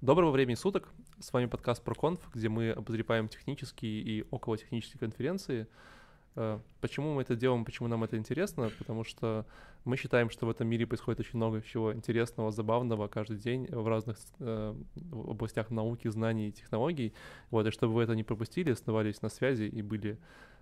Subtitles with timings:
[0.00, 0.88] Доброго времени суток.
[1.18, 5.66] С вами подкаст ProConf, где мы обозреваем технические и околотехнические конференции.
[6.36, 8.70] Э, почему мы это делаем, почему нам это интересно?
[8.78, 9.44] Потому что
[9.84, 13.88] мы считаем, что в этом мире происходит очень много чего интересного, забавного каждый день в
[13.88, 14.74] разных э,
[15.10, 17.12] областях науки, знаний и технологий.
[17.50, 20.16] Вот, и чтобы вы это не пропустили, оставались на связи и были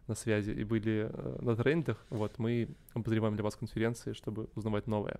[0.06, 4.86] на связи и были э, на трендах, вот, мы обозреваем для вас конференции, чтобы узнавать
[4.86, 5.18] новое.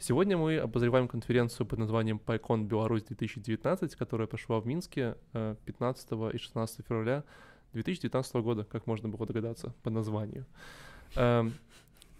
[0.00, 6.30] Сегодня мы обозреваем конференцию под названием PyCon Беларусь 2019, которая прошла в Минске 15 э,
[6.34, 7.24] и 16 февраля
[7.72, 10.46] 2019 года, как можно было догадаться по названию.
[11.16, 11.52] Эм,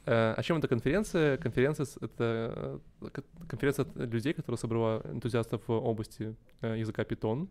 [0.06, 1.36] э, о чем эта конференция?
[1.36, 3.09] Конференция— это э,
[3.46, 7.48] конференция людей, которая собрала энтузиастов в области языка Python,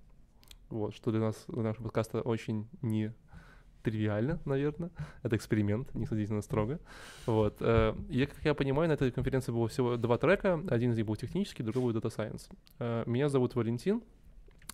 [0.70, 3.14] вот, что для нас, для нашего подкаста очень не
[3.88, 4.90] тривиально, наверное.
[5.24, 6.80] Это эксперимент, не садитесь на строго.
[7.26, 7.56] Вот.
[7.62, 10.62] Э, и, как я понимаю, на этой конференции было всего два трека.
[10.70, 12.52] Один из них был технический, другой был Data Science.
[12.80, 14.02] Э, меня зовут Валентин.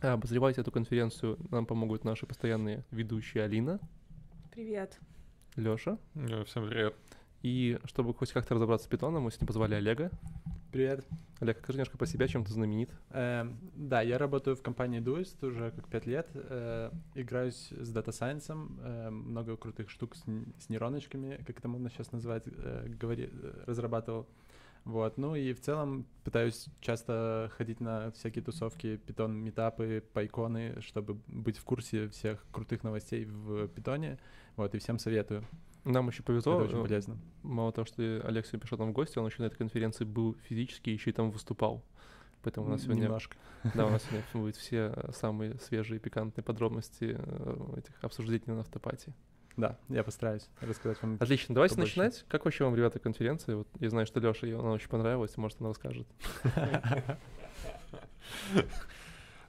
[0.02, 3.80] Обозревать эту конференцию нам помогут наши постоянные ведущие Алина.
[4.52, 5.00] Привет.
[5.56, 5.98] Лёша.
[6.46, 6.96] Всем привет.
[7.44, 10.10] И чтобы хоть как-то разобраться с питоном, мы сегодня позвали Олега.
[10.74, 11.06] Привет.
[11.40, 12.90] Олег, скажи немножко по себе, чем ты знаменит.
[13.12, 16.28] Э, да, я работаю в компании Duist уже как пять лет.
[16.34, 18.48] Э, играюсь с Data Science,
[18.82, 23.30] э, много крутых штук с, с нейроночками, как это можно сейчас назвать, э, говори,
[23.68, 24.28] разрабатывал.
[24.84, 31.20] Вот, ну и в целом пытаюсь часто ходить на всякие тусовки, питон метапы, пайконы, чтобы
[31.28, 34.18] быть в курсе всех крутых новостей в питоне.
[34.56, 35.46] Вот, и всем советую.
[35.84, 36.56] Нам еще повезло.
[36.56, 37.18] Это очень э, полезно.
[37.44, 40.90] Мало того, что сегодня пришел там в гости, он еще на этой конференции был физически,
[40.90, 41.84] еще и там выступал.
[42.42, 43.04] Поэтому у нас сегодня...
[43.04, 43.38] Немножко.
[43.74, 49.14] Да, у нас сегодня будут все самые свежие пикантные подробности э, этих обсуждений на автопатии.
[49.56, 51.18] Да, я постараюсь рассказать вам.
[51.20, 52.00] Отлично, давайте побольше.
[52.00, 52.26] начинать.
[52.28, 53.58] Как вообще вам, ребята, конференция?
[53.58, 56.08] Вот я знаю, что Леша, ей она очень понравилась, может, она расскажет.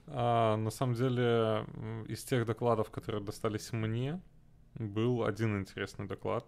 [0.07, 1.65] А, на самом деле,
[2.07, 4.21] из тех докладов, которые достались мне,
[4.75, 6.45] был один интересный доклад,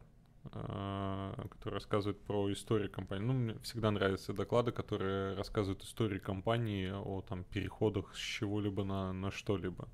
[0.51, 3.25] а, который рассказывает про историю компании.
[3.25, 9.13] Ну, мне всегда нравятся доклады, которые рассказывают историю компании о там переходах с чего-либо на,
[9.13, 9.87] на что-либо.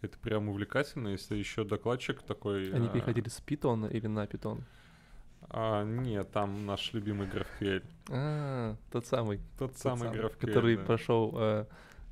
[0.00, 2.72] Это прям увлекательно, если еще докладчик такой...
[2.72, 4.62] Они а, переходили с Python или на Python?
[5.48, 7.84] А, нет, там наш любимый GraphQL.
[8.10, 9.38] А, тот самый.
[9.58, 10.84] Тот, тот самый GraphQL, Который да.
[10.84, 11.66] прошел э,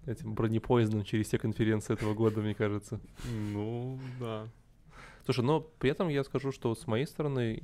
[0.06, 3.00] этим бронепоездом через все конференции этого года, мне кажется.
[3.24, 4.46] Ну, да.
[5.24, 7.60] Слушай, но при этом я скажу, что с моей стороны,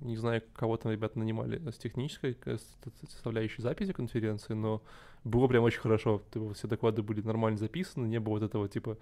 [0.00, 2.36] не знаю, кого там ребята нанимали с технической
[3.08, 4.82] составляющей записи конференции, но
[5.24, 6.22] было прям очень хорошо.
[6.54, 8.98] Все доклады были нормально записаны, не было вот этого типа,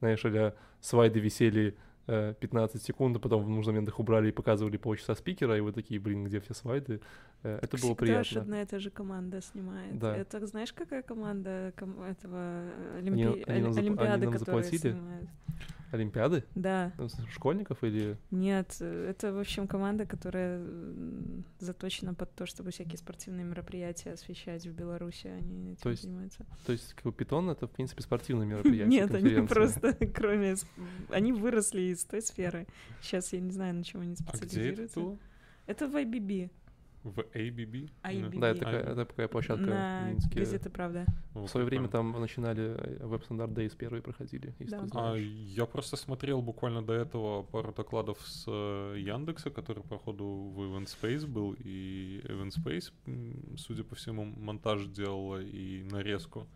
[0.00, 4.32] знаешь, а слайды висели 15 э, секунд, а потом в нужный момент их убрали и
[4.32, 7.00] показывали полчаса спикера, и вы такие, блин, где все слайды?
[7.42, 8.24] Э, это было приятно.
[8.24, 9.98] Всегда одна и та же команда снимает.
[9.98, 10.16] Да.
[10.16, 12.64] Это знаешь, какая команда ком- этого
[12.98, 13.22] Олимпи...
[13.22, 14.78] они, они Олимпиады, они нам заплатили?
[14.78, 15.28] снимают?
[15.92, 16.44] Олимпиады?
[16.54, 16.92] Да.
[17.30, 18.16] Школьников или...
[18.30, 20.64] Нет, это, в общем, команда, которая
[21.58, 26.46] заточена под то, чтобы всякие спортивные мероприятия освещать в Беларуси, они этим то есть, занимаются.
[26.64, 30.56] То есть как питон— это, в принципе, спортивное мероприятие, Нет, они просто, кроме...
[31.10, 32.66] Они выросли из той сферы.
[33.02, 35.00] Сейчас я не знаю, на чем они специализируются.
[35.00, 35.18] А где это?
[35.66, 36.50] Это в IBB.
[37.02, 37.90] В ABB?
[38.04, 38.38] IBB.
[38.38, 40.38] Да, это такая, это такая площадка На в Минске.
[40.38, 41.06] газета «Правда».
[41.34, 44.80] В свое время там начинали Web Standard Days первые проходили, если да.
[44.82, 45.16] ты знаешь.
[45.16, 50.60] А, я просто смотрел буквально до этого пару докладов с э, Яндекса, который, походу, в
[50.60, 52.92] Event Space был, и Event Space,
[53.56, 56.46] судя по всему, монтаж делала и нарезку.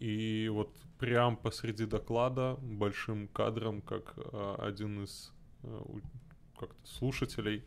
[0.00, 5.32] И вот прям посреди доклада большим кадром, как э, один из
[5.62, 5.80] э,
[6.58, 7.62] как-то слушателей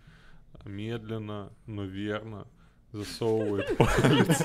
[0.66, 2.48] медленно, но верно
[2.92, 4.42] засовывает палец.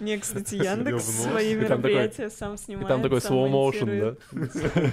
[0.00, 2.86] Не, кстати, Яндекс свои мероприятия сам снимает.
[2.86, 4.40] И там такой slow motion, да?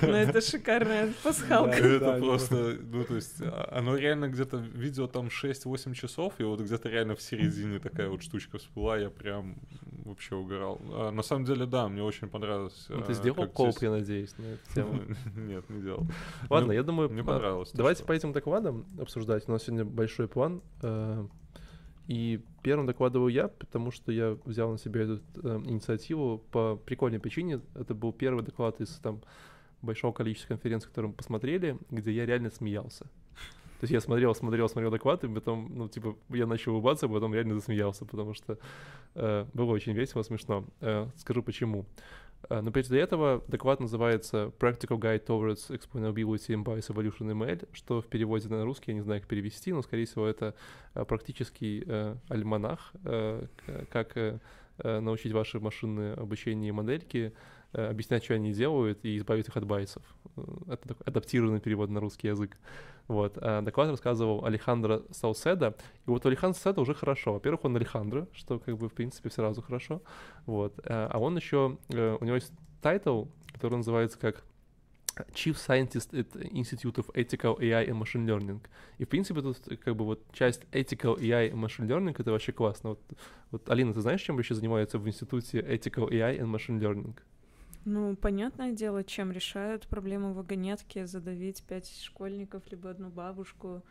[0.01, 1.77] Ну, это шикарная пасхалка.
[1.77, 6.61] Это просто, ну, то есть, а, оно реально где-то, видео там 6-8 часов, и вот
[6.61, 9.57] где-то реально в середине такая вот штучка всплыла, я прям
[10.05, 10.79] вообще угорал.
[10.91, 12.85] А, на самом деле, да, мне очень понравилось.
[12.89, 15.01] Ну, ты а, сделал колп, я надеюсь, на эту тему?
[15.35, 16.07] Нет, не делал.
[16.49, 17.71] Ладно, я думаю, мне понравилось.
[17.73, 19.43] Давайте по этим докладам обсуждать.
[19.47, 20.61] У нас сегодня большой план.
[22.11, 27.19] И первым докладываю я, потому что я взял на себя эту э, инициативу по прикольной
[27.21, 27.61] причине.
[27.73, 29.21] Это был первый доклад из там
[29.81, 33.05] большого количества конференций, которые мы посмотрели, где я реально смеялся.
[33.05, 37.09] То есть я смотрел, смотрел, смотрел доклад, и потом, ну, типа, я начал улыбаться, а
[37.09, 38.57] потом реально засмеялся, потому что
[39.15, 40.65] э, было очень весело, смешно.
[40.81, 41.85] Э, скажу почему.
[42.49, 48.01] Э, но прежде этого доклад называется Practical Guide Towards Explainability in Bias Evolution ML, что
[48.01, 50.55] в переводе на русский, я не знаю, как перевести, но, скорее всего, это
[50.93, 53.45] э, практический э, альманах, э,
[53.91, 54.39] как э,
[54.83, 60.03] научить ваши машины обучение модельки, э, объяснять, что они делают, и избавить их от байсов.
[60.37, 62.57] Э, Это адаптированный перевод на русский язык.
[63.07, 63.37] Вот.
[63.37, 65.75] А доклад рассказывал Алехандро Сауседа.
[66.05, 67.33] И вот у Алехандро Сауседа уже хорошо.
[67.33, 70.01] Во-первых, он Алехандро, что как бы в принципе сразу хорошо.
[70.45, 70.79] Вот.
[70.85, 74.43] А а он еще, э, у него есть title, который называется как
[75.33, 78.61] Chief Scientist at Institute of Ethical AI and Machine Learning.
[78.97, 82.31] И, в принципе, тут э, как бы вот часть Ethical AI и Machine Learning— это
[82.31, 82.89] вообще классно.
[82.89, 83.01] Вот,
[83.51, 87.15] вот, Алина, ты знаешь, чем вообще занимаются в Институте Ethical AI and Machine Learning?
[87.85, 93.83] Ну, понятное дело, чем решают проблему вагонетки, задавить пять школьников, либо одну бабушку,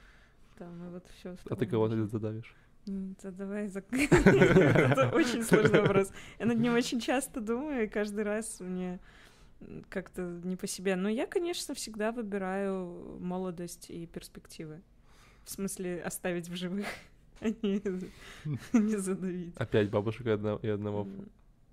[0.56, 1.36] там, и вот все.
[1.48, 2.54] А ты кого ты задавишь?
[2.86, 3.66] Да давай.
[3.90, 6.12] Это очень сложный вопрос.
[6.38, 9.00] Я над ним очень часто думаю, и каждый раз мне
[9.88, 10.96] как-то не по себе.
[10.96, 14.80] Но я, конечно, всегда выбираю молодость и перспективы.
[15.44, 16.86] В смысле, оставить в живых,
[17.40, 17.82] а не,
[18.72, 19.56] не задавить.
[19.56, 21.06] Опять бабушек и одно- и одного,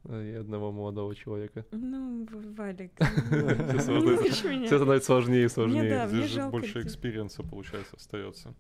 [0.09, 1.65] и одного молодого человека.
[1.71, 4.67] Ну, Валик, Всё ну, не становится-.
[4.67, 5.89] Все сложнее и сложнее.
[5.89, 8.53] да, мне Здесь же жалко больше experience а, получается, остается.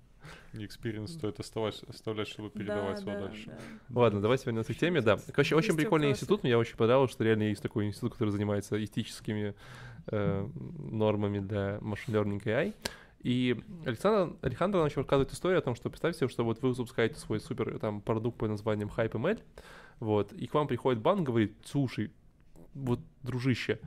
[0.53, 3.45] И experience стоит оставать, оставлять, чтобы передавать Да, его да, дальше.
[3.47, 3.99] да.
[4.01, 5.01] Ладно, давайте вернемся к теме.
[5.01, 6.43] Да, короче, очень прикольный институт.
[6.43, 9.55] Мне очень понравилось, что реально есть такой институт, который занимается этическими
[10.07, 10.47] э,
[10.79, 12.73] нормами для machine learning AI.
[13.23, 17.15] И Александр, Александр начал рассказывать историю о том, что представьте себе, что вот вы запускаете
[17.15, 19.39] свой супер там продукт под названием HypeML,
[19.99, 22.11] вот, и к вам приходит банк, говорит, слушай,
[22.73, 23.79] вот, дружище,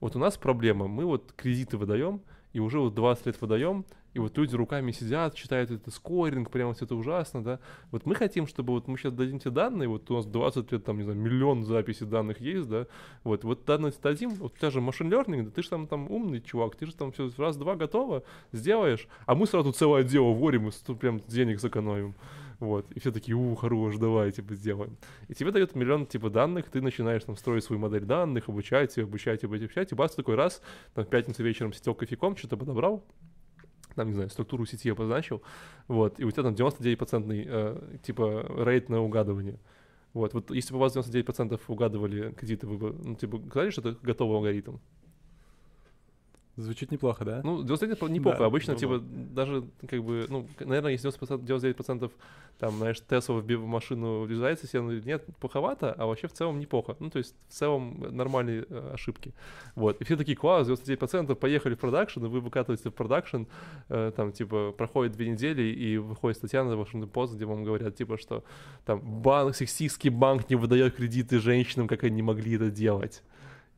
[0.00, 2.20] вот у нас проблема, мы вот кредиты выдаем,
[2.52, 3.84] и уже вот 20 лет выдаем,
[4.14, 7.60] и вот люди руками сидят, читают это скоринг, прямо все это ужасно, да.
[7.90, 10.84] Вот мы хотим, чтобы вот мы сейчас дадим тебе данные, вот у нас 20 лет,
[10.84, 12.86] там, не знаю, миллион записей данных есть, да,
[13.24, 16.10] вот, вот данные дадим, вот у тебя же машин learning, да ты же там, там
[16.10, 18.22] умный чувак, ты же там все раз-два готово,
[18.52, 22.14] сделаешь, а мы сразу целое дело вводим и прям денег сэкономим.
[22.58, 24.96] Вот, и все такие, у, хорош, давай, типа, сделаем.
[25.28, 29.04] И тебе дают миллион, типа, данных, ты начинаешь там строить свою модель данных, обучать ее,
[29.04, 30.62] обучать, обучать, обучать, и бац, такой раз,
[30.94, 33.04] там, в пятницу вечером сидел кофейком, что-то подобрал,
[33.94, 35.42] там, не знаю, структуру сети обозначил,
[35.86, 39.58] вот, и у тебя там 99% э, типа рейд на угадывание.
[40.14, 43.82] Вот, вот если бы у вас 99% угадывали кредиты, вы бы, ну, типа, сказали, что
[43.82, 44.76] это готовый алгоритм?
[46.56, 47.40] Звучит неплохо, да?
[47.44, 48.38] Ну, 99% неплохо.
[48.38, 52.10] Да, Обычно, ну типа, даже, как бы, ну, наверное, если 90%, 99%
[52.58, 56.96] там, знаешь, Тесла в машину влезается себе, ну, нет, плоховато, а вообще в целом неплохо.
[56.98, 59.34] Ну, то есть, в целом нормальные э, ошибки.
[59.74, 60.00] Вот.
[60.00, 63.42] И все такие, класс, 99%, поехали в production, и вы выкатываете в production,
[63.90, 67.96] э, там, типа, проходит две недели, и выходит статья на Washington Post, где вам говорят,
[67.96, 68.44] типа, что
[68.86, 73.22] там банк, сексистский банк не выдает кредиты женщинам, как они не могли это делать.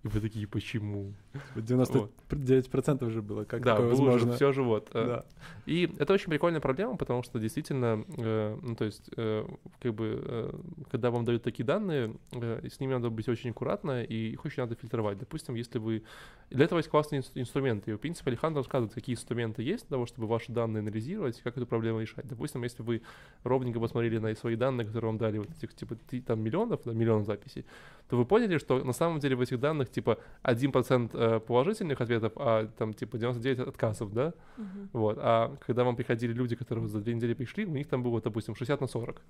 [0.04, 1.12] И вы такие, почему?
[1.56, 4.32] 99% же было, как да, такое возможно?
[4.32, 4.90] все же вот.
[4.94, 5.24] э, Да.
[5.66, 9.44] И это очень прикольная проблема, потому что действительно, э, ну то есть, э,
[9.80, 10.54] как бы, э,
[10.92, 14.76] когда вам дают такие данные, с ними надо быть очень аккуратно, и их очень надо
[14.76, 15.18] фильтровать.
[15.18, 16.04] Допустим, если вы...
[16.50, 19.96] Для этого есть классные инс- инструменты, и, в принципе, Александр рассказывает, какие инструменты есть для
[19.96, 22.26] того, чтобы ваши данные анализировать, как эту проблему решать.
[22.28, 23.02] Допустим, если вы
[23.42, 27.24] ровненько посмотрели на свои данные, которые вам дали, вот этих, типа, там, миллионов, да, миллион
[27.24, 27.64] записей,
[28.08, 32.32] то вы поняли, что на самом деле в этих данных, типа, 1% э, положительных ответов,
[32.36, 34.34] а там, типа, 99 отказов, да?
[34.56, 34.90] Мгм.
[34.92, 35.18] Вот.
[35.20, 38.54] А когда вам приходили люди, которые за две недели пришли, у них там было, допустим,
[38.54, 39.22] 60 на 40.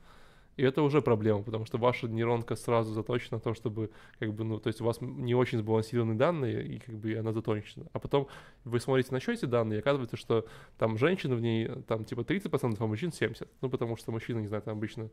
[0.59, 4.43] И это уже проблема, потому что ваша нейронка сразу заточена на то, чтобы, как бы,
[4.43, 7.87] ну, то есть у вас не очень сбалансированные данные, и как бы она заточена.
[7.93, 8.27] А потом
[8.65, 12.77] вы смотрите на эти данные, и оказывается, что там женщины в ней, там, типа, 30%,
[12.77, 13.47] а мужчин 70%.
[13.61, 15.11] Ну, потому что мужчины, не знаю, там обычно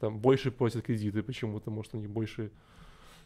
[0.00, 2.50] там больше просят кредиты почему-то, может, у них больше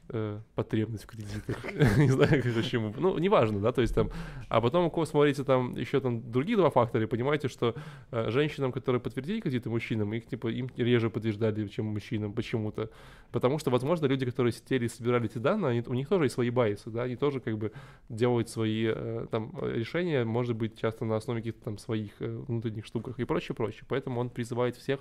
[0.08, 1.56] э, потребность в кредитах.
[1.98, 2.94] Не знаю, почему.
[2.96, 4.10] Ну, неважно, да, то есть там...
[4.48, 7.74] А потом, смотрите там еще там другие два фактора, и понимаете, что
[8.10, 12.90] э, женщинам, которые подтвердили кредиты мужчинам, их, типа, им реже подтверждали, чем мужчинам почему-то.
[13.32, 16.34] Потому что, возможно, люди, которые сидели и собирали эти данные, они, у них тоже есть
[16.34, 17.72] свои байсы, да, они тоже как бы
[18.08, 22.26] делают свои э, там э, решения, может быть, часто на основе каких-то там своих э,
[22.48, 23.84] внутренних штуках и прочее, прочее.
[23.88, 25.00] Поэтому он призывает всех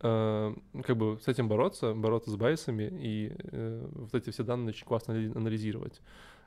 [0.00, 4.86] как бы с этим бороться, бороться с байсами и э, вот эти все данные очень
[4.86, 6.00] классно али- анализировать.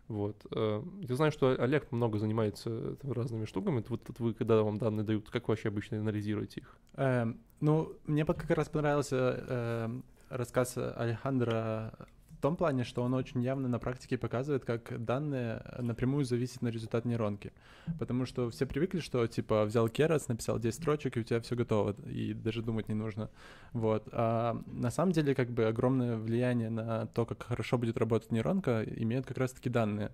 [0.08, 0.46] Вот.
[0.51, 3.84] э, Я знаю, что Олег много занимается там разными штуками.
[3.88, 6.77] Вот вот вы, когда вам данные дают, как вы вообще обычно анализируете их?
[6.96, 11.94] Эм, ну, мне как раз понравился эм, рассказ Алехандра
[12.38, 16.67] в том плане, что он очень явно на практике показывает, как данные напрямую зависят на
[16.67, 17.51] результат нейронки.
[17.98, 21.56] Потому что все привыкли, что типа взял Керас, написал 10 строчек, и у тебя все
[21.56, 23.32] готово, и даже думать не нужно.
[23.74, 24.08] Вот.
[24.12, 28.84] А на самом деле, как бы огромное влияние на то, как хорошо будет работать нейронка,
[28.84, 30.12] имеют как раз-таки данные.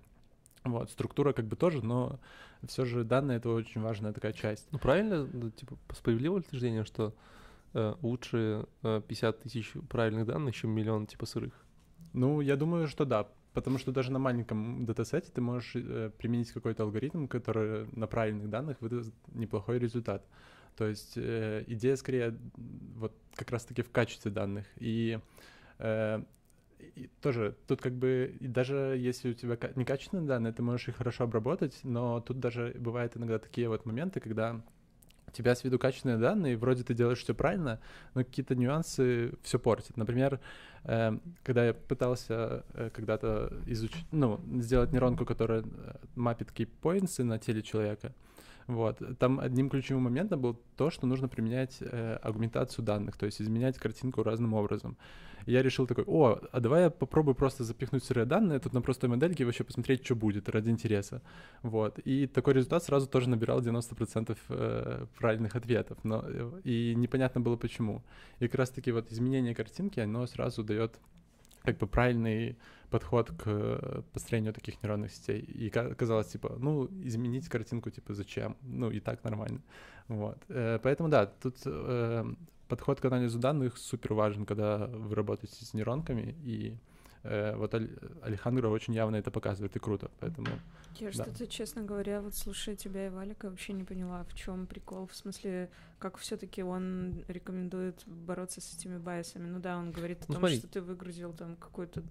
[0.64, 2.18] Вот, структура как бы тоже, но
[2.66, 4.66] все же данные— это очень важная такая часть.
[4.72, 7.12] Ну, правильно, ну, типа, справедливое утверждение, что
[7.74, 11.63] э, лучше э, 50 тысяч правильных данных, чем миллион типа сырых?
[12.14, 16.52] Ну, я думаю, что да, потому что даже на маленьком датасете ты можешь э, применить
[16.52, 20.24] какой-то алгоритм, который на правильных данных выдаст неплохой результат.
[20.76, 22.38] То есть э, идея скорее
[22.96, 24.64] вот как раз-таки в качестве данных.
[24.78, 25.18] И,
[25.80, 26.22] э,
[26.78, 30.96] и тоже тут как бы даже если у тебя ка- некачественные данные, ты можешь их
[30.96, 34.62] хорошо обработать, но тут даже бывают иногда такие вот моменты, когда
[35.34, 37.80] тебя с виду качественные данные, вроде ты делаешь все правильно,
[38.14, 39.96] но какие-то нюансы все портят.
[39.96, 40.40] Например,
[40.84, 45.64] э, когда я пытался э, когда-то изучить, ну, сделать нейронку, которая э,
[46.14, 48.12] мапит кейпоинтсы на теле человека,
[48.66, 49.00] вот.
[49.18, 53.78] Там одним ключевым моментом был то, что нужно применять э, агментацию данных, то есть изменять
[53.78, 54.96] картинку разным образом.
[55.46, 58.80] И я решил такой, о, а давай я попробую просто запихнуть сырые данные тут на
[58.80, 61.22] простой модельке вообще посмотреть, что будет ради интереса.
[61.62, 61.98] Вот.
[61.98, 65.98] И такой результат сразу тоже набирал 90% э, правильных ответов.
[66.02, 68.02] Но, э, и непонятно было почему.
[68.40, 70.98] И как раз-таки вот изменение картинки, оно сразу дает
[71.64, 72.56] как бы правильный
[72.90, 75.40] подход к построению таких нейронных сетей.
[75.40, 78.56] И ка- казалось, типа, ну, изменить картинку, типа, зачем?
[78.62, 79.60] Ну, и так нормально.
[80.08, 80.38] Вот.
[80.48, 82.24] Э, Поэтому, да, тут э,
[82.68, 86.76] подход к анализу данных супер важен, когда вы работаете с нейронками, и
[87.24, 87.90] э, вот Аль-
[88.22, 90.46] Алехандро очень явно это показывает, и круто, поэтому...
[91.00, 91.24] Я Да.
[91.24, 95.06] что-то, честно говоря, вот слушая тебя и Валика, вообще не поняла, в чем прикол.
[95.08, 99.48] В смысле, как все-таки он рекомендует бороться с этими байсами.
[99.48, 100.58] Ну да, он говорит о Ну, том, смотри.
[100.58, 102.04] что ты выгрузил там какой-то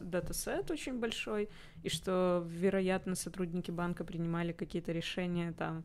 [0.00, 1.48] датасет очень большой,
[1.82, 5.84] и что, вероятно, сотрудники банка принимали какие-то решения там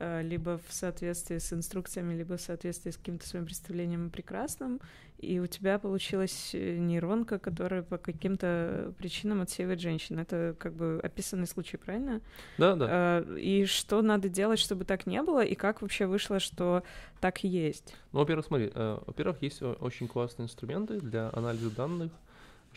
[0.00, 4.80] либо в соответствии с инструкциями, либо в соответствии с каким-то своим представлением о прекрасном,
[5.18, 10.18] и у тебя получилась э, нейронка, которая по каким-то причинам отсеивает женщин.
[10.20, 12.20] Это как бы описанный случай, правильно?
[12.56, 12.86] Да, да.
[13.26, 16.84] Э, И что надо делать, чтобы так не было, и как вообще вышло, что
[17.20, 17.96] так и есть?
[18.12, 22.12] Ну, во-первых, смотри, э, во-первых, есть очень классные инструменты для анализа данных,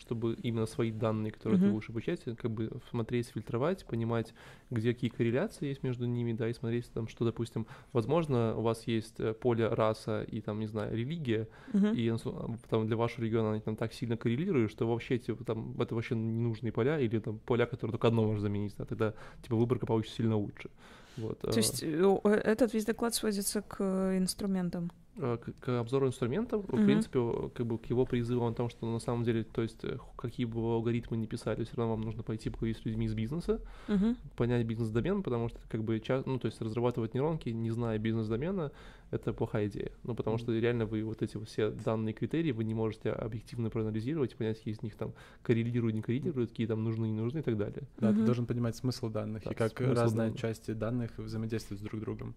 [0.02, 1.74] чтобы именно свои данные, которые ты Мгм.
[1.74, 4.34] будешь обучать, как бы смотреть, фильтровать, понимать,
[4.70, 8.86] где какие корреляции есть между ними, да, и смотреть там, что, допустим, возможно, у вас
[8.86, 11.94] есть э, поле раса и там, не знаю, религия, Мгм.
[11.94, 15.80] и ну, там для вашего региона они там так сильно коррелируют, что вообще типа там
[15.80, 19.56] это вообще ненужные поля или там поля, которые только одно можно заменить, да, тогда типа
[19.56, 20.70] выборка получится сильно лучше.
[21.16, 21.38] Вот.
[21.40, 24.90] То э, есть э, этот весь доклад сводится к э, инструментам.
[25.16, 26.84] Э, к, к обзору инструментов, в Мгм.
[26.84, 27.20] принципе,
[27.54, 30.46] как бы к его призыву о том, что на самом деле, то есть э, какие
[30.46, 33.60] бы вы алгоритмы ни писали, все равно вам нужно пойти поговорить с людьми из бизнеса,
[33.88, 34.16] Мгм.
[34.36, 38.72] понять бизнес-домен, потому что как бы ча- ну то есть разрабатывать нейронки, не зная бизнес-домена,
[39.10, 39.92] это плохая идея.
[40.04, 44.34] Ну потому что реально вы вот эти все данные критерии вы не можете объективно проанализировать,
[44.36, 47.56] понять, какие из них там коррелируют, не коррелируют, какие там нужны, не нужны и так
[47.58, 47.82] далее.
[47.98, 48.24] Да, ты Мгм.
[48.24, 50.40] должен понимать смысл данных Да, и как разные данных.
[50.40, 52.34] части данных взаимодействуют с друг другом.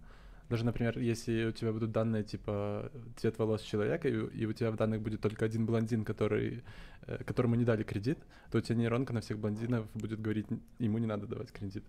[0.49, 4.71] Даже, например, если у тебя будут данные типа цвет волос человека, и, и у тебя
[4.71, 6.63] в данных будет только один блондин, который,
[7.07, 8.19] э, которому не дали кредит,
[8.51, 11.83] то у тебя нейронка на всех блондинов будет говорить, «Н- ему не надо давать кредит.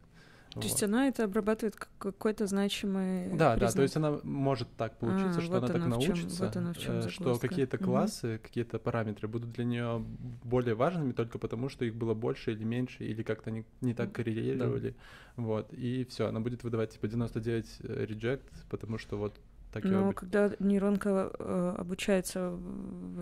[0.54, 0.88] То есть Вот.
[0.88, 3.82] она это обрабатывает как какой-то значимый Да, да, то признак.
[3.82, 6.78] есть она может так получиться, А, что вот она так чём- научится, вот оно в
[6.78, 10.02] чём э, что какие-то классы, какие-то параметры будут для нее
[10.44, 14.12] более важными только потому, что их было больше или меньше, или как-то не, не так
[14.12, 14.94] коррелировали.
[15.36, 19.38] Вот, и все, она будет выдавать типа 99 reject, потому что вот
[19.72, 22.56] так Но когда нейронка э, обучается,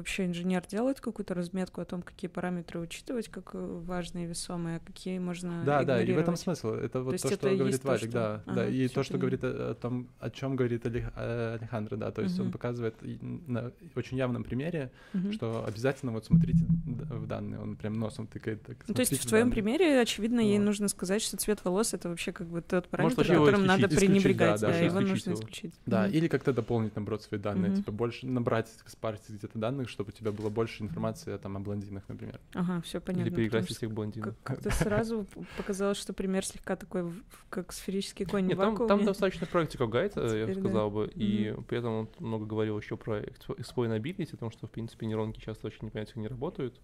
[0.04, 4.80] вообще инженер делает какую-то разметку о том, какие параметры учитывать как э, важные, весомые, а
[4.80, 6.68] какие можно Да, да, и в этом смысл.
[6.74, 8.52] Это вот то, это что и говорит то, Валик, что- да, да.
[8.52, 12.10] Ага, И всё то, что говорит о, о том, о чем говорит э, Алехандро, да.
[12.10, 12.52] То есть он Мгм.
[12.52, 15.32] показывает и на очень явном примере, Мгм.
[15.32, 17.60] что обязательно вот смотрите в данные.
[17.60, 18.62] Он прям носом тыкает.
[18.62, 22.10] Так, Ну, то есть в твоем примере, очевидно, ей нужно сказать, что цвет волос это
[22.10, 25.74] вообще как бы тот параметр, его которым надо пренебрегать, да, да, да, его нужно исключить.
[25.86, 27.74] Да, или как-то дополнить, наоборот, свои данные.
[27.76, 32.02] Типа больше набрать, спарсить где-то данных, чтобы у тебя было больше информации там, о блондинах,
[32.08, 32.40] например.
[32.54, 33.28] Ага, все понятно.
[33.30, 34.34] Или что всех блондинов.
[34.42, 37.12] Как- Как-то сразу показалось, что пример слегка такой,
[37.48, 41.78] как сферический конь Нет, там, там достаточно practical guide, э, я сказал бы, и при
[41.78, 45.86] этом он много говорил еще про explainability, о том, что, в принципе, нейронки часто очень
[45.86, 46.80] непонятно не работают,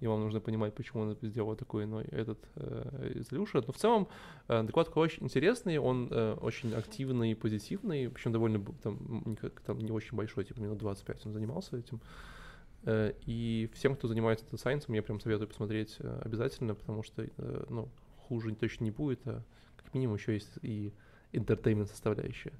[0.00, 3.22] и вам нужно понимать, почему он сделал такой, но этот э.
[3.30, 4.08] Но в целом
[4.48, 9.36] э, доклад очень интересный, он э, очень активный и позитивный, причем довольно там, м, не,
[9.36, 11.96] как- там не очень большой, типа минут 25 он занимался этим.
[11.96, 12.41] Э,
[12.86, 17.64] И всем, кто занимается data science, я прям советую посмотреть э, обязательно, потому что э,
[17.68, 17.88] ну,
[18.28, 19.42] хуже точно не будет, а
[19.76, 20.92] как минимум еще есть и
[21.32, 22.52] entertainment составляющая.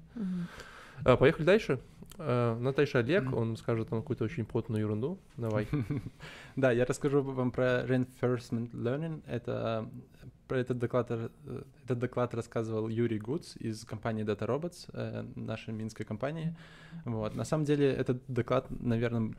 [1.03, 1.79] А, поехали дальше.
[2.17, 3.33] Наташа Олег, Мгм.
[3.33, 5.17] он скажет там какую-то очень плотную ерунду.
[5.37, 5.67] Давай.
[6.55, 9.23] Да, я расскажу вам про reinforcement learning.
[9.27, 9.89] Это
[10.47, 16.05] про этот доклад, этот доклад рассказывал Юрий Гуц из компании Data Robots, э, нашей минской
[16.05, 16.55] компании.
[17.05, 17.35] Вот.
[17.35, 19.33] На самом деле этот доклад, наверное,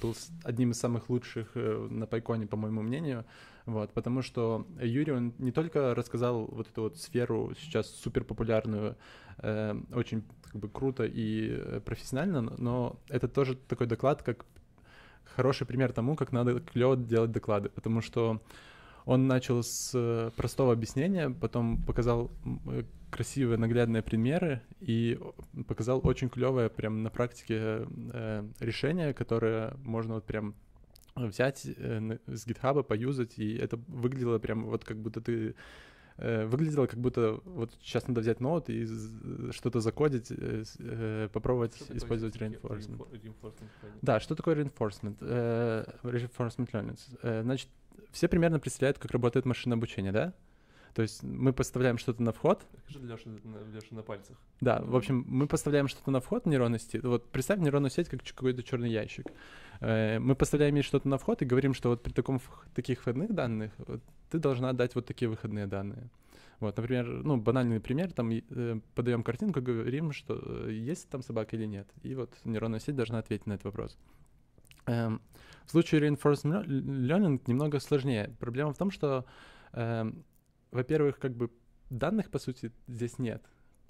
[0.00, 0.14] был
[0.44, 3.24] одним из самых лучших э, на Пайконе, по моему мнению,
[3.66, 8.96] вот, потому что Юрий, он не только рассказал вот эту вот сферу сейчас супер популярную,
[9.38, 14.44] э, очень как бы круто и профессионально, но это тоже такой доклад, как
[15.24, 18.40] хороший пример тому, как надо клево делать доклады, потому что
[19.06, 22.30] он начал с э, простого объяснения, потом показал
[22.66, 25.18] э, красивые наглядные примеры и
[25.68, 30.54] показал очень клевое прям на практике э, решение, которое можно вот прям
[31.14, 35.54] взять э, с гитхаба, поюзать, и это выглядело прям вот как будто ты
[36.16, 38.86] э, выглядело как будто вот сейчас надо взять ноут и
[39.52, 43.06] что-то закодить, э, э, попробовать что использовать reinforcement.
[43.12, 43.68] reinforcement.
[44.02, 45.16] Да, что такое reinforcement?
[45.20, 46.98] Э, reinforcement learning.
[47.22, 47.68] Э, значит,
[48.10, 50.34] все примерно представляют, как работает машинное обучение, да?
[50.94, 52.64] То есть мы поставляем что-то на вход.
[52.86, 53.30] Покажи Леша,
[53.72, 54.36] Леша на пальцах.
[54.60, 57.02] Да, в общем, мы поставляем что-то на вход в нейронную сеть.
[57.02, 59.26] Вот представь нейронную сеть как какой-то черный ящик.
[59.80, 62.40] Э, мы поставляем ей что-то на вход и говорим, что вот при таком,
[62.76, 66.10] таких входных данных вот, ты должна дать вот такие выходные данные.
[66.60, 71.56] Вот, например, ну, банальный пример, там э, подаем картинку, говорим, что э, есть там собака
[71.56, 71.88] или нет.
[72.04, 73.98] И вот нейронная сеть должна ответить на этот вопрос.
[74.86, 75.20] Эм,
[75.66, 78.34] в случае reinforcement learning немного сложнее.
[78.38, 79.24] Проблема в том, что,
[79.72, 80.24] эм,
[80.70, 81.50] во-первых, как бы
[81.90, 83.42] данных, по сути, здесь нет,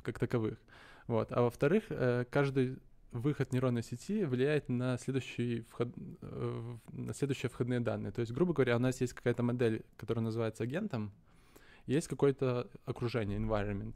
[0.02, 0.58] как таковых.
[1.06, 1.32] Вот.
[1.32, 2.78] А во-вторых, э, каждый
[3.12, 5.88] выход нейронной сети влияет на, следующий вход,
[6.22, 8.12] э, на следующие входные данные.
[8.12, 11.12] То есть, грубо говоря, у нас есть какая-то модель, которая называется агентом,
[11.86, 13.94] есть какое-то окружение, environment.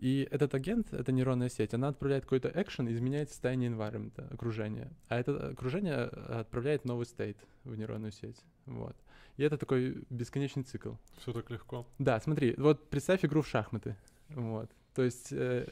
[0.00, 4.90] И этот агент, эта нейронная сеть, она отправляет какой-то экшен, изменяет состояние environment, окружения.
[5.08, 8.40] А это окружение э, отправляет новый стейт в нейронную сеть.
[8.64, 8.96] Вот.
[9.36, 10.92] И это такой бесконечный цикл.
[11.18, 11.86] Все так легко.
[11.98, 13.94] Да, смотри, вот представь игру в шахматы.
[14.30, 14.70] Вот.
[14.94, 15.68] То есть э,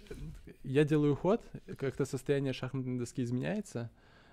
[0.62, 1.42] я делаю ход,
[1.78, 3.90] как-то состояние шахматной доски изменяется,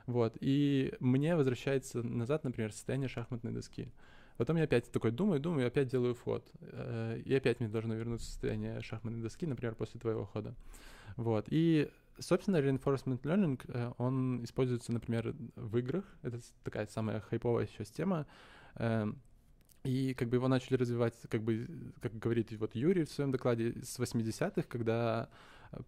[0.07, 3.89] вот, и мне возвращается назад, например, состояние шахматной доски.
[4.37, 6.45] Потом я опять такой думаю, думаю, опять делаю вход.
[6.59, 10.53] Э, и опять мне должно вернуться состояние шахматной доски, например, после твоего хода.
[11.15, 11.45] Вот.
[11.49, 16.03] И, собственно, reinforcement learning, э, он используется, например, в играх.
[16.21, 18.27] Это такая самая хайповая сейчас тема.
[18.75, 19.21] Эм,
[19.85, 23.75] и как бы его начали развивать, как бы, как говорит вот Юрий в своем докладе,
[23.83, 25.29] с 80-х, когда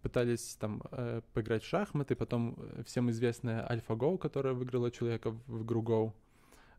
[0.02, 5.82] пытались там э, поиграть в шахматы, потом всем известная AlphaGo, которая выиграла человека в игру
[5.82, 6.12] Go.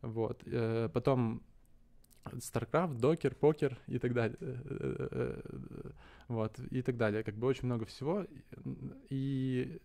[0.01, 0.43] Вот.
[0.93, 1.43] Потом
[2.25, 4.37] StarCraft, докер, покер и так далее.
[4.39, 5.91] Э, э, э,
[6.27, 7.23] вот, и так далее.
[7.23, 8.25] Как бы очень много всего.
[9.09, 9.79] И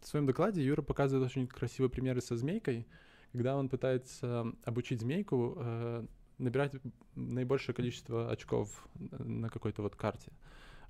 [0.00, 2.86] в своем докладе Юра показывает очень красивые примеры со змейкой,
[3.32, 6.06] когда он пытается обучить змейку
[6.38, 6.74] набирать
[7.14, 10.32] наибольшее количество очков на какой-то вот карте.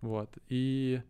[0.01, 0.31] Вот.
[0.49, 1.03] И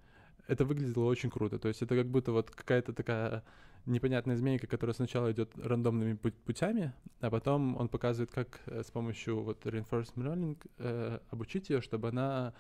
[0.47, 1.59] это выглядело очень круто.
[1.59, 3.43] То есть это как будто вот какая-то такая
[3.87, 9.43] непонятная змейка, которая сначала идет рандомными путями, а потом он показывает, как э, с помощью
[9.43, 12.55] вот reinforcement learning э, обучить ее, чтобы она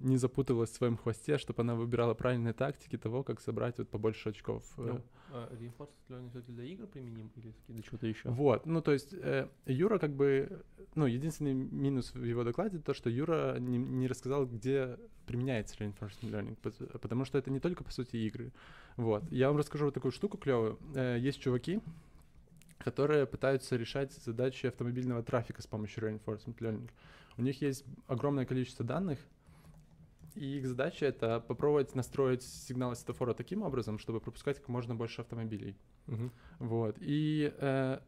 [0.00, 4.30] не запуталась в своем хвосте, чтобы она выбирала правильные тактики того, как собрать вот побольше
[4.30, 4.64] очков.
[4.78, 4.82] Э.
[4.82, 8.30] Ну, а reinforcement learning для игр применим или для чего-то еще?
[8.30, 12.94] Вот, ну то есть э, Юра как бы, ну единственный минус в его докладе то,
[12.94, 16.56] что Юра не, не рассказал, где применяется reinforcement learning,
[16.98, 18.52] потому что это не только по сути игры.
[18.96, 20.78] Вот, я вам расскажу вот такую штуку клевую.
[20.94, 21.80] Э, есть чуваки,
[22.78, 26.90] которые пытаются решать задачи автомобильного трафика с помощью reinforcement learning.
[27.36, 29.18] У них есть огромное количество данных,
[30.34, 35.22] и их задача это попробовать настроить сигналы светофора таким образом, чтобы пропускать как можно больше
[35.22, 35.76] автомобилей.
[36.06, 36.30] Uh-huh.
[36.58, 36.96] Вот.
[37.00, 38.00] И, э,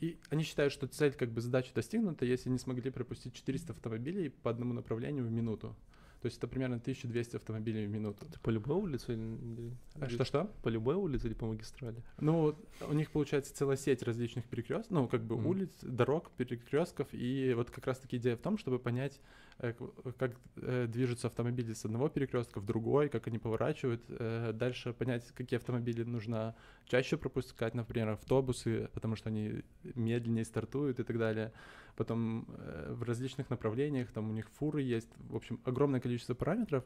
[0.00, 4.30] и они считают, что цель, как бы задача достигнута, если они смогли пропустить 400 автомобилей
[4.30, 5.76] по одному направлению в минуту.
[6.22, 8.26] То есть это примерно 1200 автомобилей в минуту.
[8.28, 9.76] Это по любой улице или...
[10.00, 10.50] А что-что?
[10.62, 12.02] По любой улице или по магистрали?
[12.18, 12.56] Ну,
[12.88, 15.46] у них получается целая сеть различных перекрестков, ну, как бы mm-hmm.
[15.46, 19.20] улиц, дорог, перекрестков, и вот как раз-таки идея в том, чтобы понять,
[19.58, 24.02] как э, движутся автомобили с одного перекрестка в другой, как они поворачивают.
[24.08, 29.62] Э, дальше понять, какие автомобили нужно чаще пропускать, например, автобусы, потому что они
[29.94, 31.52] медленнее стартуют и так далее.
[31.96, 32.46] Потом
[32.88, 36.84] в различных направлениях, там у них фуры есть, в общем, огромное количество параметров.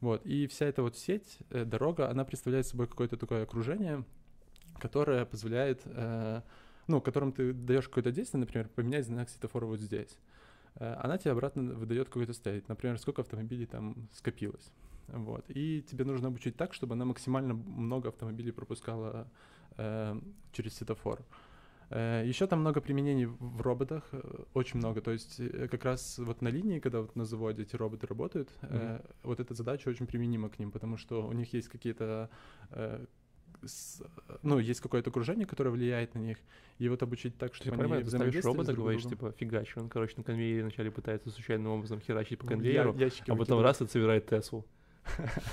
[0.00, 0.26] Вот.
[0.26, 4.04] И вся эта вот сеть, дорога, она представляет собой какое-то такое окружение,
[4.78, 5.80] которое позволяет,
[6.86, 10.18] ну, которым ты даешь какое-то действие, например, поменять знак светофора вот здесь.
[10.76, 14.72] Э, она тебе обратно выдает какой-то стейт, например, сколько автомобилей там скопилось.
[15.08, 15.44] Вот.
[15.48, 19.26] И тебе нужно обучить так, чтобы она максимально много автомобилей пропускала
[19.76, 20.20] э,
[20.52, 21.24] через светофор.
[21.90, 25.00] Э, Еще там много применений в роботах, э, очень много.
[25.00, 28.48] То есть э, как раз вот на линии, когда вот на заводе эти роботы работают,
[28.62, 29.02] э, Мгм.
[29.24, 32.30] вот эта задача очень применима к ним, потому что у них есть какие-то
[32.70, 33.04] э,
[33.64, 34.02] с-
[34.42, 36.38] ну, есть какое-то окружение, которое влияет на них,
[36.78, 39.18] и вот обучить так, Ты чтобы они правильно, ты ставишь взаимодействовали робота, говоришь, другом.
[39.18, 42.94] типа, фигач, он, короче, на конвейере вначале пытается случайным образом херачить по Ну, я- конвейеру,
[42.96, 44.64] ящики а потом раз и собирает Теслу.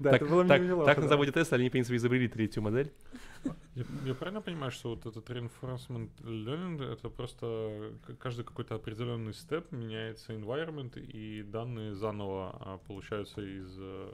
[0.00, 2.92] Да, так, это было так, так на заводе Тесла они, в принципе, изобрели третью модель.
[3.76, 9.70] Я, я правильно понимаю, что вот этот reinforcement learning это просто каждый какой-то определенный степ
[9.70, 14.12] меняется environment и данные заново а, получаются из э,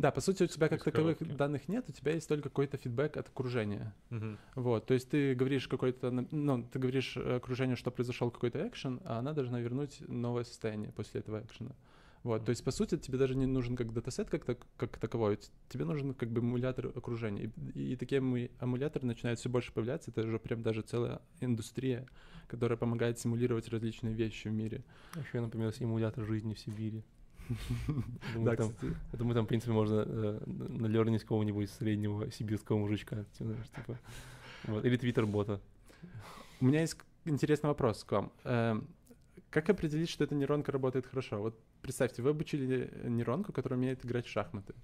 [0.00, 1.36] Да, по сути, у тебя как таковых коробки.
[1.36, 3.94] данных нет, у тебя есть только какой-то фидбэк от окружения.
[4.08, 4.38] мгм.
[4.54, 9.02] Вот, то есть ты говоришь какой-то, на- ну, ты говоришь окружению, что произошел какой-то экшен,
[9.04, 11.72] а она должна вернуть новое состояние после этого экшена.
[12.22, 15.38] Вот, то есть, по сути, тебе даже не нужен как датасет как, так, как таковой,
[15.68, 17.50] тебе нужен как бы эмулятор окружения.
[17.74, 22.06] И, и такие эму- эмуляторы начинают все больше появляться, это уже прям даже целая индустрия,
[22.48, 24.82] которая помогает симулировать различные вещи в мире.
[25.14, 27.04] Еще, например, симулятор жизни в Сибири.
[28.34, 28.72] Думаю, Да, там-
[29.12, 33.24] Я думаю, там, в принципе, можно э, налернить какого-нибудь среднего сибирского мужичка.
[33.38, 33.98] типа, типа.
[34.64, 34.84] Вот.
[34.84, 35.60] Или твиттер-бота.
[36.60, 38.32] У меня есть интересный вопрос к вам.
[38.44, 38.86] Эм,
[39.50, 41.40] Как определить, что эта нейронка работает хорошо?
[41.40, 44.74] Вот представьте, вы обучили нейронку, которая умеет играть в шахматы.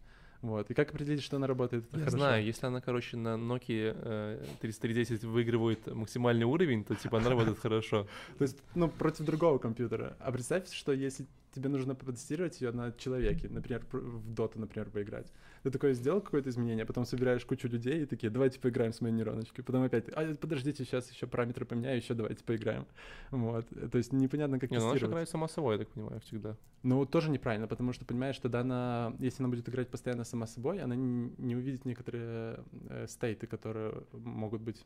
[0.43, 0.71] Вот.
[0.71, 2.17] И как определить, что она работает Я хорошо?
[2.17, 7.59] знаю, если она, короче, на Nokia э, 3310 выигрывает максимальный уровень, то типа она работает
[7.59, 8.07] хорошо.
[8.39, 10.17] То есть, ну, против другого компьютера.
[10.21, 11.27] А представьте, что если
[11.57, 15.33] тебе нужно протестировать ее на человеке, например, пр- в доту, например, поиграть.
[15.63, 19.01] Ты такое сделал какое-то изменение, а потом собираешь кучу людей и такие, давайте поиграем с
[19.01, 19.65] моей нейроночкой.
[19.65, 22.87] Потом опять, а, подождите, сейчас еще параметры поменяю, еще давайте поиграем.
[23.31, 23.67] Вот.
[23.91, 25.13] То есть непонятно, как Не, ну она же тестировать.
[25.13, 26.57] играет сама собой, я так понимаю, всегда.
[26.83, 30.79] Ну, тоже неправильно, потому что, понимаешь, тогда она, если она будет играть постоянно сама собой,
[30.81, 34.85] она не увидит некоторые э, стейты, которые могут быть,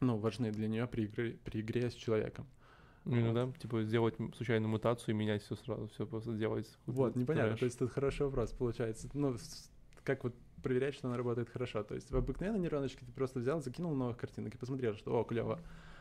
[0.00, 2.46] ну, важны для нее при игре, при игре с человеком.
[3.04, 6.66] Ну, иногда, типа, сделать случайную мутацию и менять все сразу, все просто делать.
[6.86, 7.50] Вот, непонятно.
[7.50, 7.60] трэш.
[7.60, 9.08] То есть это хороший вопрос получается.
[9.12, 9.36] Ну,
[10.04, 11.82] как вот проверять, что она работает хорошо.
[11.82, 15.24] То есть в обыкновенной нейроночке ты просто взял, закинул новых картинок и посмотрел, что о,
[15.24, 15.60] клево.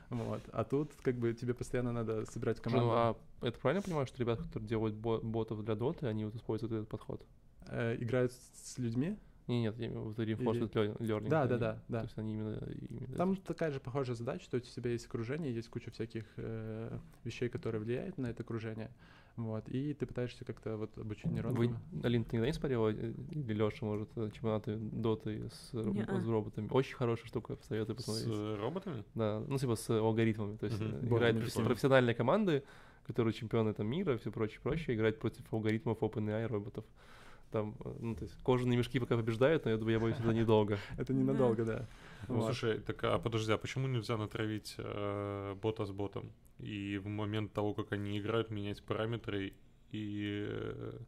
[0.10, 0.42] Вот.
[0.52, 2.88] А тут как бы тебе постоянно надо собирать Слушай, команду.
[2.88, 6.36] Ну, а это правильно понимаю, что ребята, которые делают бо- ботов для доты, они вот
[6.36, 7.26] используют этот подход?
[7.68, 9.18] Э, играют с людьми.
[9.48, 11.30] Не, нет, я имею в виду reinforcement lear- learning.
[11.30, 12.02] Да, они- да, да, То да.
[12.04, 12.58] есть они именно...
[12.90, 16.24] именно Там такая же похожая задача, то есть у тебя есть окружение, есть куча всяких
[16.38, 18.90] э, вещей, которые влияют на это окружение.
[19.36, 19.68] Вот.
[19.68, 21.58] И ты пытаешься как-то вот обучить нейронку.
[21.58, 26.22] Вы, Алин, ты никогда не смотрела, э, или Леша, может, э, чемпионаты доты с, Не-а.
[26.22, 26.68] с роботами?
[26.72, 28.28] Очень хорошая штука, советую С посмотреть.
[28.32, 29.04] э, роботами?
[29.16, 30.56] Да, ну, типа с алгоритмами.
[30.58, 30.96] То есть Мгм.
[31.02, 32.64] э, играют профессиональные команды,
[33.08, 36.86] которые чемпионы там мира, все прочее, прочее, играть против алгоритмов OpenAI роботов.
[37.54, 40.34] Там, э, ну, то есть кожаные мешки пока побеждают, но я думаю, я боюсь, это
[40.34, 40.78] недолго.
[40.98, 41.88] Это ненадолго, да.
[42.28, 42.46] Ну, Вот.
[42.46, 46.32] слушай, так а подожди, а почему нельзя натравить э, бота с ботом?
[46.60, 49.54] И в момент того, как они играют, менять параметры
[49.92, 50.48] и...
[50.50, 51.00] э,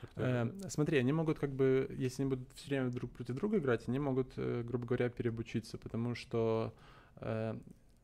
[0.00, 3.56] как-то- Э, смотри, они могут как бы, если они будут все время друг против друга
[3.56, 6.72] играть, они могут, э, грубо говоря, переобучиться, потому что,
[7.16, 7.58] э,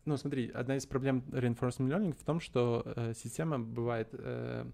[0.06, 4.64] ну смотри, одна из проблем reinforcement learning в том, что э, система бывает э,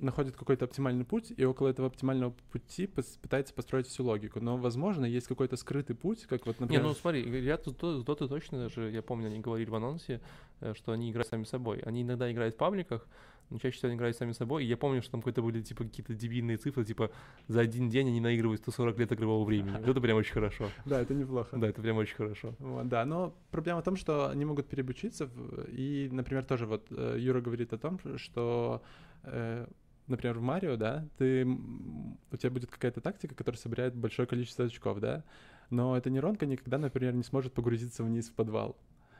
[0.00, 4.40] находит какой-то оптимальный путь, и около этого оптимального пути пытается построить всю логику.
[4.40, 6.84] Но, возможно, есть какой-то скрытый путь, как вот, Не, например...
[6.84, 10.20] ну смотри, ребята с Доты- точно даже, я помню, они говорили в анонсе,
[10.60, 11.78] э, что они играют сами собой.
[11.80, 13.06] Они иногда играют в пабликах,
[13.50, 14.64] но чаще всего они играют сами собой.
[14.64, 17.10] И я помню, что там какие-то были типа какие-то дебильные цифры, типа
[17.48, 19.76] за один день они наигрывают 140 лет игрового времени.
[19.76, 20.68] Вот это прям очень хорошо.
[20.84, 21.56] Да, это неплохо.
[21.56, 22.54] Да, это прям очень хорошо.
[22.58, 25.28] Вот, да, но проблема в том, что они могут переобучиться,
[25.68, 28.82] и, например, тоже вот э, Юра говорит о том, что,
[29.24, 29.66] э,
[30.10, 35.00] например, в Марио, да, ты, у тебя будет какая-то тактика, которая собирает большое количество очков,
[35.00, 35.24] да,
[35.70, 38.76] но эта нейронка никогда, например, не сможет погрузиться вниз в подвал,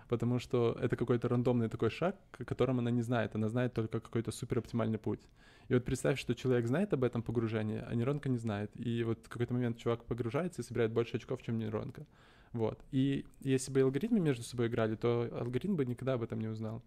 [0.08, 4.00] потому что это какой-то рандомный такой шаг, о котором она не знает, она знает только
[4.00, 5.20] какой-то супер оптимальный путь.
[5.68, 8.72] И вот представь, что человек знает об этом погружении, а нейронка не знает.
[8.74, 12.06] И вот в какой-то момент чувак погружается и собирает больше очков, чем нейронка.
[12.52, 12.82] Вот.
[12.90, 16.82] И если бы алгоритмы между собой играли, то алгоритм бы никогда об этом не узнал.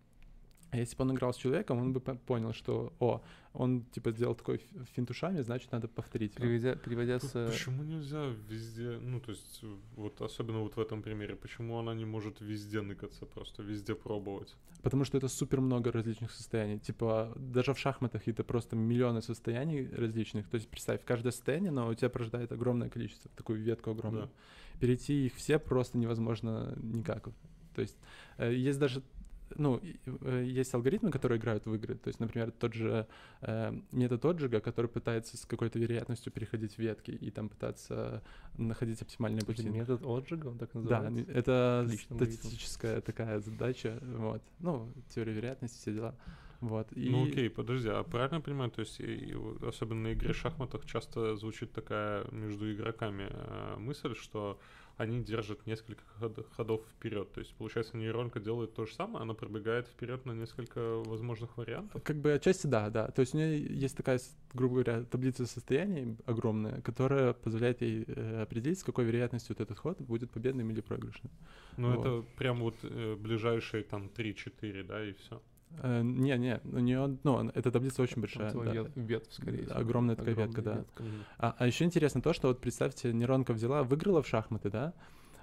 [0.73, 3.21] А если бы он играл с человеком, он бы по- понял, что, о,
[3.53, 6.33] он типа сделал такой ф- финт ушами, значит, надо повторить.
[6.35, 6.43] его.
[6.43, 7.35] Переведя, переводя с...
[7.35, 11.77] э, Почему нельзя везде, ну, то есть, э, вот особенно вот в этом примере, почему
[11.77, 14.55] она не может везде ныкаться, просто везде пробовать?
[14.81, 16.79] Потому что это супер много различных состояний.
[16.79, 20.49] Типа, даже в шахматах это просто миллионы состояний различных.
[20.49, 24.25] То есть, представь, каждое состояние, но у тебя порождает огромное количество, такую ветку огромную.
[24.25, 24.79] Да.
[24.79, 27.29] Перейти их все просто невозможно никак.
[27.75, 27.95] То есть,
[28.37, 29.01] э, есть даже
[29.57, 31.95] ну, э, есть алгоритмы, которые играют в игры.
[31.95, 33.07] То есть, например, тот же
[33.41, 38.21] э, метод отжига, который пытается с какой-то вероятностью переходить в ветки и там пытаться
[38.57, 39.69] находить оптимальные пути.
[39.69, 41.31] Метод отжига, он так Да, называется?
[41.31, 42.37] это Личным алгоритмом.
[42.37, 44.41] статистическая такая задача, вот.
[44.59, 46.15] Ну, теория вероятности, все дела.
[46.61, 46.87] Вот.
[46.93, 47.09] И...
[47.09, 50.31] Ну окей, подожди, а правильно я понимаю, то есть и- и вот особенно на игре
[50.31, 54.57] в шахматах часто звучит такая между игроками э, мысль, что
[54.97, 57.31] они держат несколько ход- ходов вперед.
[57.33, 62.01] То есть, получается, нейронка делает то же самое, она пробегает вперед на несколько возможных вариантов.
[62.03, 63.07] Как бы отчасти да, да.
[63.07, 64.19] То есть у нее есть такая,
[64.53, 69.77] грубо говоря, таблица состояний огромная, которая позволяет ей э, определить, с какой вероятностью вот этот
[69.77, 71.31] ход будет победным или проигрышным.
[71.77, 71.99] Ну, Вот.
[72.05, 75.41] это прям вот э, ближайшие там 3-4, да, и все.
[75.81, 78.51] Э, Не, не, у нее, ну, он- эта таблица очень большая.
[78.53, 78.85] Да.
[78.95, 79.79] ветвь, скорее всего.
[79.79, 80.75] Огромная такая ветка, да.
[80.75, 81.03] ветка.
[81.37, 84.93] А, еще интересно то, что вот представьте, нейронка взяла, выиграла в шахматы, да,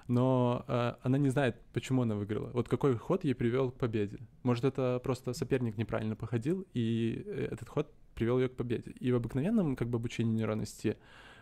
[0.07, 2.49] но э, она не знает, почему она выиграла.
[2.53, 4.19] Вот какой ход ей привел к победе.
[4.43, 8.91] Может, это просто соперник неправильно походил, и э, этот ход привел ее к победе.
[8.99, 10.97] И в обыкновенном как бы обучении нейронной сети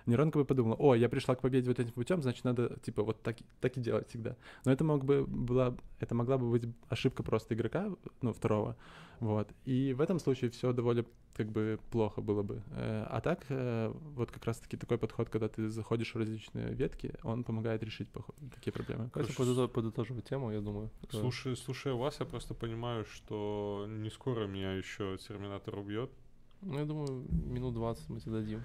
[0.09, 3.21] нейронка бы подумала, о, я пришла к победе вот этим путем, значит, надо типа вот
[3.21, 4.35] так, и- так и делать всегда.
[4.65, 7.89] Но это мог бы была, это могла бы быть ошибка просто игрока,
[8.21, 8.75] ну, второго,
[9.19, 9.47] вот.
[9.65, 12.61] И в этом случае все довольно как бы плохо было бы.
[12.71, 17.13] Э, А так, э, вот как раз-таки такой подход, когда ты заходишь в различные ветки,
[17.23, 18.09] он помогает решить
[18.55, 19.09] такие проблемы.
[19.13, 20.89] Короче, подыто- подытоживать тему, я думаю.
[21.11, 26.09] Слушай, слушая вас, я просто понимаю, что не скоро меня еще Терминатор убьет.
[26.61, 28.61] Ну, я думаю, минут 20 мы тебе дадим.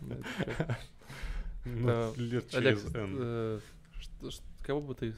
[1.64, 3.16] Ну, лет через N.
[3.20, 3.60] э,
[4.66, 5.14] кого бы ты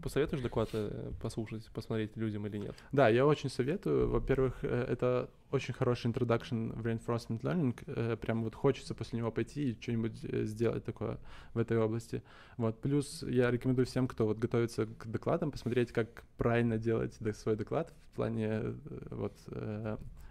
[0.00, 2.76] посоветуешь доклад э, послушать, посмотреть людям или нет?
[2.92, 4.08] Да, я очень советую.
[4.08, 8.16] Во-первых, э, это очень хороший introduction в reinforcement learning.
[8.18, 11.18] Прям вот хочется после него пойти и что-нибудь сделать такое
[11.52, 12.22] в этой области.
[12.58, 12.80] Вот.
[12.80, 17.92] Плюс я рекомендую всем, кто вот готовится к докладам, посмотреть, как правильно делать свой доклад
[18.12, 18.76] в плане
[19.10, 19.34] вот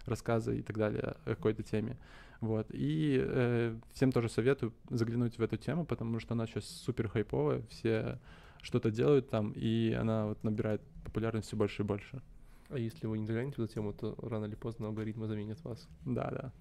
[0.08, 1.98] рассказа и так далее о какой-то теме.
[2.42, 2.68] Вот.
[2.72, 7.64] И э, всем тоже советую заглянуть в эту тему, потому что она сейчас супер хайповая,
[7.70, 8.20] все
[8.62, 12.22] что-то делают там, и она вот набирает популярность все больше и больше.
[12.70, 15.88] А если вы не заглянете в эту тему, то рано или поздно алгоритмы заменят вас.
[16.06, 16.52] Да, да.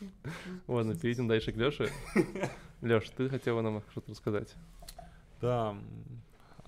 [0.66, 1.88] Ладно, перейдем дальше к Лёше.
[2.80, 4.54] Лёш, ты хотела нам что-то рассказать.
[5.40, 5.76] Да.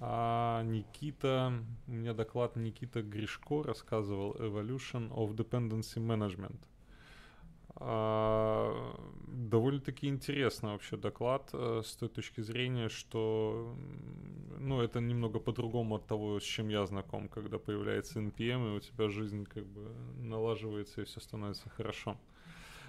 [0.07, 1.51] А Никита,
[1.87, 6.59] у меня доклад Никита Гришко рассказывал Evolution of Dependency Management.
[7.77, 8.95] А,
[9.27, 13.75] довольно-таки интересный вообще доклад э, с той точки зрения, что
[14.59, 18.81] ну, это немного по-другому от того, с чем я знаком, когда появляется NPM, и у
[18.81, 22.19] тебя жизнь как бы налаживается, и все становится хорошо.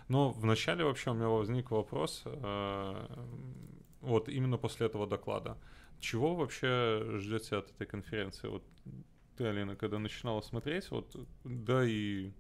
[0.10, 3.08] Но вначале вообще у меня возник вопрос, э,
[4.02, 5.58] вот именно после этого доклада.
[6.00, 8.48] Чего вообще ждете от этой конференции?
[8.48, 8.64] Вот
[9.38, 12.32] ты, Алина, когда начинала смотреть, вот да и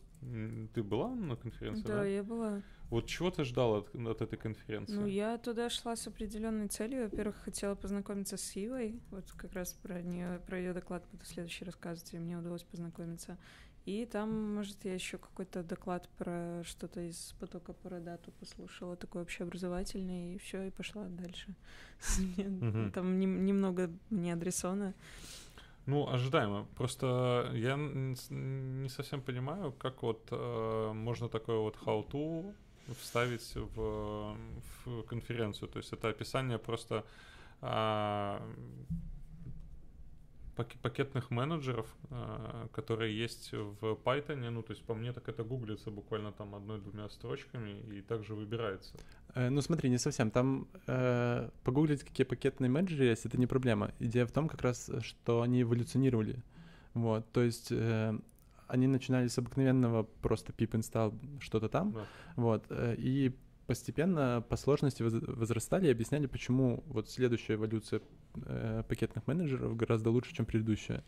[0.74, 1.98] ты была на конференции, да?
[1.98, 2.62] Да, я была.
[2.90, 4.94] Вот чего ты ждал от, от этой конференции?
[4.94, 7.04] Ну, я туда шла с определенной целью.
[7.04, 9.02] Во-первых, хотела познакомиться с Ивой.
[9.10, 13.38] Вот как раз про нее, про ее доклад буду следующий рассказывать, и мне удалось познакомиться.
[13.86, 19.22] И там, может, я еще какой-то доклад про что-то из потока по Родату послушала, такой
[19.22, 21.54] общеобразовательный, и все, и пошла дальше.
[22.94, 24.94] Там нем- немного мне адресона.
[25.86, 26.66] Ну, ожидаемо.
[26.76, 32.56] Просто я не совсем понимаю, как вот э, можно такое вот how-to
[33.00, 34.36] вставить в,
[34.86, 35.70] в конференцию.
[35.70, 37.04] То есть это описание просто
[37.62, 38.42] а,
[40.56, 44.50] пакетных менеджеров, а, которые есть в Python.
[44.50, 48.96] Ну, то есть по мне так это гуглится буквально там одной-двумя строчками и также выбирается.
[49.36, 50.32] Э, Ну смотри, не совсем.
[50.32, 53.92] Там э, погуглить, какие пакетные менеджеры есть, это не проблема.
[54.00, 56.36] Идея в том как раз, э, что они эволюционировали.
[56.94, 58.18] Вот, то есть э,
[58.68, 62.06] они начинали с обыкновенного просто pip install что-то там, Да.
[62.38, 63.36] вот, э, и
[63.68, 68.00] постепенно по сложности воз- возрастали и объясняли, почему вот следующая эволюция
[68.46, 71.04] э, пакетных менеджеров гораздо лучше, чем предыдущая.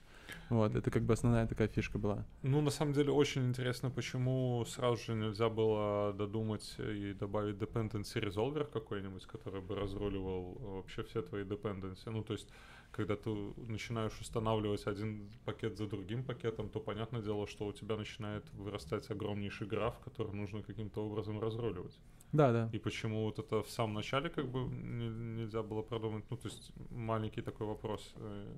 [0.49, 2.25] Вот, это как бы основная такая фишка была.
[2.43, 8.21] Ну, на самом деле, очень интересно, почему сразу же нельзя было додумать и добавить dependency
[8.21, 12.09] resolver какой-нибудь, который бы разруливал вообще все твои dependency.
[12.09, 12.49] Ну, то есть,
[12.91, 17.97] когда ты начинаешь устанавливать один пакет за другим пакетом, то понятное дело, что у тебя
[17.97, 21.97] начинает вырастать огромнейший граф, который нужно каким-то образом разруливать.
[22.33, 22.69] Да, да.
[22.73, 25.09] И почему вот это в самом начале как бы не-
[25.41, 26.23] нельзя было продумать?
[26.29, 28.13] Ну, то есть, маленький такой вопрос.
[28.17, 28.53] э,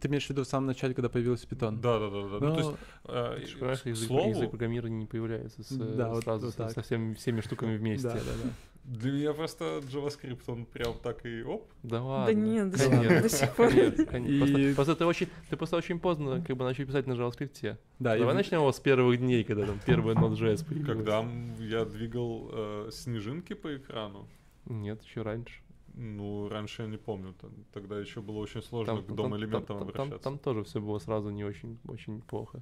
[0.00, 1.80] Ты имеешь в виду в самом начале, когда появился питон?
[1.80, 2.46] Да, да, да, да.
[2.46, 2.72] Ну, то есть,
[3.04, 6.22] э, Это ж хорошо, к язык, слову, язык программирования не появляется с, э, Да, вот-
[6.24, 6.70] сразу вот со, так.
[6.72, 8.08] со всеми, всеми штуками вместе.
[8.08, 8.50] Да, да, да.
[8.90, 11.70] Для меня просто JavaScript, он прям так и оп.
[11.84, 12.26] Да ладно.
[12.26, 13.22] Да нет, до сих- Конечно.
[13.22, 13.72] до сих пор.
[13.74, 14.44] Нет, конечно.
[14.44, 17.76] И- Просто, просто ты очень, ты просто очень поздно как бы начал писать на JavaScript.
[18.00, 20.92] Да, и Давай в- начнем его с первых дней, когда там первый Node.js появился.
[20.92, 21.24] Когда
[21.60, 24.26] я двигал э, снежинки по экрану,
[24.66, 25.60] Нет, еще раньше.
[25.94, 29.62] ну, раньше я не помню, там- тогда еще было очень сложно Там, к там- дом-элементам
[29.66, 30.18] там- там- обращаться.
[30.24, 32.60] там тоже все было сразу не очень, очень плохо.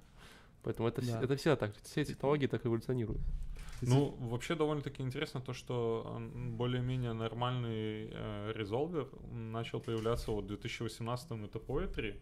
[0.62, 1.22] Поэтому это, вс- Да.
[1.22, 1.72] это всегда так.
[1.84, 3.20] Все технологии так эволюционируют.
[3.82, 11.30] Ну, вообще довольно-таки интересно то, что более-менее нормальный э, резолвер начал появляться вот в 2018
[11.30, 12.20] это Poetry,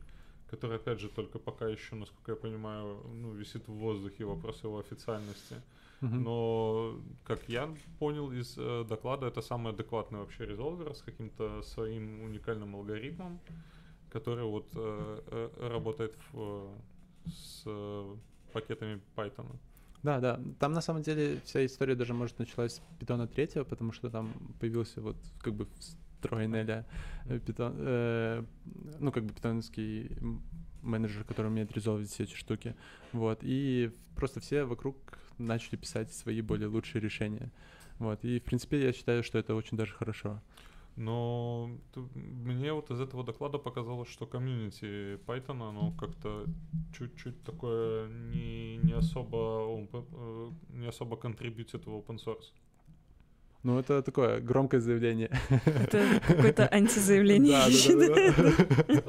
[0.51, 4.79] который, опять же, только пока еще, насколько я понимаю, ну, висит в воздухе вопрос его
[4.79, 5.57] официальности.
[6.01, 12.23] Но, как я понял из э, доклада, это самый адекватный вообще резолвер с каким-то своим
[12.23, 13.41] уникальным алгоритмом,
[14.11, 16.69] который вот э, э, работает в,
[17.27, 18.17] с э,
[18.53, 19.47] пакетами Python.
[20.07, 20.41] Да, да.
[20.61, 24.33] Там на самом деле вся история даже, может, началась с питона третьего, потому что там
[24.61, 26.85] появился вот как бы встроенный а-ля,
[27.25, 28.45] э, питон, э,
[29.01, 30.17] ну, как бы питоновский
[30.81, 32.77] менеджер, который умеет резолвить все эти штуки.
[33.13, 33.41] Вот.
[33.43, 34.97] И просто все вокруг
[35.39, 37.51] начали писать свои более лучшие решения.
[37.99, 38.25] Вот.
[38.25, 40.41] И, в принципе, я считаю, что это очень даже хорошо.
[40.97, 41.71] Но
[42.15, 46.47] мне вот из этого доклада показалось, что комьюнити Python, оно как-то
[46.97, 52.53] чуть-чуть такое не, не особо э, не особо контрибьютит в open source.
[53.63, 55.29] Ну, это такое громкое заявление.
[55.51, 57.61] Это какое-то антизаявление.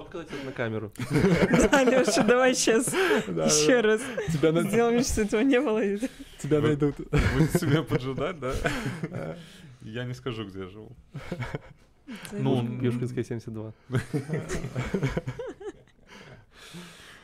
[0.07, 0.91] Сказать это на камеру.
[1.71, 4.01] Да, Леша, давай сейчас еще раз
[4.65, 5.81] сделаем, что этого не было.
[6.39, 6.95] Тебя найдут.
[6.97, 9.37] Будете себя поджидать, да?
[9.81, 10.95] Я не скажу, где я живу.
[12.31, 12.79] Ну.
[12.79, 13.73] Пешкинская 72.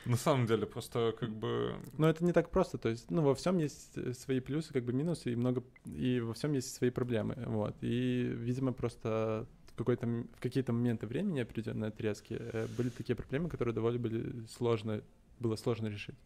[0.06, 1.76] На самом деле, просто как бы...
[1.98, 4.84] Но это не так просто, то есть, ну, во всем есть э, свои плюсы, как
[4.84, 7.76] бы минусы, и много, и во всем есть свои проблемы, вот.
[7.80, 13.48] И, видимо, просто в, какой-то, в какие-то моменты времени определенные отрезки э, были такие проблемы,
[13.48, 15.02] которые довольно были сложно,
[15.40, 16.18] было сложно решить,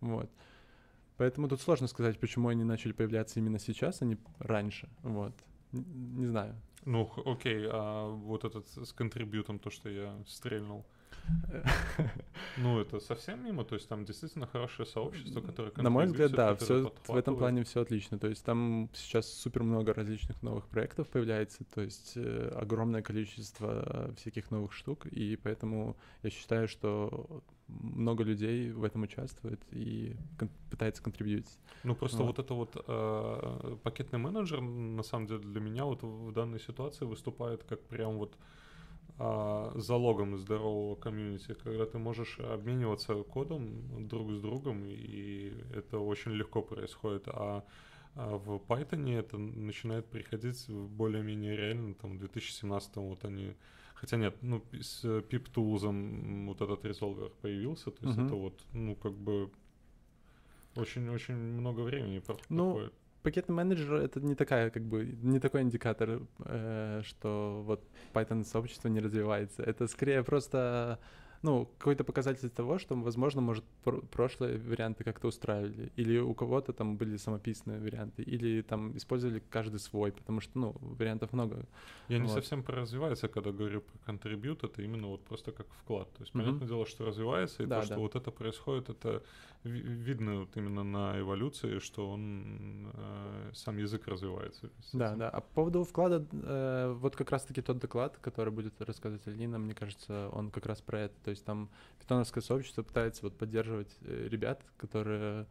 [0.00, 0.28] вот.
[1.16, 5.34] Поэтому тут сложно сказать, почему они начали появляться именно сейчас, а не раньше, вот.
[5.72, 6.54] Не знаю.
[6.84, 10.84] Ну, окей, а вот этот с контрибьютом, то, что я стрельнул,
[12.56, 13.64] ну, это совсем мимо?
[13.64, 17.64] То есть там действительно хорошее сообщество, которое На мой взгляд, да, все в этом плане
[17.64, 18.18] все отлично.
[18.18, 24.12] То есть там сейчас супер много различных новых проектов появляется, то есть э, огромное количество
[24.16, 27.42] всяких новых штук, и поэтому я считаю, что
[27.80, 31.58] много людей в этом участвует и кон- пытается контрибьютить.
[31.84, 32.26] Ну, просто Вот.
[32.26, 37.04] вот это вот э, пакетный менеджер, на самом деле, для меня вот в данной ситуации
[37.04, 38.36] выступает как прям вот
[39.22, 46.32] а, залогом здорового комьюнити, когда ты можешь обмениваться кодом друг с другом, и это очень
[46.32, 47.24] легко происходит.
[47.26, 47.62] А,
[48.14, 53.52] а в Python это начинает приходить более-менее реально, там, в 2017 вот они...
[54.00, 58.26] Хотя нет, ну, с pip тулзом вот этот резолвер появился, то есть Мгм.
[58.26, 59.50] это вот, ну, как бы
[60.74, 62.94] очень-очень много времени Ну, проходит.
[63.22, 67.84] Пакетный менеджер— это не такая, как бы, не такой индикатор, э, что вот
[68.14, 69.62] Python сообщество не развивается.
[69.62, 70.98] Это скорее просто,
[71.42, 76.72] ну, какой-то показатель того, что, возможно, может, пр- прошлые варианты как-то устраивали, или у кого-то
[76.72, 81.66] там были самописные варианты, или там использовали каждый свой, потому что, ну, вариантов много.
[82.08, 82.34] Я не вот.
[82.34, 86.12] совсем про развивается, когда говорю про контрибьют, это именно вот просто как вклад.
[86.12, 86.44] То есть, Мгм.
[86.44, 88.00] понятное дело, что развивается, и Да, то, что да.
[88.00, 89.22] вот это происходит, это
[89.64, 94.70] ви- видно вот именно на эволюции, что он э, сам язык развивается.
[94.92, 95.30] Да, да.
[95.30, 99.74] А по поводу вклада, э, вот как раз-таки тот доклад, который будет рассказывать Алина, мне
[99.74, 101.29] кажется, он как раз про это.
[101.30, 105.46] То есть там питоновское сообщество пытается вот поддерживать э, ребят, которые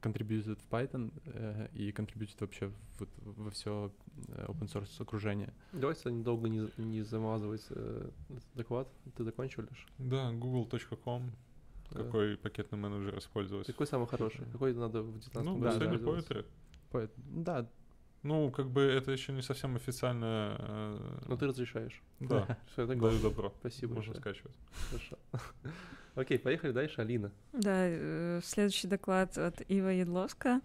[0.00, 2.70] контрибьютят в Python э, и контрибьютят вообще
[3.00, 3.90] вот во все
[4.28, 5.52] open source окружение.
[5.72, 8.10] Давай, кстати, долго не, не замазывать э,
[8.54, 8.86] доклад.
[9.16, 9.86] Ты закончил лишь?
[9.98, 11.32] Да, google.com,
[11.90, 13.66] какой пакетный менеджер использовать.
[13.66, 14.44] Какой самый хороший?
[14.52, 15.96] Какой надо в 19 Ну, да, да, да.
[15.96, 16.46] Poetry.
[16.92, 17.68] Поэт- Да,
[18.22, 20.56] Ну, как бы это еще не совсем официально.
[20.60, 22.00] э, Но ты разрешаешь.
[22.20, 23.52] Да, Все, это даю добро.
[23.60, 24.20] Спасибо Можно большое.
[24.34, 24.56] скачивать.
[24.90, 25.18] Хорошо.
[26.14, 27.00] Окей, поехали дальше.
[27.00, 27.30] Алина.
[27.52, 30.60] Да, э, следующий доклад от Ива Ядловска.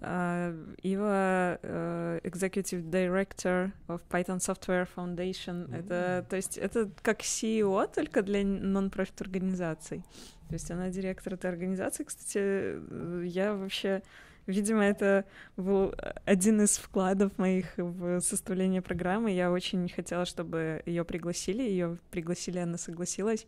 [0.00, 5.74] А, Ива э, Executive Director of Python Software Foundation.
[5.74, 10.04] Это, то есть, это как CEO, только для нон-профит организаций.
[10.48, 12.04] То есть она директор этой организации.
[12.04, 14.02] Кстати, э, я вообще,
[14.46, 15.24] видимо, это
[15.56, 15.94] был
[16.26, 19.30] один из вкладов моих в составление программы.
[19.30, 21.62] Я очень хотела, чтобы ее пригласили.
[21.62, 23.46] Ее пригласили, она согласилась.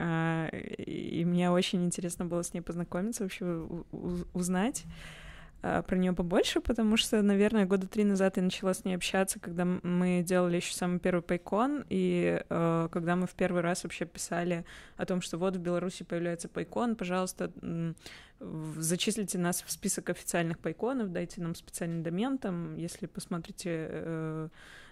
[0.00, 3.44] А, И мне очень интересно было с ней познакомиться, вообще
[4.32, 4.84] узнать.
[5.62, 9.38] а, про нее побольше, потому что, наверное, года три назад я начала с ней общаться,
[9.38, 14.06] когда мы делали еще самый первый пайкон, и э, когда мы в первый раз вообще
[14.06, 14.64] писали
[14.96, 17.52] о том, что вот в Беларуси появляется пайкон, пожалуйста,
[18.40, 24.48] зачислите нас в список официальных пайконов, дайте нам специальный домен, там, если посмотрите э,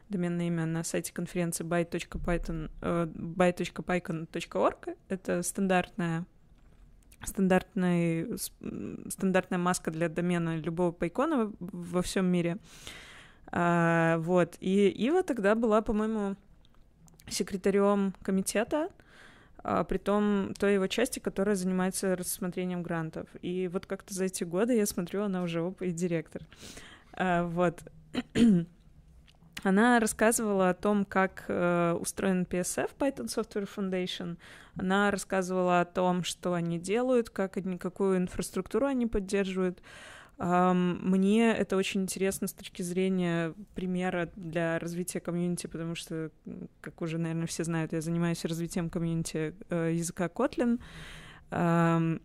[0.09, 6.25] доменное имя на сайте конференции byte.python, э, byte.python.org, это стандартная
[7.25, 8.39] стандартный,
[9.11, 12.59] стандартная маска для домена любого пайкона во всем мире.
[13.51, 14.57] А, вот.
[14.61, 16.37] И Ива тогда была, по-моему,
[17.29, 18.91] секретарем комитета,
[19.59, 23.29] а, при том той его части, которая занимается рассмотрением грантов.
[23.43, 26.43] И вот как-то за эти годы я смотрю, она уже опа и директор.
[27.13, 27.83] А, вот.
[29.65, 34.37] Она рассказывала о том, как э, устроен PSF, Python Software Foundation.
[34.77, 39.83] Она рассказывала о том, что они делают, как они, какую инфраструктуру они поддерживают.
[40.39, 46.31] Um, мне это очень интересно с точки зрения примера для развития комьюнити, потому что,
[46.81, 50.81] как уже, наверное, все знают, я занимаюсь развитием комьюнити э, языка Kotlin.
[51.51, 52.23] Um,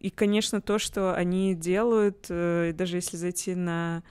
[0.00, 4.02] и, конечно, то, что они делают, э, даже если зайти на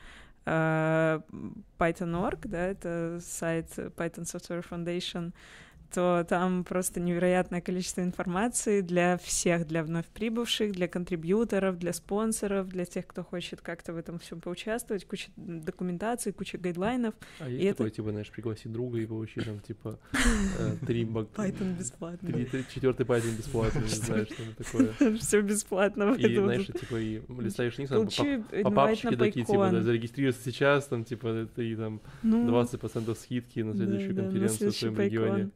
[0.47, 5.33] Python.org, да, это сайт Python Software Foundation,
[5.94, 12.68] то там просто невероятное количество информации для всех, для вновь прибывших, для контрибьюторов, для спонсоров,
[12.68, 17.14] для тех, кто хочет как-то в этом всем поучаствовать, куча документации, куча гайдлайнов.
[17.40, 17.96] А есть и такое, это...
[17.96, 20.00] типа, знаешь, пригласить друга и получить там, типа,
[20.60, 21.28] э, три баг...
[21.36, 22.30] Python бесплатно.
[22.74, 25.18] Четвертый Python бесплатно, не знаю, что такое.
[25.18, 26.16] Все бесплатно.
[26.18, 27.90] И, знаешь, типа, и листаешь вниз,
[28.64, 33.16] по папочке такие, типа, зарегистрируйся сейчас, там, типа, и там 20% ну.
[33.16, 35.50] скидки на следующую конференцию в своем регионе.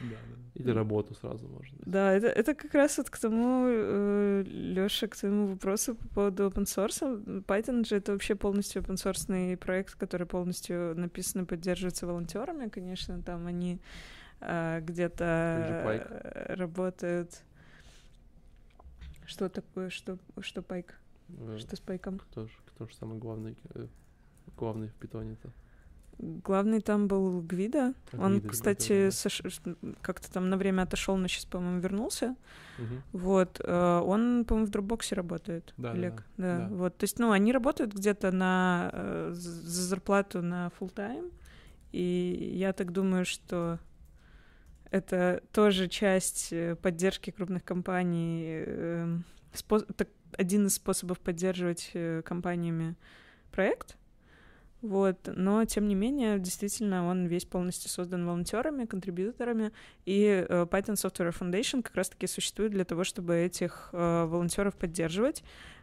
[0.00, 0.16] Да,
[0.54, 1.78] Или работу сразу можно.
[1.86, 6.48] Да, это, это как раз вот к тому, э, Лёша, к твоему вопросу по поводу
[6.48, 7.44] open source.
[7.44, 13.22] Python же это вообще полностью open source проект, который полностью написан и поддерживается волонтерами, конечно,
[13.22, 13.80] там они
[14.40, 17.42] э, где-то работают.
[19.26, 20.94] Что такое, что, что пайк?
[21.28, 22.18] Э, что с пайком?
[22.18, 23.86] Кто же, кто же самый главный, э,
[24.56, 25.50] главный в питоне-то?
[26.18, 27.92] Главный там был Гвида.
[28.12, 29.10] А, Он, Гвида, кстати, Гвида, да.
[29.10, 29.42] сош...
[30.00, 32.36] как-то там на время отошел, но сейчас, по-моему, вернулся.
[32.78, 33.20] Угу.
[33.20, 33.60] Вот.
[33.62, 35.74] Э, он, по-моему, в дропбоксе работает.
[35.76, 36.24] Да, Олег.
[36.38, 36.68] Да, да.
[36.68, 36.74] да.
[36.74, 36.96] Вот.
[36.96, 41.30] То есть, ну, они работают где-то на э, за зарплату на full time.
[41.92, 43.78] И я так думаю, что
[44.90, 49.22] это тоже часть э, поддержки крупных компаний.
[49.52, 49.80] Спо...
[49.80, 50.08] Так,
[50.38, 51.92] один из способов поддерживать
[52.24, 52.96] компаниями
[53.52, 53.96] проект.
[54.82, 59.72] Вот, но тем не менее, действительно, он весь полностью создан волонтерами, контрибьюторами,
[60.04, 65.42] и э, Python Software Foundation как раз-таки существует для того, чтобы этих э, волонтеров поддерживать,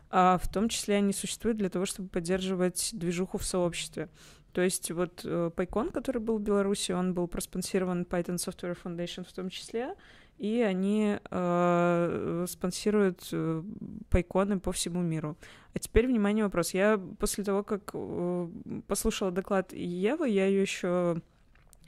[0.09, 4.09] а в том числе они существуют для того, чтобы поддерживать движуху в сообществе.
[4.51, 9.27] То есть вот э, PyCon, который был в Беларуси, он был проспонсирован Python Software Foundation
[9.27, 9.95] в том числе,
[10.37, 13.63] и они э, спонсируют э,
[14.09, 15.37] пайконы по всему миру.
[15.73, 16.73] А теперь, внимание, вопрос.
[16.73, 18.49] Я после того, как э,
[18.87, 21.21] послушала доклад Евы, я ее еще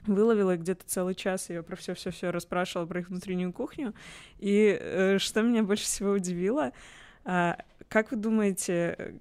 [0.06, 3.94] выловила где-то целый час, ее про все-все-все расспрашивала про их внутреннюю кухню.
[4.38, 6.72] И э, что меня больше всего удивило,
[7.24, 7.54] э,
[7.88, 9.14] как вы думаете,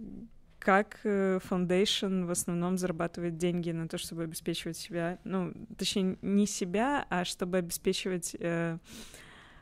[0.65, 6.47] как э, Foundation в основном зарабатывает деньги на то, чтобы обеспечивать себя, ну, точнее, не
[6.47, 8.79] себя, а чтобы обеспечивать э,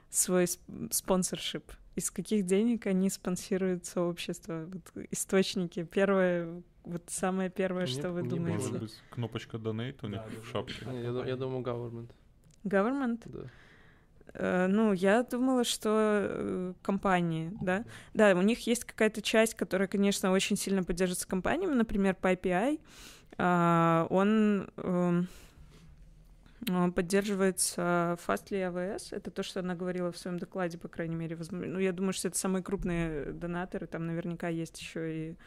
[0.09, 0.47] свой
[0.91, 1.73] спонсоршип?
[1.95, 4.65] Из каких денег они спонсируют сообщество?
[4.71, 5.83] Вот источники.
[5.83, 8.63] Первое, вот самое первое, что вы думаете?
[8.63, 10.85] Может быть, кнопочка Donate у них да, в шапке.
[10.85, 12.11] Я, я думаю, government.
[12.63, 13.21] Government?
[13.25, 13.49] Да.
[14.33, 17.85] Uh, ну, я думала, что uh, компании, да.
[18.13, 22.79] Да, у них есть какая-то часть, которая, конечно, очень сильно поддерживается компаниями, например, PyPI.
[23.37, 25.25] Uh, он uh,
[26.91, 29.15] поддерживается Fastly AWS.
[29.15, 31.35] Это то, что она говорила в своем докладе, по крайней мере.
[31.35, 31.67] Возможно.
[31.67, 33.85] Ну, я думаю, что это самые крупные донаторы.
[33.85, 35.37] Там наверняка есть еще и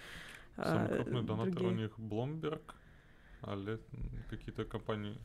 [0.57, 1.71] Самый крупный донатор другие.
[1.71, 2.63] у них Bloomberg,
[3.43, 3.79] а
[4.31, 5.19] какие-то компании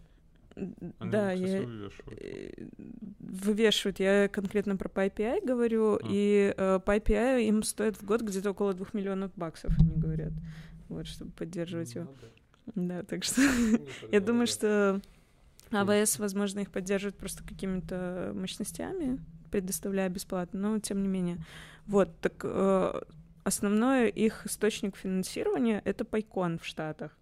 [0.55, 1.61] они да, я...
[1.61, 1.93] вывешивают.
[2.21, 2.67] Э,
[3.19, 3.99] вывешивают.
[3.99, 5.99] Я конкретно про PyPI говорю, а.
[6.03, 10.33] и э, PyPI им стоит в год где-то около двух миллионов баксов, они говорят,
[10.89, 12.13] вот, чтобы поддерживать ну, его.
[12.21, 12.97] Да.
[12.97, 13.41] да, так что
[14.11, 15.01] я думаю, что
[15.71, 19.19] АВС, возможно, их поддерживает просто какими-то мощностями,
[19.51, 21.37] предоставляя бесплатно, но тем не менее.
[21.87, 23.01] Вот, так э,
[23.43, 27.17] основной их источник финансирования— это Пайкон в Штатах.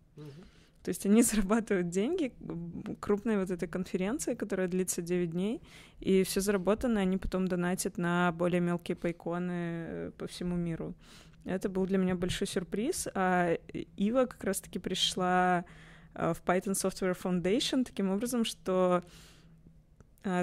[0.83, 2.33] То есть они зарабатывают деньги
[2.99, 5.61] крупной вот этой конференции, которая длится 9 дней,
[5.99, 10.95] и все заработанное они потом донатят на более мелкие пайконы э, по всему миру.
[11.45, 13.07] Это был для меня большой сюрприз.
[13.13, 13.57] А
[13.97, 15.65] Ива как раз-таки пришла
[16.13, 19.03] в Python Software Foundation таким образом, что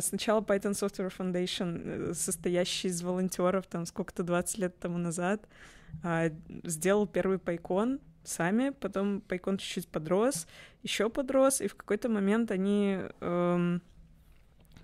[0.01, 5.47] Сначала Python Software Foundation, состоящий из волонтеров, там сколько-то 20 лет тому назад,
[6.65, 10.47] сделал первый пайкон, сами, потом Пайкон чуть-чуть подрос,
[10.83, 13.83] еще подрос, и в какой-то момент они эм,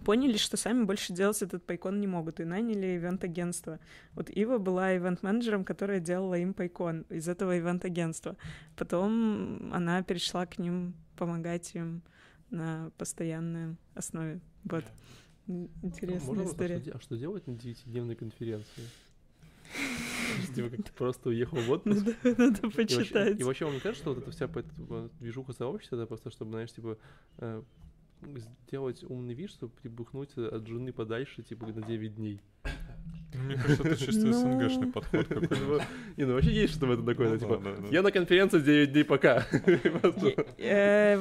[0.04, 3.78] поняли, что сами больше делать этот Пайкон не могут, и наняли ивент-агентство.
[4.14, 8.36] Вот Ива была ивент-менеджером, которая делала им Пайкон из этого ивент-агентства.
[8.76, 12.02] Потом она перешла к ним помогать им
[12.50, 14.40] на постоянной основе.
[14.64, 14.84] Вот.
[15.46, 16.76] Интересная Можно история.
[16.76, 18.84] Вопрос, а что делать на девятидневной конференции?
[20.54, 22.06] Типа, как ты просто уехал в отпуск.
[22.22, 23.40] Надо, надо почитать.
[23.40, 24.48] И вообще, вам не кажется, что вот эта вся
[25.20, 26.98] движуха сообщества, это просто, чтобы, знаешь, типа,
[27.38, 27.62] э,
[28.66, 32.40] сделать умный вид, чтобы прибухнуть от жены подальше, типа, на 9 дней.
[33.34, 34.32] Мне кажется, это чисто Ну.
[34.32, 35.86] СНГшный подход какой-то.
[36.16, 38.12] Не, ну вообще есть что в этом такое, Ну да, типа, да, да, я на
[38.12, 39.46] конференции 9 дней пока.
[40.58, 41.18] Э.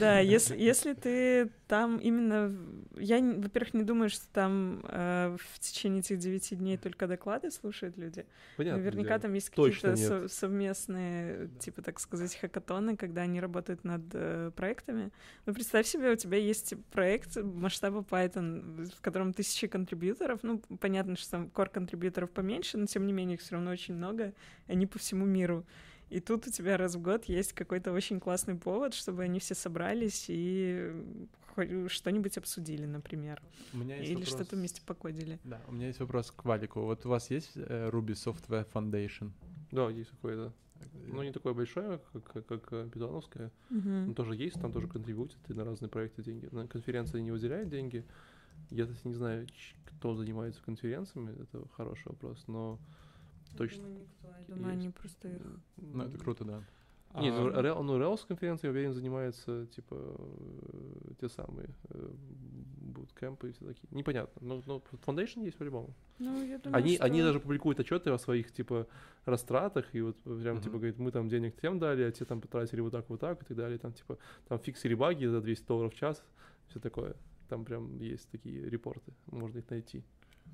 [0.00, 2.56] Да, если, если ты там именно...
[3.00, 7.96] Я, во-первых, не думаю, что там э, в течение этих девяти дней только доклады слушают
[7.96, 8.26] люди.
[8.56, 8.78] Понятно.
[8.82, 14.50] Наверняка там есть какие-то со- совместные, типа, так сказать, хакатоны, когда они работают над э,
[14.54, 15.10] проектами.
[15.46, 20.42] Ну, представь себе, у тебя есть проект масштаба Python, в котором тысячи контрибьюторов.
[20.42, 24.32] Ну, понятно, что там core-контрибьюторов поменьше, но тем не менее их все равно очень много,
[24.66, 25.64] они по всему миру.
[26.10, 29.54] И тут у тебя раз в год есть какой-то очень классный повод, чтобы они все
[29.54, 30.92] собрались и
[31.88, 33.42] что-нибудь обсудили, например.
[33.72, 34.34] У меня есть Или вопрос.
[34.34, 35.38] что-то вместе покодили.
[35.44, 36.80] Да, у меня есть вопрос к Валику.
[36.82, 39.30] Вот у вас есть э, Ruby Software Foundation?
[39.72, 40.52] Да, есть какое-то.
[40.80, 43.50] Э, Ну, не такое большое, как, как, как э, питоновское.
[43.70, 44.08] Мгм.
[44.08, 46.48] Но тоже есть, там тоже контрибьютят и на разные проекты деньги.
[46.52, 48.04] На конференции не выделяют деньги.
[48.70, 49.46] Я, кстати, не знаю,
[49.84, 52.78] кто занимается конференциями, это хороший вопрос, но
[53.56, 53.82] точно...
[53.82, 54.28] Я думаю, никто.
[54.28, 55.42] Я думаю, они просто их...
[55.76, 56.62] Ну, это круто, да.
[57.14, 62.10] Не, ну, А, Рел- ну, Rails конференции, я уверен, занимаются, типа, э, те самые э,
[62.80, 63.88] буткемпы и все такие.
[63.90, 65.94] Непонятно, но, но Foundation есть по-любому.
[66.18, 67.04] Ну, я думаю, Они, что...
[67.04, 68.86] они даже публикуют отчеты о своих, типа,
[69.24, 70.62] растратах, и вот прям, Мгм.
[70.62, 73.42] типа, говорит, мы там денег тем дали, а те там потратили вот так, вот так,
[73.42, 73.78] и так далее.
[73.78, 76.22] Там, типа, там фиксили баги за 200 долларов в час,
[76.68, 77.14] все такое.
[77.48, 80.04] Там прям есть такие репорты, можно их найти.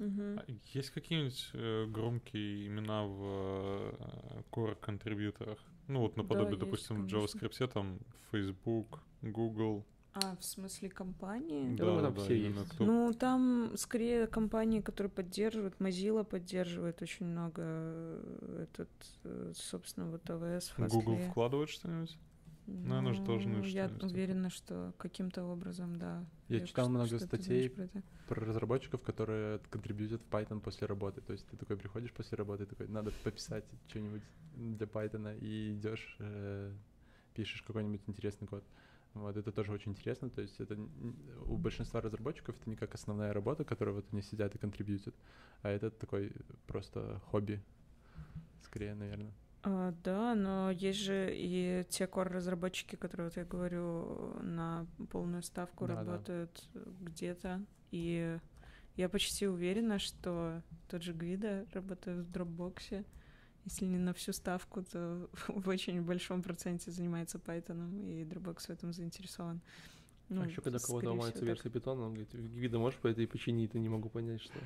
[0.01, 5.59] А Есть какие-нибудь э, громкие имена в э, core контрибьюторах?
[5.89, 7.39] Ну вот наподобие, есть, допустим, в конечно.
[7.39, 7.99] JavaScript там
[8.31, 9.85] Facebook, Google.
[10.15, 11.75] А, в смысле компании?
[11.75, 12.71] думаю, там все именно есть.
[12.71, 18.91] кто- Ну, там скорее компании, которые поддерживают, Mozilla поддерживает очень много э, этот,
[19.25, 21.31] э, собственно, вот ОВС, Google Fastly.
[21.31, 22.17] вкладывает что-нибудь?
[22.67, 26.25] Наверно же должны Ну, Я что-нибудь уверена, что каким-то образом, да.
[26.49, 28.03] Я читал что- много что-то статей про это.
[28.27, 31.21] про разработчиков, которые контрибьютят в Python после работы.
[31.21, 34.23] То есть ты такой приходишь после работы, такой, надо пописать что-нибудь
[34.57, 36.73] для Python, и идешь, э,
[37.35, 38.65] пишешь какой-нибудь интересный код.
[39.13, 40.31] Вот, это тоже очень интересно.
[40.31, 40.77] То есть это
[41.47, 45.15] у большинства разработчиков это не как основная работа, которую вот они сидят и контрибьютят,
[45.63, 46.33] а это такой
[46.67, 47.63] просто хобби,
[48.63, 49.33] скорее, наверное.
[49.67, 55.87] А, да, но есть же и те core-разработчики, которые, вот я говорю, на полную ставку
[55.87, 56.01] Да, да.
[56.01, 56.69] работают
[57.01, 57.65] где-то.
[57.91, 58.39] И
[58.97, 63.07] я почти уверена, что тот же Гвида работает в Dropbox.
[63.65, 68.71] Если не на всю ставку, то в очень большом проценте занимается Python, и Dropbox в
[68.71, 69.63] этом заинтересован.
[70.29, 73.75] Ну, а еще когда кого-то ломается версия питона, он говорит, вида можешь по этой починить,
[73.75, 74.59] и не могу понять, что...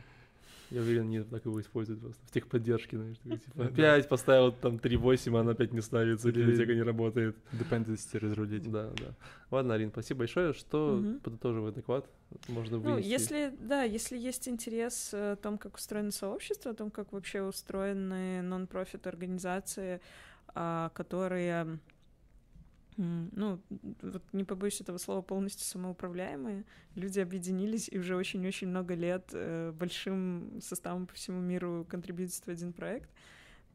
[0.71, 2.21] Я уверен, нет, так его используют просто.
[2.27, 6.43] В техподдержке, знаешь, такой, типа, опять поставил там 3.8, а она опять не ставится, Или-
[6.43, 7.37] библиотека не работает.
[7.53, 8.71] Dependency разрулить.
[8.71, 9.15] Да, да.
[9.51, 10.53] Ладно, Арин, спасибо большое.
[10.53, 11.21] Что Мгм.
[11.21, 12.07] подытоживая доклад
[12.49, 13.09] можно Ну, вынести?
[13.09, 17.41] если, да, если есть интерес э, о том, как устроено сообщество, о том, как вообще
[17.43, 20.01] устроены нон-профит организации,
[20.55, 21.79] а, которые,
[22.99, 23.61] ну,
[24.03, 26.65] вот не побоюсь этого слова, полностью самоуправляемые,
[26.97, 32.49] люди объединились и уже очень-очень много лет э, большим составом по всему миру контрибьютят в
[32.49, 33.09] один проект,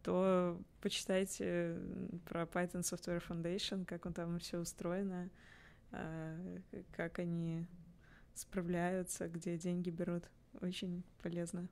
[0.03, 1.77] то почитайте
[2.25, 5.29] про Python Software Foundation, как он там все устроено,
[5.91, 6.37] а,
[6.91, 7.65] как они
[8.33, 10.29] справляются, где деньги берут.
[10.61, 11.69] Очень полезно.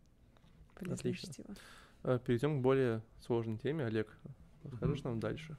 [0.75, 1.33] Полезное Отлично.
[1.33, 1.55] чтиво.
[2.03, 3.85] А, Перейдем к более сложной теме.
[3.85, 4.17] Олег,
[4.63, 5.09] расскажешь Мгм.
[5.09, 5.57] нам дальше?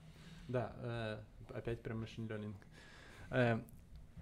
[0.49, 1.23] Да, э,
[1.55, 2.55] опять про machine learning.
[3.31, 3.61] Э,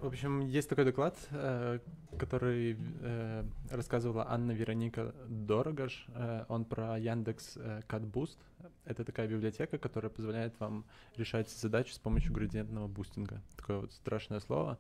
[0.01, 1.79] в общем, есть такой доклад, э,
[2.19, 6.07] который э, рассказывала Анна Вероника Дорогаш.
[6.15, 8.39] Э, он про Яндекс э, CatBoost.
[8.87, 13.43] Это такая библиотека, которая позволяет вам решать задачи с помощью градиентного бустинга.
[13.57, 14.79] Такое вот страшное слово.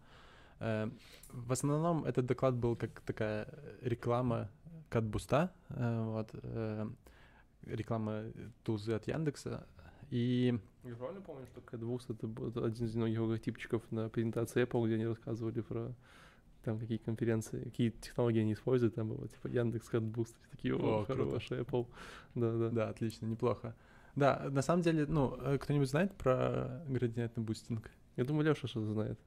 [0.59, 0.91] Э,
[1.29, 3.47] в основном этот доклад был как такая
[3.83, 4.49] реклама
[4.91, 5.51] CatBoost.
[5.69, 6.35] Вот,
[7.67, 8.25] реклама
[8.65, 9.67] тузы от Яндекса.
[10.11, 14.87] И Я правильно помню, что CatBoost это был один из многих логотипчиков на презентации Apple,
[14.87, 15.95] где они рассказывали про
[16.65, 21.05] там какие конференции, какие технологии они используют, там было типа Яндекс, CatBoost такие, о, О,
[21.05, 21.87] хороший Apple.
[22.35, 22.69] Да, да.
[22.71, 23.75] да, отлично, неплохо.
[24.17, 27.91] Да, на самом деле, ну, э, кто-нибудь знает про градиентный бустинг?
[28.17, 29.19] Я думаю, Леша что-то знает.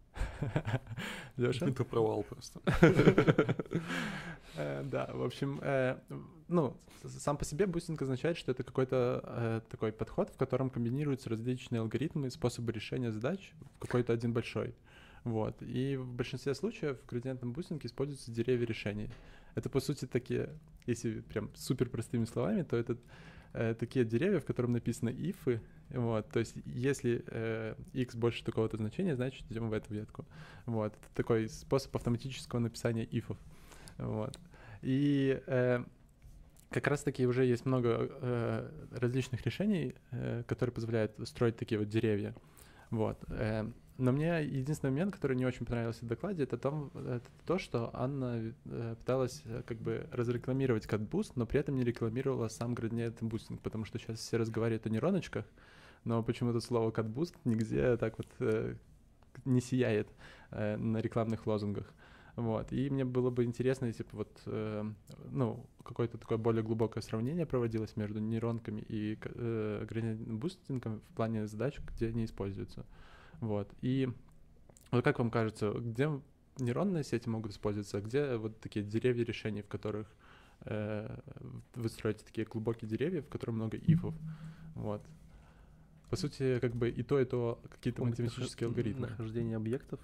[1.37, 1.67] Леша?
[1.67, 2.61] Это провал просто.
[4.55, 5.97] Э, Да, в общем, э,
[6.47, 11.29] ну, сам по себе бустинг означает, что это какой-то э, такой подход, в котором комбинируются
[11.29, 14.75] различные алгоритмы, способы решения задач в какой-то один большой.
[15.23, 15.61] Вот.
[15.61, 19.09] И в большинстве случаев в градиентном бустинге используются деревья решений.
[19.55, 20.49] Это, по сути, такие,
[20.85, 22.97] если прям супер простыми словами, то это
[23.75, 25.61] такие деревья, в котором написано if ы.
[25.89, 26.27] Вот.
[26.29, 30.25] То есть, если э, x больше такого-то значения, значит, идем в эту ветку.
[30.65, 30.93] Вот.
[30.93, 33.37] Это такой способ автоматического написания if ов.
[33.97, 34.37] Вот.
[34.81, 35.83] И э,
[36.69, 42.35] как раз-таки уже есть много э, различных решений, э, которые позволяют строить такие вот деревья.
[42.89, 43.17] Вот.
[43.29, 47.59] э, но мне единственный момент, который не очень понравился в докладе, это, том, это то,
[47.59, 52.73] что Анна э, пыталась э, как бы разрекламировать CatBoost, но при этом не рекламировала сам
[52.73, 55.45] градиентный бустинг, потому что сейчас все разговаривают о нейроночках,
[56.05, 58.75] но почему-то слово CatBoost нигде так вот э,
[59.45, 60.09] не сияет
[60.49, 61.93] э, на рекламных лозунгах.
[62.35, 62.71] Вот.
[62.71, 64.83] И мне было бы интересно, если бы вот, э,
[65.31, 71.45] ну, какое-то такое более глубокое сравнение проводилось между нейронками и э, градиентным бустингом в плане
[71.45, 72.85] задач, где они используются.
[73.39, 73.69] Вот.
[73.81, 74.09] И
[74.91, 76.09] вот как вам кажется, где
[76.57, 80.07] нейронные сети могут использоваться, а где вот такие деревья решений, в которых
[80.61, 81.15] э,
[81.75, 84.15] вы строите такие глубокие деревья, в которых много if ов.
[84.73, 85.03] Вот.
[86.09, 89.07] По сути, как бы и то, и то какие-то математические нах- алгоритмы.
[89.07, 89.99] Нахождение объектов,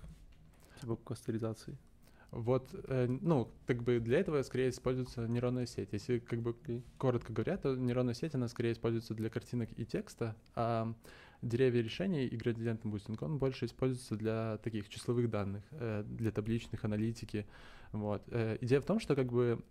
[0.81, 1.77] типа кластеризации.
[2.31, 5.89] Вот, э, ну, как бы для этого скорее используется нейронная сеть.
[5.91, 6.55] Если как бы
[6.97, 10.93] коротко говоря, то нейронная сеть, она скорее используется для картинок и текста, а
[11.41, 16.85] деревья решений и градиентный бустинг, он больше используется для таких числовых данных, э, для табличных
[16.85, 17.47] аналитики.
[17.93, 18.21] Вот.
[18.27, 19.63] Э, Идея в том, что как бы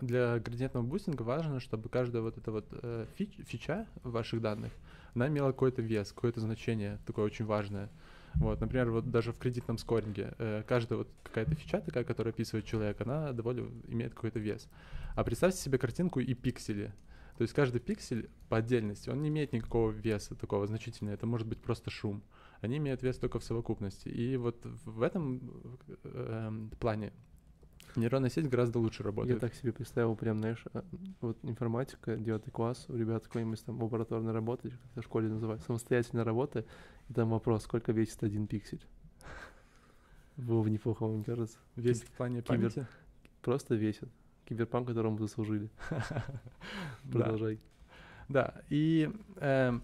[0.00, 2.70] для градиентного бустинга важно, чтобы каждая вот эта вот
[3.16, 4.72] фич- фича ваших данных,
[5.14, 7.88] она имела какой-то вес, какое-то значение такое очень важное.
[8.38, 12.66] Вот, например, вот даже в кредитном скоринге э, каждая вот какая-то фича такая, которая описывает
[12.66, 14.68] человека, она довольно имеет какой-то вес.
[15.14, 16.92] А представьте себе картинку и пиксели.
[17.38, 21.46] То есть каждый пиксель по отдельности, он не имеет никакого веса такого значительного, это может
[21.46, 22.22] быть просто шум.
[22.60, 24.08] Они имеют вес только в совокупности.
[24.08, 27.12] И вот в этом э, плане
[27.96, 29.40] нейронная сеть гораздо лучше Я работает.
[29.40, 30.84] так себе представил, прям, знаешь, а,
[31.20, 35.62] вот информатика, девятый класс, у ребят какой-нибудь там лабораторной работы, как это в школе называют,
[35.62, 36.64] самостоятельная работа,
[37.08, 38.84] и там вопрос, сколько весит один пиксель.
[40.36, 41.58] Было бы неплохо, мне кажется.
[41.76, 42.86] Вес в плане кибер- памяти.
[43.42, 44.08] Просто весит.
[44.44, 45.70] Киберпанк, которому заслужили.
[47.10, 47.60] Продолжай.
[48.28, 49.82] Да, и, эм,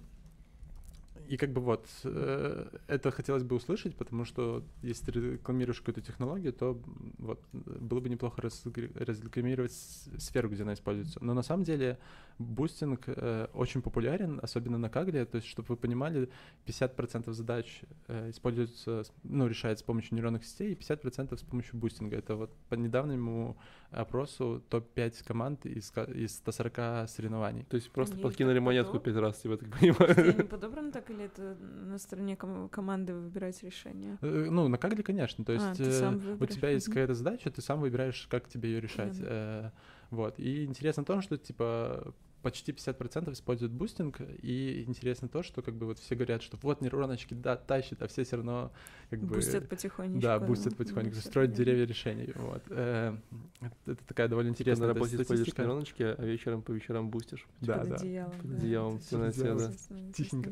[1.28, 6.00] и как бы вот, э, это хотелось бы услышать, потому что если ты рекламируешь какую-то
[6.00, 6.80] технологию, то
[7.18, 11.18] вот было бы неплохо разрекламировать сферу, где она используется.
[11.22, 11.98] Но на самом деле
[12.38, 16.28] бустинг э, очень популярен, особенно на Kaggle, то есть, чтобы вы понимали,
[16.66, 21.76] 50% задач э, используются, с- ну, решается с помощью нейронных сетей, и 50% с помощью
[21.78, 22.16] бустинга.
[22.16, 23.56] Это вот по недавнему
[23.92, 27.64] опросу топ-5 команд из, из 140 соревнований.
[27.64, 29.92] То есть просто Они подкинули монетку подоб- пять раз, типа, так Подожди, они
[30.32, 30.48] понимаю.
[30.48, 34.18] подобраны так или это на стороне ком- команды выбирать решение?
[34.22, 35.44] Э, Ну, на Kaggle, конечно.
[35.44, 38.70] То А, есть э, сам у тебя есть какая-то задача, ты сам выбираешь, как тебе
[38.72, 39.12] ее решать.
[39.18, 39.26] Понятно.
[39.28, 39.70] Э,
[40.10, 40.38] Вот.
[40.38, 45.86] И интересно то, что, типа, почти 50% используют бустинг, и интересно то, что, как бы,
[45.86, 48.72] вот все говорят, что вот нейроночки, да, тащит, а все все равно,
[49.10, 49.36] как бы...
[49.36, 50.20] Бустят потихонечку.
[50.20, 52.32] Да, бустят ну, потихоньку, всё строят деревья решений.
[52.34, 52.62] Вот.
[52.70, 53.16] Э,
[53.60, 57.10] Это это такая довольно Ты интересная на да, работе используешь нейроночки, а вечером по вечерам
[57.10, 57.46] бустишь.
[57.60, 57.94] Да, Под да.
[57.96, 58.32] одеялом.
[58.32, 60.12] Под да, одеялом в темноте, всё да.
[60.12, 60.50] Тихенько.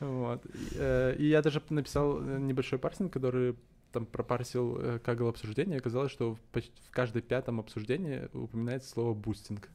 [0.00, 0.44] Вот.
[0.46, 3.56] И, э, И я даже написал э, небольшой парсинг, который
[3.92, 9.68] там пропарсил Kaggle обсуждение, оказалось, что в, почти в каждой пятом обсуждении упоминается слово бустинг.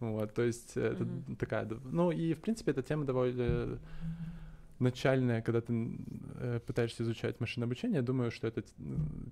[0.00, 1.36] Вот, то есть э, это Мгм.
[1.36, 1.68] такая...
[1.84, 3.78] Ну и, в принципе, эта тема довольно
[4.80, 5.72] начальная, когда ты
[6.36, 8.64] э, пытаешься изучать машинное обучение, я думаю, что эта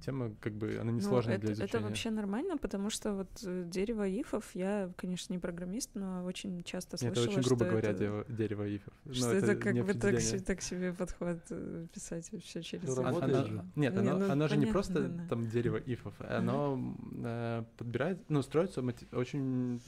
[0.05, 1.69] тема, как бы, она Ну, несложная это, для изучения.
[1.79, 6.63] это вообще нормально, потому что вот э, дерево ифов, я, конечно, не программист, но очень
[6.63, 8.93] часто Это слышала, очень грубо что говоря, это, дерево, дерево ифов.
[9.05, 10.15] Но что это, как не бы так,
[10.47, 12.93] так себе подход э, писать все через Ну.
[12.95, 13.65] Оно- работает оно- же.
[13.77, 15.27] Нет, Не, оно, ну, оно же не понятно, просто да.
[15.29, 19.81] там дерево ифов, оно м, э, подбирает, ну, строится мати- очень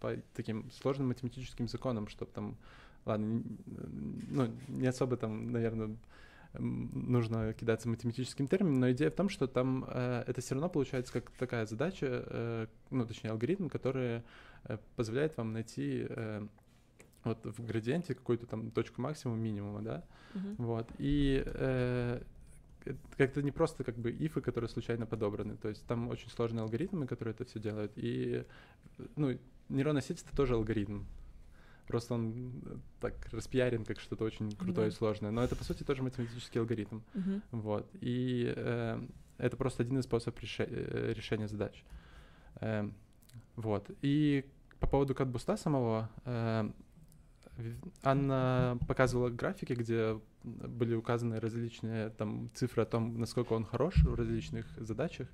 [0.00, 2.56] по таким сложным математическим законам, чтобы там,
[3.06, 3.42] ладно,
[4.30, 5.96] ну, не особо там, наверное,
[6.58, 11.12] нужно кидаться математическим термином, но идея в том, что там э, это все равно получается
[11.12, 14.22] как такая задача, э, ну, точнее, алгоритм, который
[14.64, 16.46] э, позволяет вам найти э,
[17.24, 20.04] вот в градиенте какую-то там точку максимума, минимума, да,
[20.34, 20.54] Мгм.
[20.58, 22.22] вот, и э,
[22.84, 26.62] это как-то не просто как бы ифы, которые случайно подобраны, то есть там очень сложные
[26.62, 28.44] алгоритмы, которые это все делают, и,
[29.16, 29.36] ну,
[29.68, 31.02] нейронная сеть— это тоже алгоритм,
[31.86, 34.96] просто он э, так распиарен как что-то очень крутое и Да.
[34.96, 37.42] сложное, но это, по сути, тоже математический алгоритм, Мгм.
[37.52, 39.06] вот, и э,
[39.38, 41.84] это просто один из способов реше- э, решения задач.
[42.60, 42.94] Эм,
[43.56, 44.44] вот, и
[44.80, 46.70] по поводу катбуста самого, э,
[48.02, 54.14] Анна показывала графики, где были указаны различные там цифры о том, насколько он хорош в
[54.14, 55.28] различных задачах.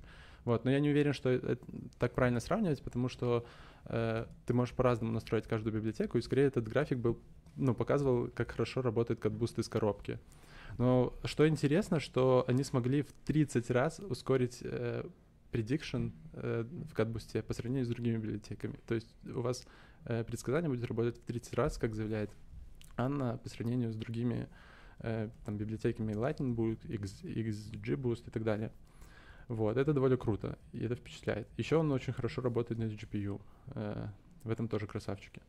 [0.45, 1.57] Вот, но я не уверен, что это
[1.97, 3.45] так правильно сравнивать, потому что
[3.85, 7.19] э, ты можешь по-разному настроить каждую библиотеку, и скорее этот график был,
[7.55, 10.19] ну, показывал, как хорошо работает катбуст из коробки.
[10.77, 15.05] Но что интересно, что они смогли в 30 раз ускорить э,
[16.33, 18.79] э, в катбусте по сравнению с другими библиотеками.
[18.87, 19.65] То есть у вас
[20.05, 22.31] э, предсказание будет работать в 30 раз, как заявляет
[22.97, 24.47] Анна, по сравнению с другими
[24.99, 28.71] э, там, библиотеками Lightning Boot, XGBoost и так далее.
[29.47, 31.47] Вот, это довольно круто, и это впечатляет.
[31.57, 33.41] Еще он очень хорошо работает на GPU.
[33.75, 34.07] э,
[34.43, 35.41] в этом тоже красавчики.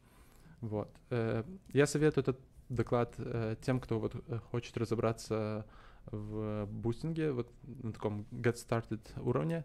[0.60, 0.88] Вот.
[1.10, 5.66] э, я советую этот доклад э, тем, кто вот э, хочет разобраться
[6.06, 9.64] в бустинге, вот на таком get started уровне,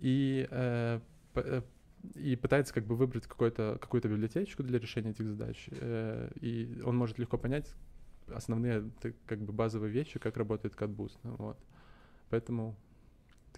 [0.00, 1.00] и, э,
[1.34, 1.62] э,
[2.14, 5.68] и пытается как бы выбрать какой-то, какую-то библиотечку для решения этих задач.
[5.70, 7.74] э, и он может легко понять
[8.28, 8.90] основные
[9.26, 11.18] как бы базовые вещи, как работает CatBoost.
[11.22, 11.58] Вот.
[12.30, 12.76] Поэтому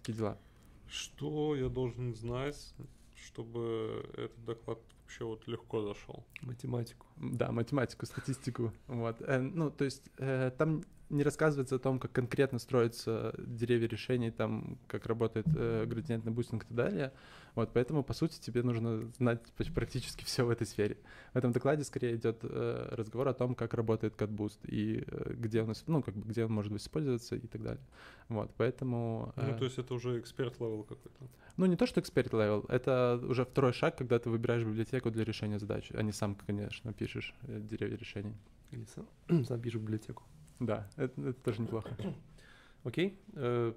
[0.04, 0.38] такие дела.
[0.86, 2.74] Что я должен знать,
[3.14, 6.24] чтобы этот доклад вообще вот легко зашел?
[6.42, 7.06] Математику.
[7.16, 8.72] Да, математику, статистику.
[8.86, 9.16] Вот.
[9.22, 10.82] Э, ну, то есть э, там
[11.14, 16.64] не рассказывается о том, как конкретно строятся деревья решений, там, как работает э, градиентный бустинг
[16.64, 17.12] и так далее.
[17.54, 19.40] Вот, поэтому, по сути, тебе нужно знать
[19.74, 20.96] практически все в этой сфере.
[21.32, 25.62] В этом докладе скорее идет э, разговор о том, как работает CatBoost и э, где
[25.62, 27.84] он, ну, как бы, где он может использоваться и так далее.
[28.28, 29.32] Вот, поэтому...
[29.36, 31.28] Ну, э, то есть это уже expert-level какой-то.
[31.56, 35.24] ну, не то, что expert level, это уже второй шаг, когда ты выбираешь библиотеку для
[35.24, 38.34] решения задач, а не сам, конечно, пишешь э, деревья решений.
[38.72, 40.24] Или сам, сам пишу библиотеку.
[40.60, 41.96] Да, это, это тоже неплохо.
[42.84, 43.18] Окей.
[43.32, 43.72] э,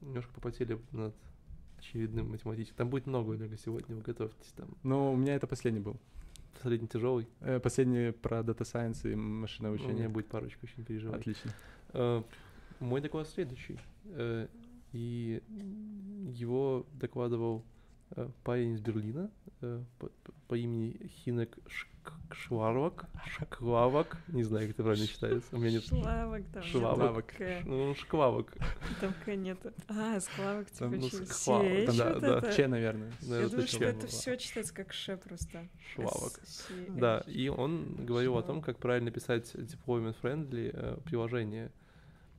[0.00, 1.14] немножко попотели над
[1.78, 2.76] очевидным математическим.
[2.76, 4.52] Там будет много много сегодня, вы готовьтесь.
[4.56, 5.96] Там Но у меня это последний был.
[6.62, 7.28] средний тяжелый.
[7.40, 10.08] Э, Последний про Data Science и машинное У меня обучение.
[10.08, 11.18] будет парочка, очень не переживай.
[11.20, 11.52] Отлично.
[11.92, 12.22] Э,
[12.80, 13.78] Мой доклад следующий.
[14.04, 14.48] Э,
[14.92, 15.42] И
[16.32, 17.64] его докладывал
[18.12, 21.88] э, парень из Берлина э, по, по- по имени Хинек Шк-
[22.32, 23.06] Шварвак.
[23.26, 24.18] Шклавак.
[24.28, 25.56] Не знаю, как это правильно читается.
[25.56, 25.84] У меня нет...
[25.84, 26.62] Шлавок там.
[26.62, 27.26] Шлавок.
[27.26, 27.62] К.
[27.64, 28.52] Ну, Шклавак.
[29.00, 29.72] Там К нету.
[29.88, 32.38] А, склавок типа ну, через скла- CH там, да, да.
[32.38, 32.52] это.
[32.52, 33.12] Че, наверное.
[33.22, 35.68] Да, Я это думаю, что это все читается как Ш просто.
[35.94, 36.40] Швавок.
[36.88, 41.70] Да, и он говорил о том, как правильно писать deployment-friendly э, приложение.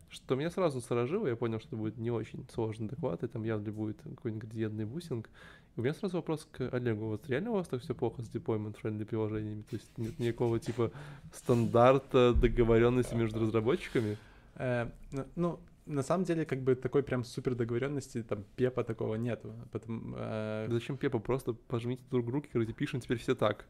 [0.09, 3.43] Что меня сразу насторожило, я понял, что это будет не очень сложный доклад, и там
[3.43, 5.29] явно будет какой-нибудь градиентный бусинг.
[5.77, 7.05] У меня сразу вопрос к Олегу.
[7.05, 9.61] Вот реально у вас так все плохо с deployment-friendly приложениями?
[9.61, 10.91] То есть нет никакого типа
[11.31, 14.17] стандарта договоренности между разработчиками?
[14.55, 14.89] Э,
[15.35, 19.53] ну- на самом деле, как бы такой прям супер договоренности, там, пепа такого нету.
[19.71, 21.19] Потом, э, Зачем Пепа?
[21.19, 23.65] Просто пожмите друг руки, говорите, пишем теперь все так.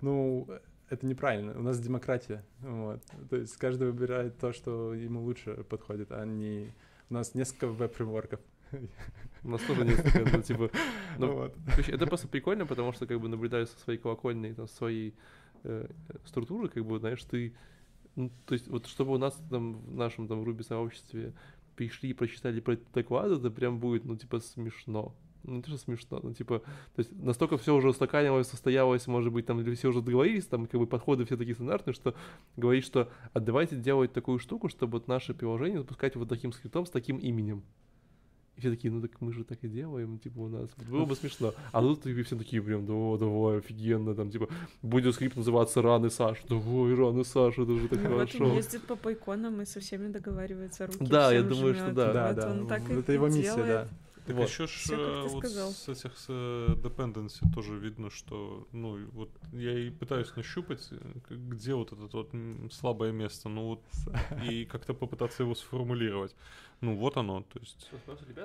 [0.00, 0.48] Ну,
[0.90, 1.58] это неправильно.
[1.58, 2.44] У нас демократия.
[2.60, 3.00] Вот.
[3.30, 6.72] То есть каждый выбирает то, что ему лучше подходит, а не...
[7.08, 8.40] У нас несколько веб-фреймворков.
[9.44, 10.70] У нас тоже ну, типа...
[11.18, 11.56] ну, Вот.
[11.66, 15.14] Короче, это просто прикольно, потому что как бы наблюдая со своей колокольной, там, своей
[15.64, 15.88] э,
[16.24, 17.54] структуры, как бы, знаешь, ты,
[18.14, 21.34] ну, то есть вот чтобы у нас там в нашем там Руби сообществе
[21.76, 25.14] пришли и прочитали про доклад, это прям будет, ну, типа, смешно.
[25.44, 29.32] Ну, не то, что смешно, ну, типа, то есть настолько все уже устаканилось, состоялось, может
[29.32, 32.14] быть, там, все уже договорились, там, как бы подходы все такие стандартные, что
[32.56, 36.86] говорить, что а давайте делать такую штуку, чтобы вот наше приложение запускать вот таким скриптом
[36.86, 37.64] с таким именем.
[38.62, 40.70] Все такие, ну так мы же так и делаем, типа у нас.
[40.88, 41.52] Было бы смешно.
[41.72, 44.48] А тут и все такие прям, да, давай, офигенно, там, типа,
[44.82, 46.38] будет скрипт называться Раны Саш.
[46.48, 48.44] Давай, Раны Саш, это же так Ну, вот хорошо.
[48.44, 52.12] он ездит по пайконам и со всеми договаривается, руки Да, я думаю, что да.
[52.12, 52.50] Да, Вот да.
[52.52, 53.88] он так и Это его миссия, да.
[54.26, 54.48] Так Вот.
[54.48, 55.70] еще ж э, вот сказал.
[55.72, 60.96] с этих с э, dependency тоже видно, что, ну, вот я и пытаюсь нащупать, э,
[61.30, 62.30] где вот это вот
[62.72, 63.82] слабое место, ну вот,
[64.48, 66.34] и как-то попытаться его сформулировать.
[66.80, 67.90] Ну, вот оно, то есть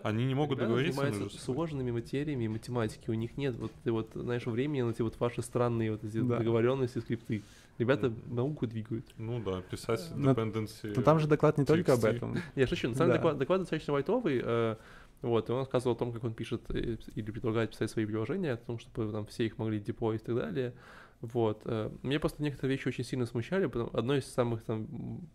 [0.04, 1.56] они не могут Ребята договориться занимаются между собой.
[1.56, 3.10] сложными материями математики.
[3.10, 6.38] У них нет вот, вот, знаешь, времени на эти вот ваши странные вот эти Да.
[6.38, 7.42] договоренности, скрипты.
[7.80, 9.06] Ребята науку двигают.
[9.18, 10.94] Ну да, писать Но- dependency.
[10.96, 12.10] Но там же доклад не только об TXT.
[12.16, 12.38] этом.
[12.56, 14.76] Я шучу, на самом деле доклад, доклад достаточно лайтовый, э,
[15.22, 18.54] вот, и он рассказывал о том, как он пишет э, или предлагает писать свои приложения,
[18.54, 20.74] о том, чтобы там все их могли деплоить и так далее.
[21.22, 21.62] Вот.
[21.66, 24.88] э, Меня просто некоторые вещи очень сильно смущали, потому одной из самых там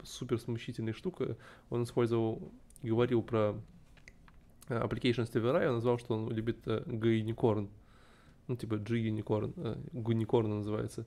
[0.05, 1.35] супер смущительных штук э,
[1.71, 2.53] он использовал,
[2.83, 3.57] говорил про
[4.69, 7.69] application сервера, он назвал, что он любит G-Unicorn,
[8.47, 11.07] ну типа G-Unicorn, Gunicorn называется.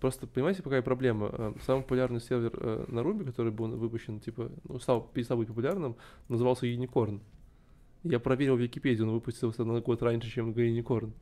[0.00, 1.54] Просто понимаете, какая проблема?
[1.66, 5.96] Самый популярный сервер на Ruby, который был выпущен, типа, ну, стал, перестал быть популярным,
[6.28, 7.20] назывался Unicorn.
[8.04, 11.12] Я проверил Википедию, он выпустился на год раньше, чем Unicorn.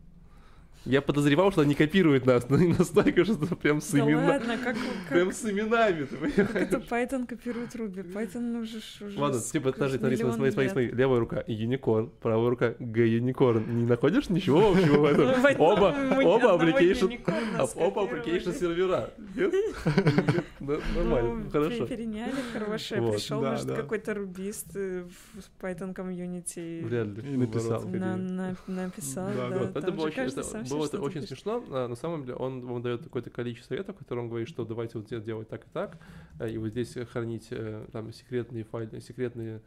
[0.85, 4.57] Я подозревал, что они копируют нас, но не настолько, что прям с, Да имена- ладно,
[4.62, 4.77] как,
[5.09, 6.20] прям как, с именами, ты как
[6.53, 6.68] понимаешь?
[6.72, 8.12] это Python копирует Ruby?
[8.12, 10.72] Python уже, ж- уже Ладно, типа, сколько- подожди, смотри, смотри, смотри, лет.
[10.72, 13.68] смотри, левая рука Unicorn, правая рука G-Unicorn.
[13.68, 15.27] Не находишь ничего общего в этом?
[15.27, 17.20] Ну, Оба, оба application,
[17.77, 19.11] оба application сервера.
[20.61, 21.87] Нормально, Ну, хорошо.
[21.87, 23.11] пе- Переняли хорошее.
[23.12, 25.05] Пришел, может, какой-то рубист э,
[25.35, 26.81] в Python комьюнити.
[26.83, 27.37] Вряд ли.
[27.37, 27.83] Написал.
[28.66, 30.31] написал, Да, это было, очень,
[30.69, 31.29] было это очень пишет.
[31.29, 31.64] смешно.
[31.71, 34.99] А, на самом деле он вам дает какое-то количество советов, которые он говорит, что давайте
[34.99, 35.99] вот де- делать так и так,
[36.41, 39.62] э, и вот здесь хранить э, там секретные файлы, секретные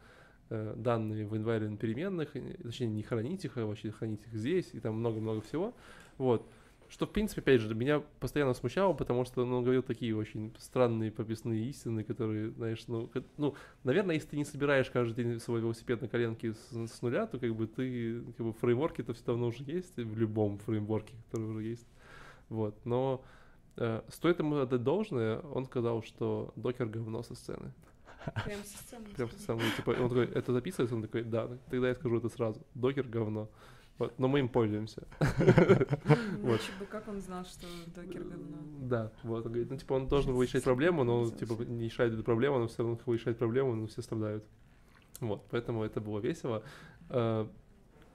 [0.50, 2.30] э, данные в environment переменных,
[2.62, 5.74] точнее не хранить их, а вообще хранить их здесь, и там много-много всего.
[6.18, 6.46] Вот.
[6.90, 10.52] Что, в принципе, опять же, меня постоянно смущало, потому что ну, он говорил такие очень
[10.58, 15.60] странные прописные истины, которые, знаешь, ну, ну, наверное, если ты не собираешь каждый день свой
[15.60, 19.24] велосипед на коленке с, с нуля, то как бы ты, как бы фреймворки это все
[19.24, 21.86] давно уже есть, в любом фреймворке, который уже есть.
[22.48, 23.24] Вот, но
[23.76, 27.72] э, стоит ему отдать должное, он сказал, что докер говно со сцены.
[28.44, 30.96] Прям со сцены Прям со сцены, типа, он такой, это записывается?
[30.96, 32.60] Он такой, да, тогда я скажу это сразу.
[32.74, 33.48] Докер говно.
[34.00, 35.02] Вот, но мы им пользуемся.
[35.20, 38.56] Иначе бы как он знал, что докер говно?
[38.80, 42.14] Да, вот, он говорит, ну, типа, он должен был решать проблему, но, типа, не решает
[42.14, 44.42] эту проблему, но все равно, как бы, решает проблему, но все страдают.
[45.20, 46.62] Вот, поэтому это было весело.
[47.10, 47.46] Э,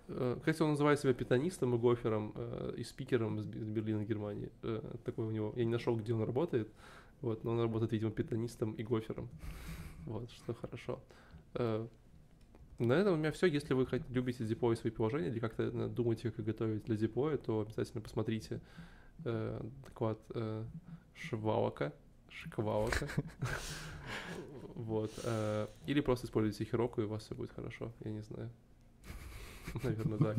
[0.08, 4.50] э, Кстати, он называет себя питанистом и гофером э, и спикером из Берлина, Германии.
[5.04, 6.68] Такой у него, я не нашел, где он работает,
[7.22, 9.30] вот, но он работает, видимо, питанистом и гофером.
[10.08, 11.00] Вот, что хорошо.
[12.78, 13.48] На этом у меня все.
[13.48, 17.62] Если вы любите деплоить свои приложения или как-то э, думаете, как готовить для деплоя, то
[17.62, 18.60] обязательно посмотрите
[19.24, 20.66] э, доклад э,
[21.16, 21.94] Швалока.
[22.30, 23.08] Шквалока.
[24.76, 25.12] Вот.
[25.24, 27.94] э, Или просто используйте Хироку, и у вас все будет хорошо.
[28.02, 28.50] Я не знаю.
[29.84, 30.38] Наверное, так.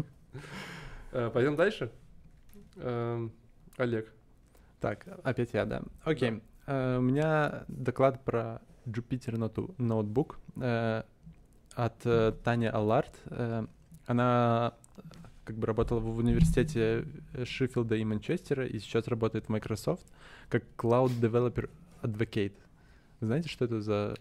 [1.12, 1.90] Э, Пойдем дальше.
[2.76, 3.32] Эм,
[3.78, 4.12] Олег.
[4.78, 5.82] Так, опять я, да.
[6.04, 6.42] Окей.
[6.66, 9.36] У меня доклад про Jupyter
[10.60, 11.02] э,
[11.76, 13.14] от э, Тани Аллард.
[13.26, 13.66] Э,
[14.06, 14.72] Она
[15.44, 17.04] как бы работала в университете
[17.44, 20.04] Шеффилда и Манчестера и сейчас работает в Microsoft
[20.48, 21.70] как Cloud Developer
[22.02, 22.54] Advocate.
[23.20, 24.16] Знаете, что это за...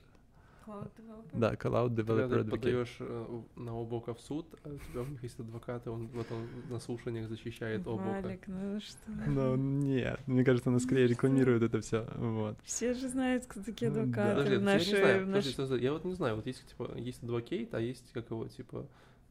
[0.66, 1.40] Cloud developer?
[1.40, 2.50] Да, Cloud Когда Developer ты Advocate.
[2.50, 6.08] подаешь э, на облако в суд, а у тебя у них есть адвокат, и он
[6.08, 8.22] в этом на слушаниях защищает облако.
[8.24, 8.98] Валик, ну что?
[9.28, 12.08] Ну, нет, мне кажется, она скорее рекламирует это все.
[12.16, 12.58] Вот.
[12.64, 14.02] Все же знают, кто такие Да.
[14.02, 17.24] адвокаты Подожди, в я не знаю, подожди, я вот не знаю, вот есть типа есть
[17.24, 18.86] адвокейт, а есть как его типа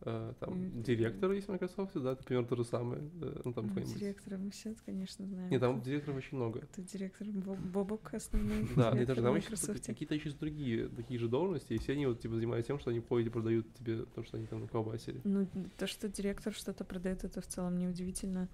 [0.05, 3.83] там М, директор есть в Microsoft, да, например, то же самое, э, ну там Ну.
[3.83, 5.51] Директора мы все, конечно, знаем.
[5.51, 5.85] Нет, там кто.
[5.91, 6.61] директоров очень много.
[6.61, 9.87] Это директор Бо- Бобок, основной Да, директор даже там Microsoft.
[9.87, 13.01] какие-то еще другие такие же должности, и все они вот типа занимаются тем, что они
[13.01, 15.21] ходят и продают тебе то, что они там наколбасили.
[15.25, 15.47] Ну,
[15.79, 18.49] то, что директор что-то продает, это в целом неудивительно.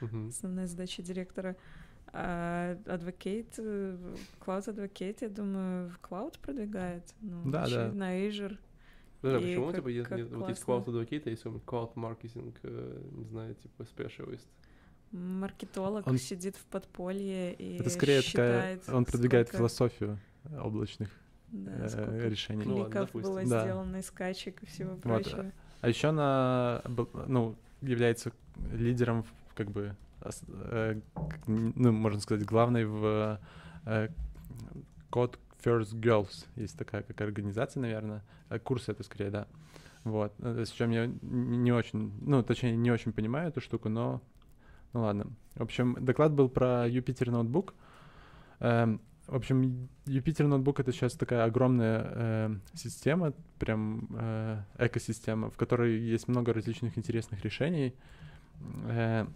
[0.00, 0.28] Мгм.
[0.28, 1.56] Основная задача директора.
[2.12, 2.76] А э,
[4.40, 7.02] Cloud Advocate, я думаю, в Cloud продвигает.
[7.20, 7.86] Ну, Да, да.
[7.86, 8.58] очевидно, Azure.
[9.20, 10.62] Подожди, а И почему как- типа есть, как нет, вот есть.
[10.64, 14.46] Cloud Advocate, а есть он Cloud Marketing, э, не знаю, типа Specialist.
[15.12, 18.22] Маркетолог Он- сидит в подполье и Это скорее такая...
[18.22, 20.18] считает, Он продвигает сколько- философию
[20.60, 21.08] облачных
[21.48, 22.64] да, э, решений.
[22.64, 23.30] Ну ладно, кликов допустим.
[23.32, 23.62] было Да.
[23.64, 25.52] сделано, и скачек, и всего Вот, прочего.
[25.80, 26.82] А еще она,
[27.28, 28.32] ну, является
[28.72, 29.94] лидером, как бы,
[30.48, 31.00] э,
[31.46, 33.40] ну, можно сказать, главной в
[33.86, 34.08] э,
[35.10, 36.46] Code First Girls.
[36.54, 38.22] Есть такая как организация, наверное.
[38.48, 39.46] Э, Курс это скорее, да.
[40.04, 40.32] Вот.
[40.38, 44.22] Э, С чем я не очень, ну, точнее, не очень понимаю эту штуку, но,
[44.92, 45.26] ну ладно.
[45.56, 47.72] В общем, доклад был про Jupyter Notebook.
[48.60, 55.56] Эм, В общем, Jupyter Notebook это сейчас такая огромная э, система, прям э, экосистема, в
[55.56, 57.92] которой есть много различных интересных решений.
[58.84, 59.26] Э,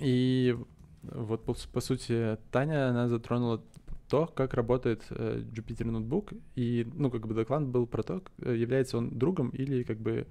[0.00, 0.56] и
[1.02, 3.62] вот по, по сути Таня она затронула
[4.08, 8.56] то, как работает э, Jupyter Notebook, и ну как бы доклад был про то, э,
[8.56, 10.26] является он другом или как бы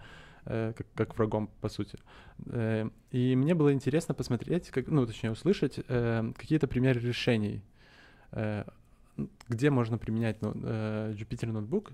[0.45, 1.97] э, как, как врагом по сути.
[2.47, 7.61] Э, и мне было интересно посмотреть, как, ну точнее услышать э, какие-то примеры решений
[8.31, 8.63] э,
[9.47, 11.91] где можно применять ну, э, Jupyter ноутбук?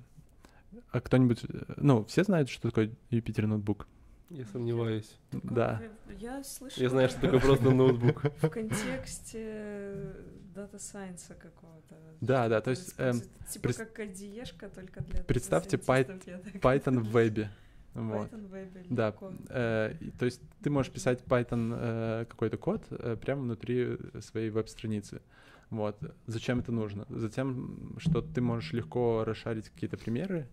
[0.92, 3.88] А кто-нибудь, э, ну, все знают, что такое Jupyter ноутбук?
[4.30, 5.18] Я сомневаюсь.
[5.32, 5.82] Да.
[6.18, 6.84] Я слышала.
[6.84, 8.24] Я знаю, что такое просто ноутбук.
[8.42, 10.16] В контексте
[10.54, 11.96] дата сайенса какого-то.
[12.22, 13.32] Да, да, то есть, используют.
[13.50, 17.50] Типа прес- как IDE-шка, только для Представьте Python в вебе.
[17.94, 18.32] Вот.
[18.32, 19.14] Python вебе Да,
[19.50, 25.22] э, то есть ты можешь писать Python э, какой-то код э, прямо внутри своей веб-страницы.
[25.70, 25.98] Вот.
[26.26, 27.06] Зачем это нужно?
[27.10, 30.48] Затем, что ты можешь легко расшарить какие-то примеры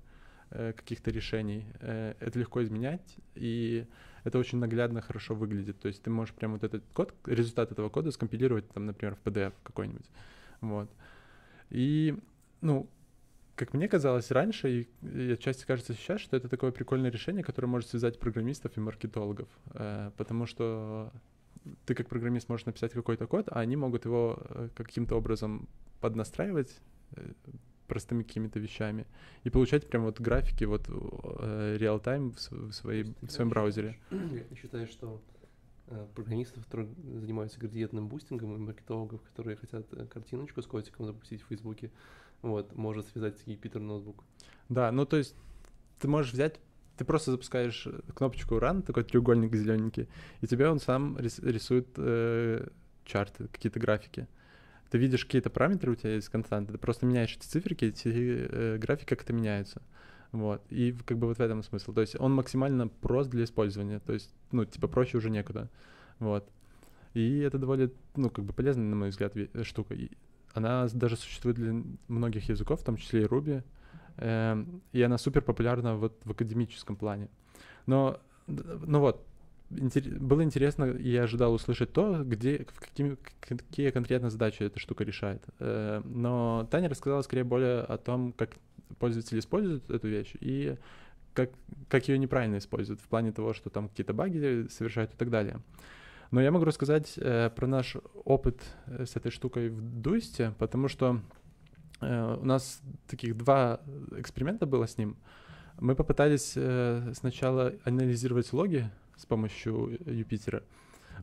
[0.51, 1.65] э, каких-то решений.
[1.81, 3.87] Э, это легко изменять, и
[4.25, 5.79] это очень наглядно хорошо выглядит.
[5.81, 9.27] То есть ты можешь прямо вот этот код, результат этого кода скомпилировать, там, например, в
[9.27, 10.07] PDF какой-нибудь.
[10.61, 10.91] Вот.
[11.71, 12.17] И,
[12.61, 12.89] ну,
[13.55, 17.67] как мне казалось раньше, и и отчасти кажется сейчас, что это такое прикольное решение, которое
[17.67, 19.49] может связать программистов и маркетологов.
[19.75, 21.13] Э, потому что
[21.85, 25.69] ты как программист можешь написать какой-то код, а они могут его э, каким-то образом
[26.01, 26.81] поднастраивать
[27.17, 27.33] э,
[27.89, 29.07] простыми какими-то вещами
[29.45, 33.99] и получать прям вот графики вот э, real-time в, своей, в своем браузере.
[34.11, 35.21] Я считаю, что
[35.89, 41.43] э, программистов, которые занимаются градиентным бустингом, и маркетологов, которые хотят э, картиночку с котиком запустить
[41.43, 41.91] в Фейсбуке,
[42.43, 44.23] вот, может связать с Jupyter Notebook.
[44.69, 45.35] Да, ну то есть
[45.99, 46.61] ты можешь взять,
[46.97, 50.09] ты просто запускаешь кнопочку Run, такой треугольник зелененький,
[50.43, 52.69] и тебе он сам рис- рисует э,
[53.05, 54.29] чарты, какие-то графики.
[54.91, 58.79] Ты видишь какие-то параметры у тебя есть константы, ты просто меняешь эти циферки, эти э,
[58.79, 59.83] графики как-то меняются.
[60.33, 60.63] Вот.
[60.71, 61.93] И как бы вот в этом смысл.
[61.93, 64.01] То есть он максимально прост для использования.
[64.01, 65.71] То есть, ну, типа проще уже некуда.
[66.19, 66.49] Вот.
[67.15, 69.95] И это довольно, ну, как бы полезная, на мой взгляд, ве- штука.
[69.95, 70.11] И
[70.53, 73.63] она даже существует для многих языков, в том числе и Ruby.
[74.17, 77.29] Эм, и она супер популярна вот в академическом плане.
[77.87, 79.27] Но, ну вот,
[79.71, 85.45] было интересно, я ожидал услышать то, где, в какими, какие конкретно задачи эта штука решает.
[85.59, 88.57] Э, Но Таня рассказала скорее более о том, как
[88.99, 90.77] пользователи используют эту вещь и
[91.35, 91.51] как,
[91.89, 95.61] как ее неправильно используют в плане того, что там какие-то баги совершают и так далее.
[96.31, 100.89] Но я могу рассказать э, про наш опыт э, с этой штукой в Дуисте, потому
[100.89, 101.21] что
[102.01, 103.81] у нас таких два
[104.17, 105.17] эксперимента было с ним.
[105.81, 106.57] Мы попытались
[107.17, 108.89] сначала анализировать логи
[109.19, 110.63] с помощью Юпитера.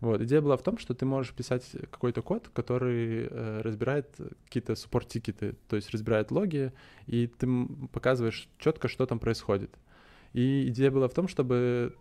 [0.02, 0.22] Вот.
[0.22, 4.14] Идея была в том, что ты можешь писать какой-то код, который э, разбирает
[4.46, 6.74] какие-то суппорт-тикеты, то есть разбирает логи,
[7.08, 7.48] и ты
[7.92, 9.72] показываешь четко, что там происходит.
[10.34, 11.96] И идея была в том, чтобы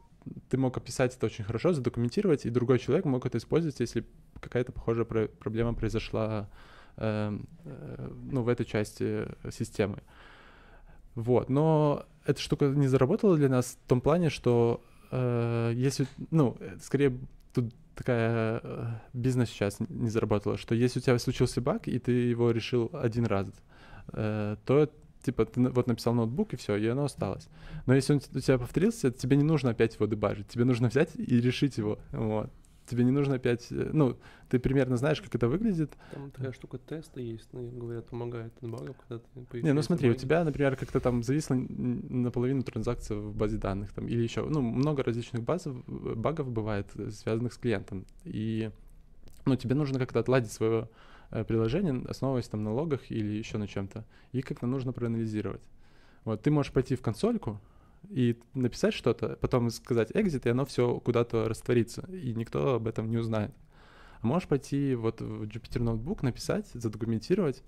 [0.49, 4.05] ты мог описать это очень хорошо, задокументировать, и другой человек мог это использовать, если
[4.41, 6.51] какая-то похожая про- проблема произошла
[6.97, 9.99] э, э, ну, в этой части системы.
[11.15, 14.83] Вот, но эта штука не заработала для нас в том плане, что
[15.15, 17.19] э, если, ну, э, скорее
[17.53, 22.13] тут такая э, бизнес сейчас не заработала, что если у тебя случился баг, и ты
[22.13, 23.49] его решил один раз,
[24.13, 24.91] э, то
[25.23, 27.49] типа ты вот написал ноутбук и все, и оно осталось.
[27.87, 31.11] Но если он у тебя повторился, тебе не нужно опять его дебажить, тебе нужно взять
[31.17, 31.99] и решить его.
[32.13, 32.51] Вот.
[32.95, 34.17] Тебе не нужно опять, э, ну,
[34.49, 38.97] ты примерно знаешь, как это выглядит, Там такая штука теста есть, ну, говорят, помогает багов,
[39.09, 39.19] когда
[39.51, 40.21] ты Не, ну смотри, у баги.
[40.21, 44.61] тебя, например, как-то там зависло н- наполовину транзакция в базе данных, там, или еще, ну,
[44.61, 48.05] много различных базов, э, багов бывает, э, связанных с клиентом.
[48.25, 48.71] И,
[49.45, 50.89] ну, тебе нужно как-то отладить свое
[51.33, 55.63] э, приложение, основываясь там на логах или еще на чем-то, и как-то нужно проанализировать.
[56.25, 57.61] Вот, ты можешь пойти в консольку
[58.11, 63.11] и написать что-то, потом сказать exit, и оно все куда-то растворится, и никто об этом
[63.11, 63.53] не узнает.
[64.21, 67.63] А можешь пойти вот в Jupyter Notebook, написать, задокументировать,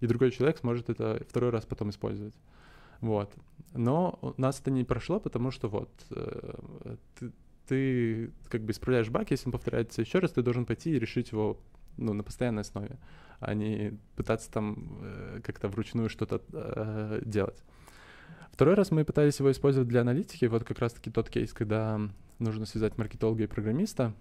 [0.00, 2.34] и другой человек сможет это второй раз потом использовать.
[3.00, 3.34] Вот.
[3.74, 7.32] Но у нас это не прошло, потому что вот э, ты,
[7.66, 11.32] ты как бы исправляешь баг, если он повторяется еще раз, ты должен пойти и решить
[11.32, 11.58] его
[11.96, 12.98] ну, на постоянной основе,
[13.40, 17.62] а не пытаться там э, как-то вручную что-то э, делать.
[18.52, 22.00] Второй раз мы пытались его использовать для аналитики, вот как раз-таки тот кейс, когда
[22.38, 24.12] нужно связать маркетолога и программиста,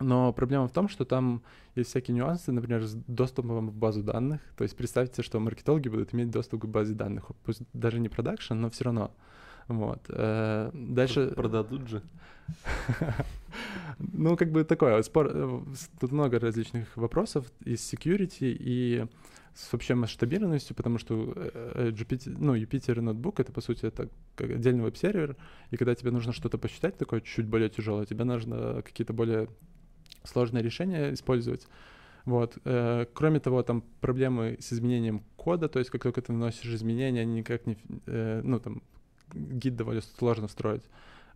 [0.00, 1.42] но проблема в том, что там
[1.74, 4.40] есть всякие нюансы, например, с доступом в базу данных.
[4.56, 8.54] То есть представьте, что маркетологи будут иметь доступ к базе данных, пусть даже не продакшн,
[8.54, 9.10] но все равно.
[9.68, 10.00] Вот.
[10.08, 11.28] Э, Дальше...
[11.28, 12.02] Продадут же.
[13.98, 15.30] Ну, как бы такое, спор...
[15.32, 15.60] э,
[16.00, 19.06] тут много различных вопросов и с security, и
[19.54, 24.08] с вообще масштабированностью, потому что э, э, Jupyter, ну, Jupyter ноутбук— это, по сути, это
[24.34, 25.36] как отдельный веб-сервер,
[25.70, 29.48] и когда тебе нужно что-то посчитать такое чуть-чуть более тяжелое, тебе нужно какие-то более
[30.24, 31.66] сложные решения использовать.
[32.24, 32.56] Вот.
[32.64, 37.20] э, Кроме того, там проблемы с изменением кода, то есть как только ты наносишь изменения,
[37.20, 37.76] они никак не...
[38.06, 38.82] Ну, там,
[39.34, 40.84] гид довольно сложно строить,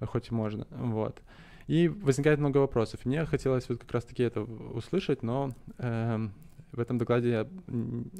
[0.00, 0.66] хоть и можно.
[0.70, 1.20] Вот.
[1.66, 3.04] И возникает много вопросов.
[3.04, 6.32] Мне хотелось вот как раз-таки это услышать, но эм,
[6.72, 7.40] в этом докладе я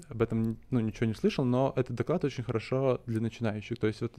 [0.09, 3.78] об этом ну, ничего не слышал, но этот доклад очень хорошо для начинающих.
[3.78, 4.14] То есть вот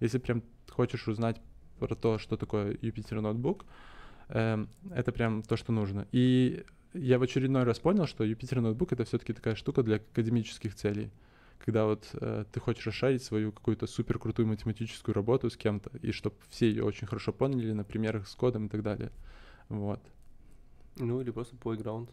[0.00, 1.40] если прям хочешь узнать
[1.78, 3.64] про то, что такое Юпитер ноутбук,
[4.28, 6.06] эм, это прям то, что нужно.
[6.12, 10.74] И я в очередной раз понял, что Юпитер ноутбук это все-таки такая штука для академических
[10.74, 11.10] целей.
[11.58, 16.12] Когда вот э, ты хочешь расшарить свою какую-то супер крутую математическую работу с кем-то, и
[16.12, 19.10] чтобы все ее очень хорошо поняли на примерах с кодом и так далее.
[19.68, 20.00] Вот.
[20.96, 22.10] Ну, или просто playground.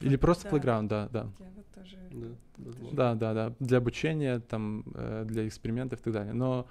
[0.00, 0.56] Или просто Да.
[0.56, 1.30] playground, да, да.
[1.38, 1.96] Я вот тоже...
[2.10, 2.96] Да, возможно.
[2.96, 3.54] Да, да, да.
[3.58, 6.32] Для обучения, там, э, для экспериментов и так далее.
[6.32, 6.68] Но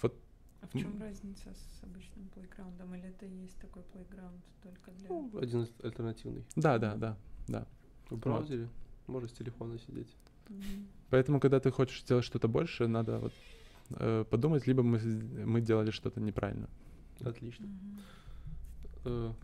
[0.00, 0.14] вот
[0.60, 2.94] А в чем разница с обычным плейграундом?
[2.94, 5.08] Или это и есть такой плейграунд только для...
[5.08, 6.44] Ну, один из альтернативный.
[6.56, 7.16] да, да, да,
[7.48, 7.66] да.
[8.10, 8.68] В браузере
[9.06, 10.16] можно с телефона сидеть.
[10.48, 10.88] Мгм.
[11.10, 13.32] Поэтому, когда ты хочешь сделать что-то больше, надо вот
[13.90, 16.68] э, подумать, либо мы, мы делали что-то неправильно.
[17.20, 17.66] Отлично.
[19.04, 19.34] Мгм.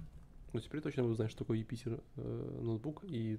[0.58, 3.04] Ну, теперь точно буду знать, что такое Юпитер э, ноутбук.
[3.04, 3.38] И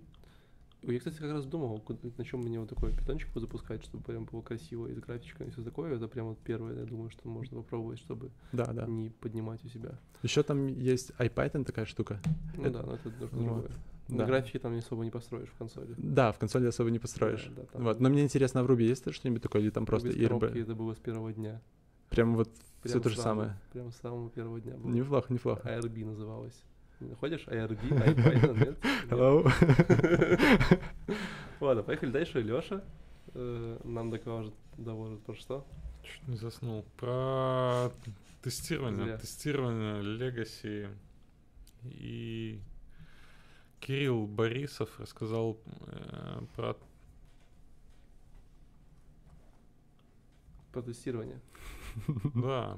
[0.83, 1.83] я, кстати, как раз думал,
[2.17, 5.49] на чем мне вот такой питончик запускать, чтобы прям было красиво и с графичкой и
[5.49, 5.93] все такое.
[5.97, 8.85] Это прям вот первое, я думаю, что можно попробовать, чтобы Да, да.
[8.85, 9.99] не поднимать у себя.
[10.23, 12.21] Еще там есть iPython такая штука.
[12.55, 13.71] Ну Это- да, но это немножко вот, другое.
[14.07, 14.25] На да.
[14.25, 15.93] графике там особо не построишь в консоли.
[15.97, 17.47] Да, в консоли особо не построишь.
[17.49, 17.99] Да, да, там Вот.
[17.99, 20.61] Но мне интересно, а в Ruby есть что-нибудь такое, или там просто коробки IRB?
[20.61, 21.61] это было с первого дня.
[22.09, 22.49] Прям вот
[22.83, 23.59] все Прям то же самое.
[23.73, 24.89] Прям с самого первого дня было.
[24.89, 25.67] Неплохо, неплохо.
[25.67, 26.63] ARB называлось.
[26.99, 27.47] Не находишь?
[27.47, 28.77] ARB, iPython, нет?
[29.09, 29.49] Hello.
[31.59, 32.41] Ладно, поехали дальше.
[32.41, 32.83] Леша
[33.33, 35.67] нам докажет, доложит про что.
[36.03, 36.83] Чуть не заснул.
[36.97, 37.91] Про
[38.41, 39.05] тестирование.
[39.05, 39.17] Зря.
[39.17, 40.95] Тестирование Legacy.
[41.83, 42.59] И
[43.79, 46.75] Кирилл Борисов рассказал э, про...
[50.71, 51.39] Про тестирование.
[52.35, 52.77] Да.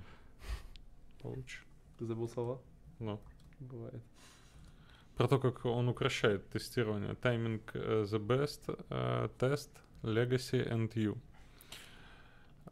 [1.22, 1.64] Получше.
[1.98, 2.62] Ты забыл слова?
[3.00, 3.20] Ну.
[3.62, 4.02] Бывает.
[5.16, 7.14] Про то, как он укращает тестирование.
[7.14, 9.70] Timing э, the best, э, test,
[10.02, 11.18] legacy and you.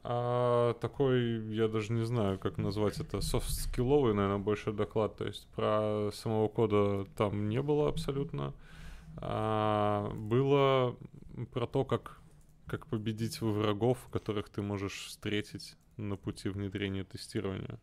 [0.02, 5.18] А такой, я даже не знаю, как назвать это, софт-скилловый, наверное, больше доклад.
[5.18, 8.54] То есть про самого кода там не было абсолютно.
[9.18, 10.96] А, было
[11.54, 12.20] про то, как,
[12.66, 17.80] как победить врагов, которых ты можешь встретить на пути внедрения тестирования.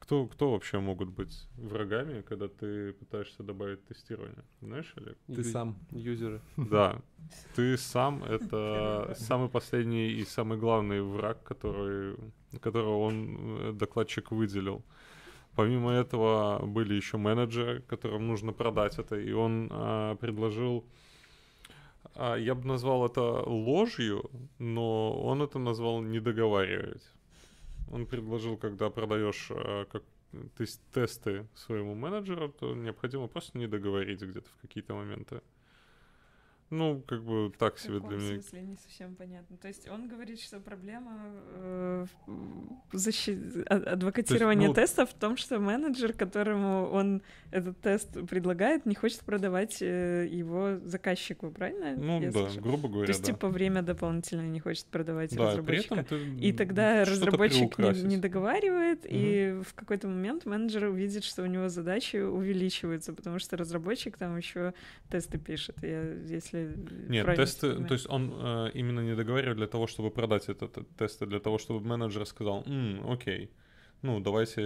[0.00, 4.42] Кто, кто вообще могут быть врагами, когда ты пытаешься добавить тестирование?
[4.60, 5.16] Знаешь, Олег?
[5.26, 5.76] Ты Ю- сам.
[5.92, 6.40] Юзеры.
[6.56, 7.00] Да.
[7.54, 12.16] Ты сам— это самый последний и самый главный враг, который,
[12.60, 14.82] которого он, э, докладчик, выделил.
[15.54, 20.84] Помимо этого были еще менеджеры, которым нужно продать это, и он а, предложил,
[22.14, 27.02] а, я бы назвал это ложью, но он это назвал не договаривать.
[27.90, 30.02] Он предложил, когда продаешь а, как
[30.58, 35.42] тес- тесты своему менеджеру, то необходимо просто не договорить где-то в какие-то моменты.
[36.70, 38.34] Ну, как бы так В себе для меня.
[38.34, 39.56] смысле не совсем понятно.
[39.56, 41.20] То есть он говорит, что проблема
[41.56, 42.06] э,
[42.92, 48.86] в защи- а- адвокатирования ну- теста в том, что менеджер, которому он этот тест предлагает,
[48.86, 51.96] не хочет продавать э, его заказчику, правильно?
[51.96, 52.60] Ну я да, слышу?
[52.60, 53.32] грубо говоря, То есть, да.
[53.32, 55.94] типа, время дополнительно не хочет продавать да, при разработчика.
[55.96, 61.42] этом ты И тогда разработчик не, не договаривает, и в какой-то момент менеджер увидит, что
[61.42, 64.72] у него задачи увеличиваются, потому что разработчик там еще
[65.10, 65.76] тесты пишет.
[65.82, 66.59] Я, если
[67.08, 70.62] Нет, правильно тесты, то есть он э, именно не договаривает для того, чтобы продать этот,
[70.76, 73.50] этот тест, а для того, чтобы менеджер сказал, «М, окей,
[74.02, 74.62] ну давайте...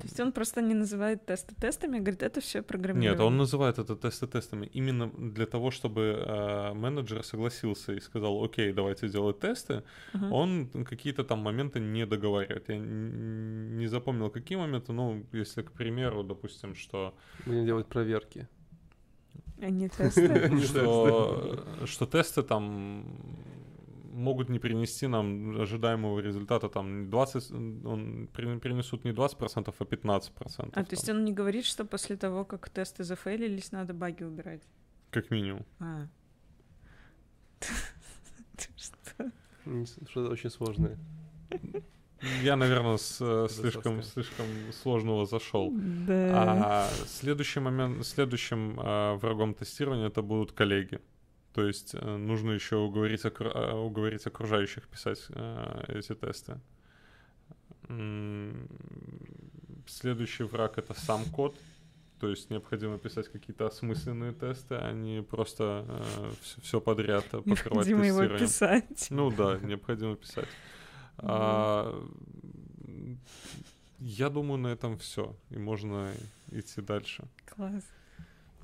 [0.00, 3.10] То есть он просто не называет тесты тестами, а говорит, это все программирование.
[3.10, 8.42] Нет, он называет это тесты тестами именно для того, чтобы э, менеджер согласился и сказал,
[8.42, 9.82] окей, давайте делать тесты,
[10.14, 10.30] Ага.
[10.32, 12.68] он какие-то там моменты не договаривает.
[12.70, 17.12] Я не запомнил, какие моменты, ну, если, к примеру, допустим, что
[17.46, 18.48] Будем делать проверки.
[19.60, 20.60] А не тесты.
[20.60, 23.04] Что, что тесты там
[24.12, 27.50] могут не принести нам ожидаемого результата, там 20,
[27.86, 30.70] он, при- принесут не 20%, а 15%.
[30.72, 34.24] А, то есть там, он не говорит, что после того, как тесты зафейлились, надо баги
[34.24, 34.62] убирать?
[35.10, 35.64] Как минимум.
[35.80, 36.08] А.
[38.76, 39.30] Что?
[40.08, 40.98] Что-то очень сложное.
[42.42, 44.22] Я, наверное, с, э, слишком, Философское.
[44.22, 44.46] слишком
[44.82, 45.70] сложного зашел.
[45.72, 46.86] Да.
[46.86, 51.00] А следующий момент, следующим а, врагом тестирования это будут коллеги.
[51.54, 56.60] То есть э, нужно еще уговорить, окру- уговорить окружающих писать а, эти тесты.
[59.86, 61.56] Следующий враг это сам код.
[62.20, 65.86] То есть необходимо писать какие-то осмысленные тесты, а не просто
[66.60, 68.48] все, подряд э, покрывать Необходимо его тестированием.
[68.48, 69.06] писать.
[69.10, 70.48] Ну да, необходимо писать.
[71.18, 72.08] А,
[73.98, 75.36] я думаю, на этом все.
[75.50, 76.12] И можно
[76.50, 77.24] идти дальше.
[77.46, 77.84] Класс.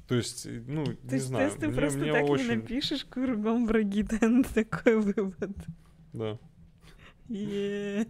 [0.07, 2.45] То есть, э, ну, То не есть знаю, тесты мне, просто мне так очень...
[2.45, 5.57] не напишешь кругом брагитен, такой вывод.
[6.13, 6.39] Да.
[7.29, 8.07] Е.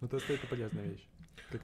[0.00, 1.06] Ну, тесты— это полезная вещь.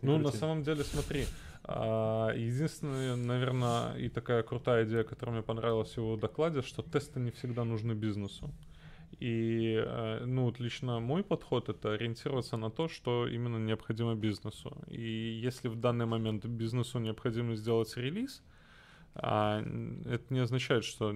[0.02, 1.26] Ну, на самом деле, смотри,
[1.62, 7.20] а, единственная, наверное, и такая крутая идея, которая мне понравилась в его докладе, что тесты
[7.20, 8.50] не всегда нужны бизнесу.
[9.20, 14.76] И, э, ну, вот лично мой подход— это ориентироваться на то, что именно необходимо бизнесу.
[14.88, 18.42] И если в данный момент бизнесу необходимо сделать релиз,
[19.16, 19.62] а,
[20.06, 21.12] это не означает, что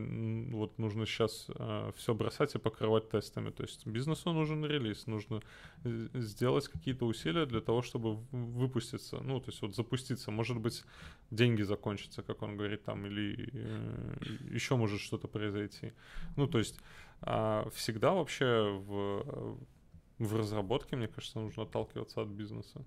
[0.53, 1.49] вот нужно сейчас
[1.97, 3.51] все бросать и покрывать тестами.
[3.51, 5.43] То есть бизнесу нужен релиз, нужно
[5.85, 10.31] э, сделать какие-то усилия для того, чтобы выпуститься, ну, то есть вот запуститься.
[10.31, 10.85] Может быть,
[11.33, 13.51] деньги закончатся, как он говорит, там, или
[14.55, 15.93] еще может что-то произойти.
[16.37, 16.79] Ну, то есть
[17.21, 19.59] а, всегда вообще в,
[20.19, 22.85] в разработке, мне кажется, нужно отталкиваться от бизнеса.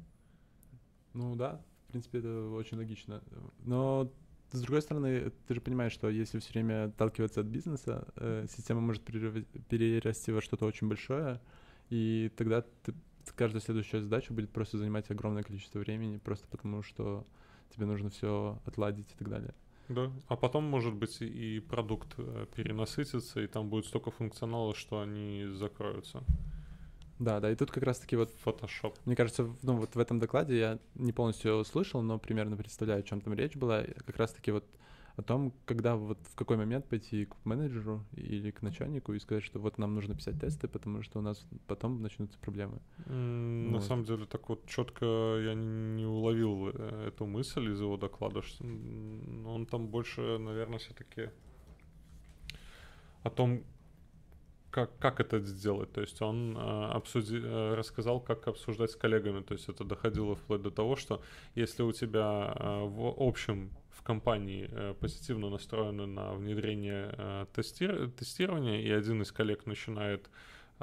[1.14, 3.22] Ну да, в принципе, это очень логично.
[3.60, 4.12] Но
[4.52, 8.82] с другой стороны, ты же понимаешь, что если все время отталкиваться от бизнеса, э, система
[8.82, 11.40] может перерасти во что-то очень большое,
[11.90, 12.94] и тогда ты,
[13.36, 17.26] каждая следующая задача будет просто занимать огромное количество времени, просто потому что
[17.70, 19.54] тебе нужно все отладить и так далее.
[19.94, 20.12] Да.
[20.28, 25.48] А потом, может быть, и продукт э, перенасытится, и там будет столько функционала, что они
[25.52, 26.24] закроются.
[27.20, 28.96] Да, да, и тут как раз-таки вот Photoshop.
[29.06, 33.02] Мне кажется, ну вот в этом докладе я не полностью его слышал, но примерно представляю,
[33.02, 33.84] о чем там речь была.
[33.84, 34.66] Как раз-таки вот
[35.16, 39.44] о том, когда вот в какой момент пойти к менеджеру или к начальнику и сказать,
[39.44, 42.80] что вот нам нужно писать тесты, потому что у нас потом начнутся проблемы.
[43.08, 43.84] На Вот.
[43.84, 48.42] самом деле, так вот четко я не уловил э, эту мысль из его доклада.
[48.42, 51.30] что, Он там больше, наверное, все-таки
[53.24, 53.64] о том,
[54.72, 55.92] как, как это сделать.
[55.92, 59.42] То есть он э, обсуди- э, рассказал, как обсуждать с коллегами.
[59.44, 61.22] То есть это доходило вплоть до того, что
[61.56, 68.10] если у тебя э, в общем в компании э, позитивно настроены на внедрение э, тестир-
[68.12, 70.30] тестирования, и один из коллег начинает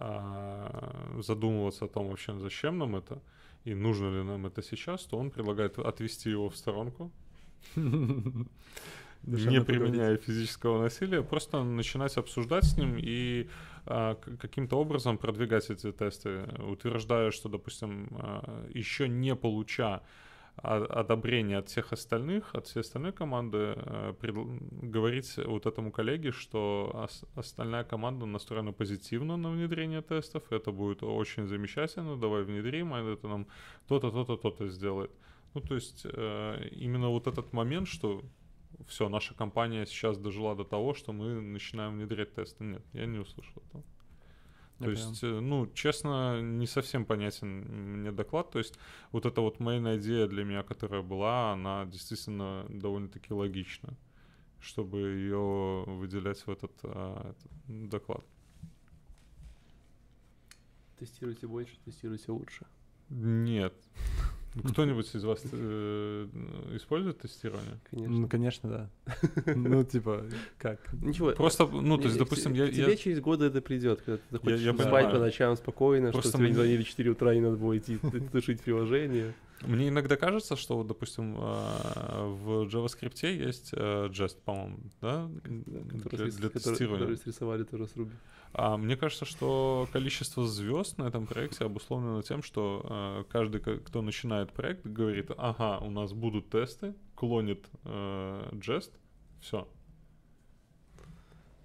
[0.00, 3.20] а, задумываться о том вообще, зачем нам это,
[3.64, 7.10] и нужно ли нам это сейчас, то он предлагает отвести его в сторонку,
[7.76, 8.46] не
[9.60, 13.48] применяя физического насилия, просто начинать обсуждать с ним и
[13.86, 18.08] а, каким-то образом продвигать эти тесты, утверждая, что, допустим,
[18.72, 20.02] еще не получа
[20.62, 24.14] о- одобрения от всех остальных, от всей остальной команды, э,
[24.82, 31.02] говорить вот этому коллеге, что ос- остальная команда настроена позитивно на внедрение тестов, это будет
[31.02, 33.46] очень замечательно, давай внедрим, а это нам
[33.86, 35.10] то-то, то-то, то-то сделает.
[35.54, 38.22] Ну, то есть э, именно вот этот момент, что
[38.86, 42.64] все, наша компания сейчас дожила до того, что мы начинаем внедрять тесты.
[42.64, 43.84] Нет, я не услышал этого.
[44.78, 48.50] То есть, э, ну, честно, не совсем понятен мне доклад.
[48.50, 48.78] То есть,
[49.10, 53.96] вот эта вот моя идея для меня, которая была, она действительно довольно-таки логична,
[54.60, 58.24] чтобы ее выделять в этот, а, этот доклад.
[60.98, 62.66] Тестируйте больше, тестируйте лучше.
[63.08, 63.74] Нет.
[64.54, 66.26] Кто-нибудь из вас э,
[66.74, 67.78] использует тестирование?
[67.90, 68.18] Конечно.
[68.18, 68.90] Ну, конечно, да.
[69.54, 70.24] Ну, типа,
[70.58, 70.80] как?
[71.02, 71.32] Ничего.
[71.32, 72.68] Просто, ну, то не- есть, допустим, я...
[72.68, 76.44] тебе через годы это придет, когда ты хочешь спать по ночам спокойно, что тебе не
[76.46, 77.98] мне- звонили в 4 утра, и надо было идти
[78.32, 79.34] тушить приложение.
[79.62, 85.28] Мне иногда кажется, что вот, допустим, а, в JavaScript есть э, Jest, по-моему, да,
[86.02, 86.98] Которые для, для тестирования.
[86.98, 88.12] которые срисовали тоже с Ruby.
[88.52, 94.00] А мне кажется, что количество звезд на этом проекте обусловлено тем, что э, каждый, кто
[94.00, 98.92] начинает проект, говорит, ага, у нас будут тесты, клонит э, Jest,
[99.40, 99.66] все.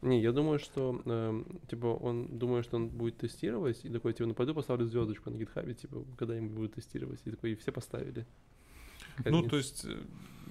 [0.04, 4.28] Не, я думаю, что, эм, типа, он думает, что он будет тестировать, и такой, типа,
[4.28, 7.22] ну пойду поставлю звездочку на гитхабе, типа, когда-нибудь будет тестировать.
[7.26, 8.26] И такой, и все поставили.
[9.26, 10.04] Ну, то есть, э,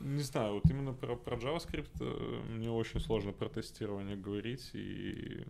[0.04, 5.44] не знаю, вот именно про, про JavaScript э, мне очень сложно про тестирование говорить, и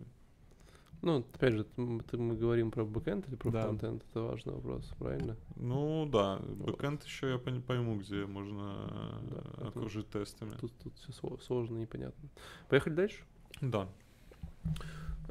[1.01, 3.63] Ну, опять же, мы говорим про бэкэнд или про Да.
[3.63, 5.37] фронтенд, это важный вопрос, правильно?
[5.55, 10.55] Ну да, бэкэнд еще я пойму, где можно Да, э, окружить тестами.
[10.59, 12.29] Тут, тут все сложно и непонятно.
[12.69, 13.23] Поехали дальше.
[13.61, 13.87] Да.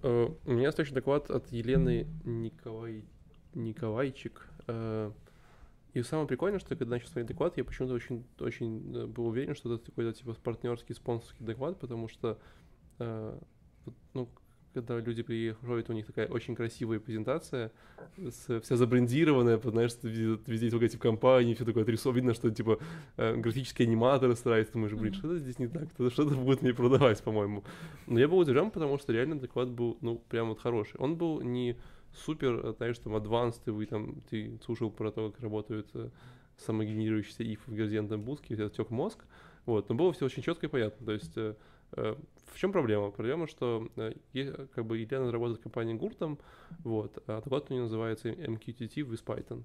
[0.03, 3.05] Э, У меня следующий доклад от Елены Николай...
[3.55, 4.49] Николайчик.
[4.66, 5.11] Э,
[5.94, 9.55] И самое прикольное, что когда начал смотреть доклад, я почему-то очень, очень э, был уверен,
[9.55, 12.39] что это какой-то типа партнерский, спонсорский доклад, потому что
[14.15, 14.28] ну,
[14.73, 17.70] когда люди приходят, у них такая очень красивая презентация,
[18.16, 22.78] с- вся забрендированная, знаешь, везде, везде есть логотип компании, все такое отрисовано, видно, что типа
[23.16, 27.65] э, графические аниматоры стараются, думаешь, блин, что-то здесь не так, что-то будет мне продавать, по-моему.
[28.07, 30.97] Но я был удивлен, потому что реально доклад был, ну, прям вот хороший.
[30.99, 31.77] Он был не
[32.24, 36.11] супер, э, знаешь, там, advanced, вы там, ты слушал про то, как работают э,
[36.57, 39.24] самогенерирующиеся if в градиентном буске, у тебя мозг,
[39.66, 41.55] вот, но было все очень четко и понятно, то есть Э,
[41.97, 43.10] в чем проблема?
[43.10, 46.39] Проблема, что э, как бы Елена работает в компании Гуртом,
[46.85, 49.64] вот, а доклад у нее называется MQTT with Python.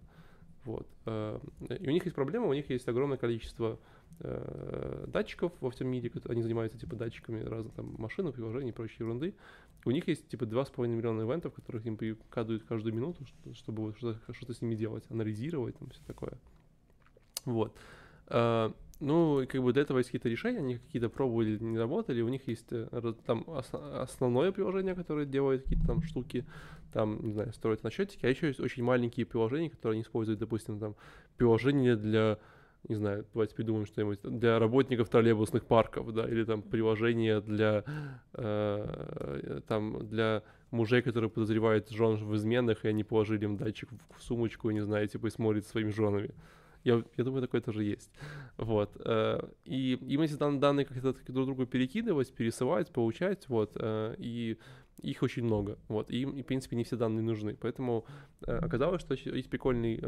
[0.63, 0.87] Вот.
[1.05, 1.39] э,
[1.79, 3.79] И у них есть проблема, у них есть огромное количество
[4.19, 8.97] э, датчиков во всем мире, они занимаются типа датчиками разных там машин, приложений и прочей
[8.99, 9.33] ерунды.
[9.85, 14.53] У них есть типа 2,5 миллиона ивентов, которых им прикадывают каждую минуту, что- чтобы что-то
[14.53, 16.37] с ними делать, анализировать, там все такое.
[17.45, 17.73] Вот.
[18.99, 22.29] Ну, и как бы до этого есть какие-то решения, они какие-то пробовали, не работали, у
[22.29, 26.45] них есть э, там ос- основное приложение, которое делает какие-то там штуки,
[26.93, 30.39] там, не знаю, строят на счетчике, а еще есть очень маленькие приложения, которые они используют,
[30.39, 30.95] допустим, там,
[31.37, 32.39] приложение для,
[32.87, 37.83] не знаю, давайте придумаем что-нибудь, для работников троллейбусных парков, да, или там приложение для,
[38.33, 40.41] э, там, для
[40.71, 45.07] мужей, которые подозревают жен в изменах, и они положили им датчик в сумочку, не знаю,
[45.07, 46.31] типа, и смотрят своими женами.
[46.87, 48.11] Я, я думаю, такое тоже есть.
[48.57, 48.91] Вот.
[49.05, 53.71] э, И им эти дан- данные как-то друг другу перекидывать, пересылать, получать, вот.
[53.75, 54.57] э, И
[55.01, 56.09] их очень много, вот.
[56.11, 57.55] И и, в принципе, не все данные нужны.
[57.55, 58.05] Поэтому
[58.47, 60.01] э, оказалось, что есть прикольный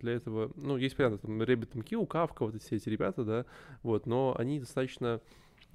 [0.00, 3.44] для этого, ну, есть понятно, там, RabbitMQ, Kafka, вот все эти ребята, да,
[3.82, 5.20] вот, но они достаточно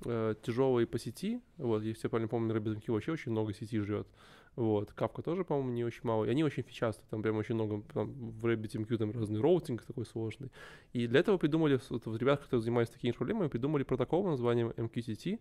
[0.06, 4.08] э, тяжелые по сети, вот, я правильно помню, RabbitMQ вообще очень много сети жрет,
[4.56, 7.82] вот, Kafka тоже, по-моему, не очень мало, и они очень фичастые, там прям очень много,
[7.94, 10.52] там, в RabbitMQ там разный роутинг такой сложный,
[10.92, 14.70] и для этого придумали, вот, вот ребята, которые занимаются такими проблемами, придумали протокол под названием
[14.70, 15.40] MQTT,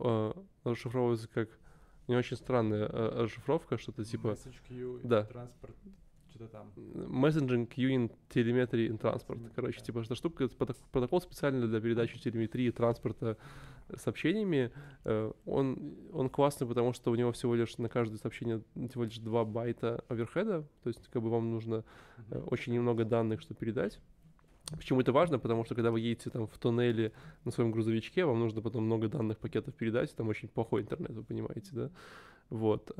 [0.00, 0.32] э,
[0.64, 1.48] расшифровывается как
[2.08, 5.24] не очень странная э, расшифровка, что-то типа Message queue, да.
[5.24, 5.76] транспорт,
[6.38, 6.72] что-то там.
[6.76, 9.50] Messaging Queuing Telemetry and Transport.
[9.54, 10.48] Короче, типа, эта штука,
[10.92, 13.36] протокол специально для передачи телеметрии и транспорта
[13.96, 14.70] сообщениями.
[15.04, 19.18] Э, Он, он классный, потому что у него всего лишь на каждое сообщение всего лишь
[19.18, 21.84] 2 байта оверхеда, то есть как бы вам нужно
[22.30, 23.98] э, очень немного данных, чтобы передать.
[24.70, 25.38] Почему это важно?
[25.38, 27.12] Потому что когда вы едете там в туннеле
[27.44, 31.24] на своем грузовичке, вам нужно потом много данных пакетов передать, там очень плохой интернет, вы
[31.24, 31.90] понимаете, да?
[32.50, 32.92] Вот.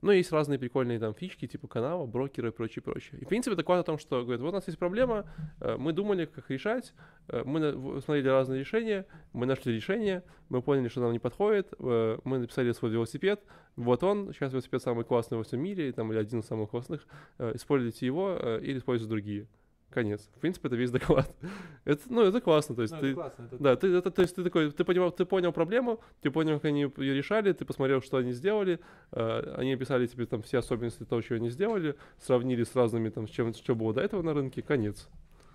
[0.00, 3.20] Ну, есть разные прикольные там фички, типа канала, брокеры и прочее, прочее.
[3.20, 5.26] И, в принципе, доклад о том, что, говорят, вот у нас есть проблема,
[5.60, 6.94] э, мы думали, как решать,
[7.28, 12.18] э, мы смотрели разные решения, мы нашли решение, мы поняли, что нам не подходит, э,
[12.22, 13.42] мы написали свой велосипед,
[13.74, 17.06] вот он, сейчас велосипед самый классный во всем мире, там, или один из самых классных,
[17.38, 19.46] используйте его или используйте другие.
[19.90, 20.28] Конец.
[20.36, 21.34] В принципе, это весь доклад.
[21.84, 23.06] Это, ну, это классно, то есть Ну, ты...
[23.06, 26.00] это классно, это Да, ты, это, то есть ты такой, ты понимал, ты понял проблему,
[26.20, 28.80] ты понял, как они ее решали, ты посмотрел, что они сделали,
[29.12, 33.26] э, они описали тебе там все особенности того, что они сделали, сравнили с разными там,
[33.26, 35.08] с чем, что было до этого на рынке, конец.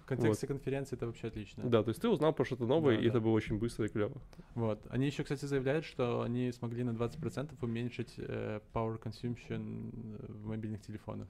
[0.03, 1.64] В контексте конференции это вообще отлично.
[1.64, 3.22] Да, то есть ты узнал про что-то новое, Да, и это да.
[3.22, 4.22] было очень быстро и клево.
[4.53, 4.81] Вот.
[4.89, 10.47] Они еще, кстати, заявляют, что они смогли на 20% уменьшить э, power consumption э, в
[10.47, 11.30] мобильных телефонах.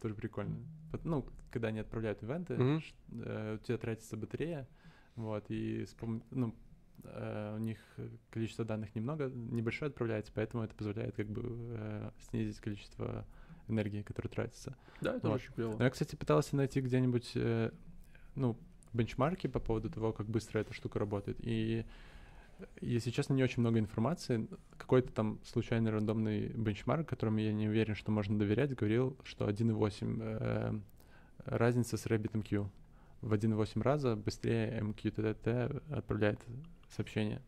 [0.00, 0.56] Тоже прикольно.
[1.04, 4.68] Ну, когда они отправляют ивенты, э, у тебя тратится батарея,
[5.16, 6.54] вот, и с пом- ну,
[7.04, 7.78] э, у них
[8.30, 13.26] количество данных немного, небольшое отправляется, поэтому это позволяет как бы э, снизить количество
[13.66, 14.76] энергии, которая тратится.
[15.00, 15.36] Да, это Вот.
[15.36, 15.76] очень клево.
[15.76, 17.70] Но я, кстати, пытался найти где-нибудь, э,
[18.34, 18.56] ну,
[18.92, 21.38] бенчмарки по поводу того, как быстро эта штука работает.
[21.40, 21.84] И,
[22.80, 24.48] если честно, не очень много информации.
[24.76, 30.18] Какой-то там случайный рандомный бенчмарк, которому я не уверен, что можно доверять, говорил, что 1.8
[30.20, 30.80] э,
[31.44, 32.68] разница с RabbitMQ.
[33.20, 36.40] В 1.8 раза быстрее MQTT отправляет
[36.90, 37.42] сообщение.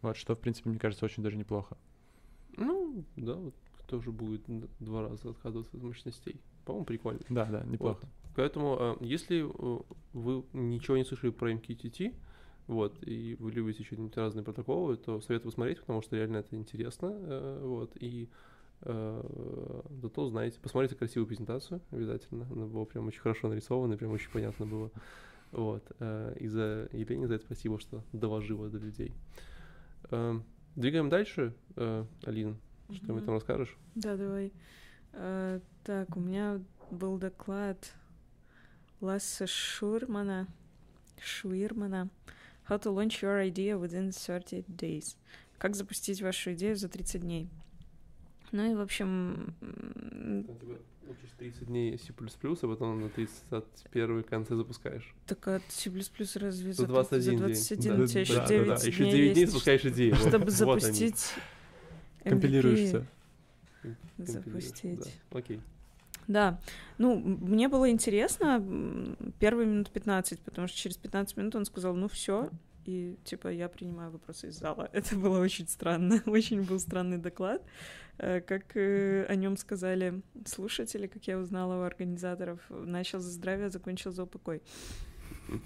[0.00, 1.76] Вот, что, в принципе, мне кажется, очень даже неплохо.
[2.56, 3.54] Ну, да, вот
[3.86, 4.42] тоже будет
[4.80, 6.40] два раза отказываться от мощностей.
[6.64, 7.20] По-моему, прикольно.
[7.28, 8.06] Да, да, неплохо.
[8.34, 9.80] Поэтому, э, если э,
[10.12, 12.14] вы ничего не слышали про MQTT,
[12.66, 17.10] вот, и вы любите что-нибудь разные протоколы, то советую посмотреть, потому что реально это интересно,
[17.12, 18.28] э, вот, и
[18.82, 24.30] э, зато знаете, посмотрите красивую презентацию обязательно, она была прям очень хорошо нарисована, прям очень
[24.30, 24.90] понятно было,
[25.50, 29.12] вот, э, и за Елене за это спасибо, что доложила до людей.
[30.74, 32.56] Двигаем дальше, Алина,
[32.86, 33.24] что-нибудь Мгм.
[33.24, 33.76] там расскажешь?
[33.94, 34.52] Да, давай.
[35.84, 36.60] Так, у меня
[36.90, 37.92] был доклад
[39.00, 40.48] Ласса Шурмана,
[41.20, 42.08] Шуирмана
[42.72, 45.16] How to launch your idea within 30 days.
[45.58, 47.50] Как запустить вашу идею за 30 дней.
[48.50, 55.14] Ну и, в общем, типа, учишь 30 дней C++, а потом на 31 конце запускаешь.
[55.26, 55.90] так от C++
[56.36, 57.38] разве За за 21 за день.
[57.38, 58.74] 21 Да, у тебя еще да, да, 9 да.
[58.86, 61.26] Еще дней 9 дней запускаешь вот- чтобы запустить
[62.24, 62.86] Компилируешь MVP.
[62.88, 63.04] всё.
[64.16, 64.98] Компилируешь, запустить.
[65.30, 65.38] да.
[65.38, 65.60] Окей.
[66.28, 66.60] Да,
[66.98, 68.64] ну, мне было интересно
[69.38, 72.50] первые минут 15, потому что через 15 минут он сказал, ну все,
[72.84, 74.88] и типа я принимаю вопросы из зала.
[74.92, 77.62] Это было очень странно, очень был странный доклад.
[78.18, 83.70] Э, Как э, о нем сказали слушатели, как я узнала у организаторов, начал за здравие,
[83.70, 84.62] закончил за упокой.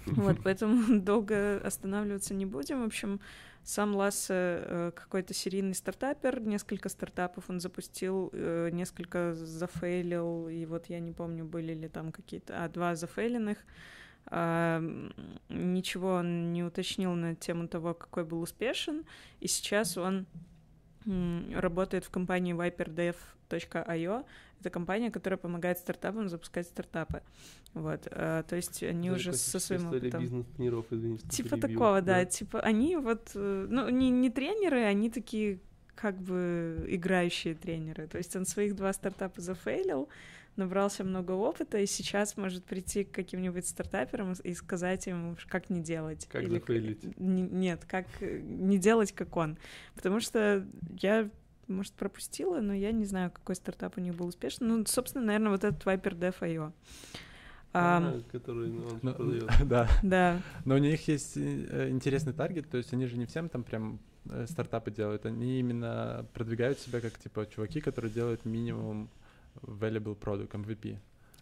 [0.05, 2.81] Вот, поэтому долго останавливаться не будем.
[2.81, 3.19] В общем,
[3.67, 10.85] сам Лассе э, какой-то серийный стартапер, несколько стартапов он запустил, э, несколько зафейлил, и вот
[10.85, 12.63] я не помню, были ли там какие-то...
[12.63, 13.57] А, два зафейленных.
[15.49, 19.05] Ничего он не уточнил на тему того, какой был успешен,
[19.41, 20.25] и сейчас он
[21.53, 24.25] работает в компании viperdev.io.
[24.59, 27.21] Это компания, которая помогает стартапам запускать стартапы.
[27.73, 30.21] Вот, а, то есть они уже со своим опытом...
[30.21, 32.25] бизнес-тренеров, извините, Типа перебил, такого, да.
[32.25, 35.59] Типа они вот, э, ну, не, не тренеры, они такие
[35.95, 38.07] как бы играющие тренеры.
[38.07, 40.09] То есть он своих два стартапа зафейлил,
[40.57, 45.81] набрался много опыта, и сейчас может прийти к каким-нибудь стартаперам и сказать им, как не
[45.81, 46.27] делать.
[46.31, 47.03] Как Или зафейлить?
[47.17, 49.57] Н- Нет, как э, не делать, как он.
[49.95, 50.65] Потому что
[50.99, 51.29] я,
[51.67, 54.67] может, пропустила, но я не знаю, какой стартап у них был успешный.
[54.67, 56.73] Ну, собственно, наверное, вот этот Viper Dev.io.
[57.73, 59.49] Ам, А, который ну, он Ну, продает.
[59.65, 59.87] Да.
[60.01, 63.63] да, Но у них есть э, интересный таргет, то есть они же не всем там
[63.63, 69.09] прям э, стартапы делают, они именно продвигают себя как типа чуваки, которые делают минимум
[69.61, 70.97] valuable product, MVP.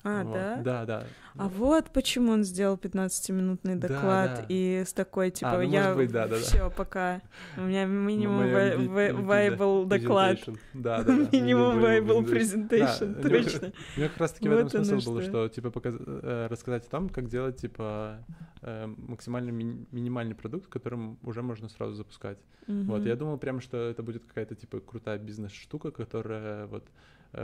[0.08, 0.34] а, Вот.
[0.34, 0.56] да?
[0.64, 1.04] Да, да.
[1.36, 4.46] А вот почему он сделал 15-минутный Да, доклад да.
[4.50, 6.42] и с такой, типа, ну, я быть, да, да, да.
[6.42, 7.22] все, пока.
[7.58, 10.38] У меня минимум viable доклад.
[10.74, 11.14] Да, да, да.
[11.32, 13.74] Минимум Да, у него- точно.
[13.96, 15.48] У меня как раз таки в этом смысл был, что.
[15.50, 18.20] типа э, рассказать о том, как делать типа
[18.62, 22.38] э, максимально ми- минимальный продукт, которым уже можно сразу запускать.
[22.68, 26.84] Вот, я думал прямо, что это будет какая-то типа крутая бизнес-штука, которая вот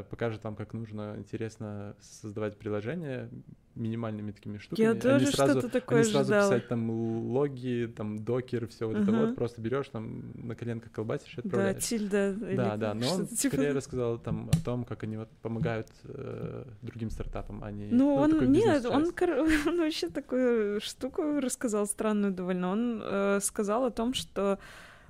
[0.10, 3.30] покажет вам, как нужно интересно создавать приложение
[3.76, 4.86] минимальными такими штуками.
[4.86, 6.50] Я тоже сразу- что-то такое не сразу ждала.
[6.50, 9.26] писать там логи, там докер, все вот это Ага.
[9.28, 11.84] вот, просто берешь там на коленках колбасишь и Да, отправляешь.
[11.84, 12.32] тильда.
[12.32, 13.56] или Да, да, но он типа.
[13.56, 18.14] скорее рассказал там о том, как они вот помогают э, другим стартапам, а не Ну,
[18.16, 19.06] он, такой нет, он,
[19.68, 22.72] он вообще такую штуку рассказал странную довольно.
[22.72, 24.58] Он э, сказал о том, что, э,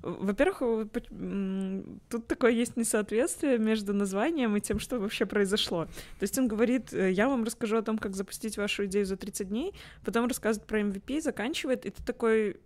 [0.01, 5.85] во-первых, э, тут такое есть несоответствие между названием и тем, что вообще произошло.
[5.85, 9.15] То есть он говорит, э, я вам расскажу о том, как запустить вашу идею за
[9.15, 9.73] 30 дней,
[10.03, 12.57] потом рассказывает про MVP, заканчивает, и ты такой,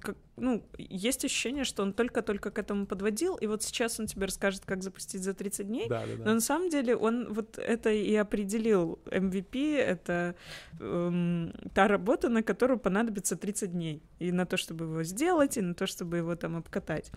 [0.00, 4.26] как, ну, есть ощущение, что он только-только к этому подводил, и вот сейчас он тебе
[4.26, 6.24] расскажет, как запустить за 30 дней, Да, да, да.
[6.24, 8.98] но на самом деле он вот это и определил.
[9.06, 10.34] MVP— это
[10.80, 14.02] эм, та работа, на которую понадобится 30 дней.
[14.18, 17.10] И на то, чтобы его сделать, и на то, чтобы его там обкатать.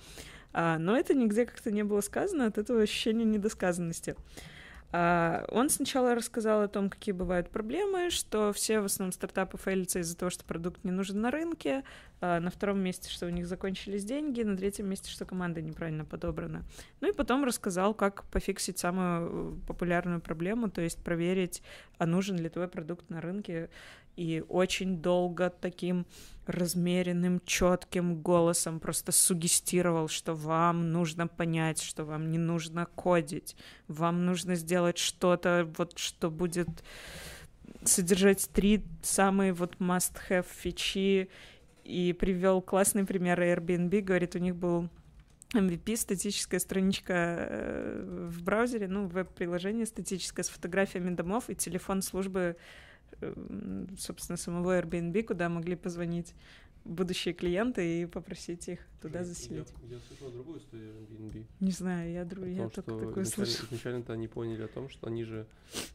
[0.53, 4.15] А, но это нигде как-то не было сказано, от этого ощущения недосказанности.
[4.95, 9.99] А, он сначала рассказал о том, какие бывают проблемы, что все в основном стартапы фейлятся
[9.99, 11.83] из-за того, что продукт не нужен на рынке,
[12.21, 16.05] а, на втором месте, что у них закончились деньги, на третьем месте, что команда неправильно
[16.05, 16.63] подобрана.
[17.01, 21.63] Ну и потом рассказал, как пофиксить самую э, популярную проблему, то есть проверить,
[21.97, 23.71] а нужен ли твой продукт на рынке.
[24.15, 26.05] И очень долго таким
[26.45, 33.55] размеренным, четким голосом просто сугестировал, что вам нужно понять, что вам не нужно кодить,
[33.87, 36.67] вам нужно сделать что-то, вот что будет
[37.85, 41.29] содержать три самые вот must-have фичи,
[41.83, 44.89] и привел классный пример Airbnb, говорит, у них был
[45.53, 52.55] MVP, статическая страничка э, в браузере, ну, веб-приложение статическое с фотографиями домов и телефон службы,
[53.97, 56.33] собственно, самого Airbnb, куда могли позвонить
[56.85, 59.73] будущие клиенты и попросить их туда Я- заселить.
[59.89, 61.45] Я, слышал другую историю Airbnb.
[61.61, 62.43] Не знаю, я, дру...
[62.43, 63.67] О я том, только изначально, слышала.
[63.69, 65.45] изначально-то они поняли о том, что они же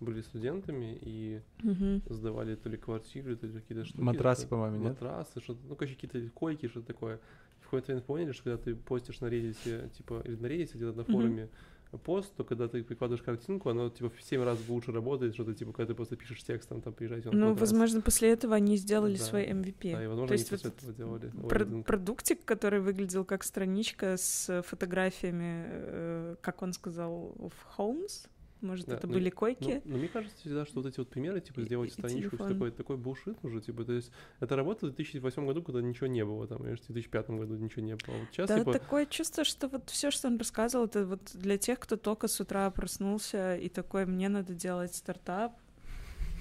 [0.01, 2.03] были студентами и Мгм.
[2.09, 4.01] сдавали то ли квартиры, то ли какие-то штуки.
[4.01, 4.89] Матрасы, это- по-моему, нет?
[5.01, 7.21] Матрасы, что-то, ну, короче, какие-то койки, что-то такое.
[7.61, 10.97] В какой-то момент поняли, что когда ты постишь на Reddit, типа, или на Reddit, где-то
[10.97, 11.49] на форуме
[11.97, 15.73] пост, то когда ты прикладываешь картинку, оно, типа, в 7 раз лучше работает, что-то, типа,
[15.73, 19.25] когда ты просто пишешь текстом, там, приезжайте на Ну, возможно, после этого они сделали Да.
[19.25, 19.93] свой MVP.
[19.93, 21.33] Да, и, возможно, То есть вот этого делали.
[21.49, 28.29] Про- продуктик, который выглядел как страничка с фотографиями, э, как он сказал, в homes.
[28.61, 29.83] Может, Да, это ну, были койки.
[29.85, 32.31] Ну, но мне кажется всегда, что вот эти вот примеры, типа, И- сделать и страничку,
[32.37, 32.53] телефон.
[32.53, 34.11] такой, такой булшит уже, типа, то есть,
[34.41, 37.83] это работа в 2008 году, когда ничего не было, там, или в 2005 году ничего
[37.83, 38.17] не было.
[38.17, 41.57] Вот сейчас, да, типа, такое чувство, что вот все, что он рассказывал, это вот для
[41.59, 45.53] тех, кто только с утра проснулся и такой, мне надо делать стартап.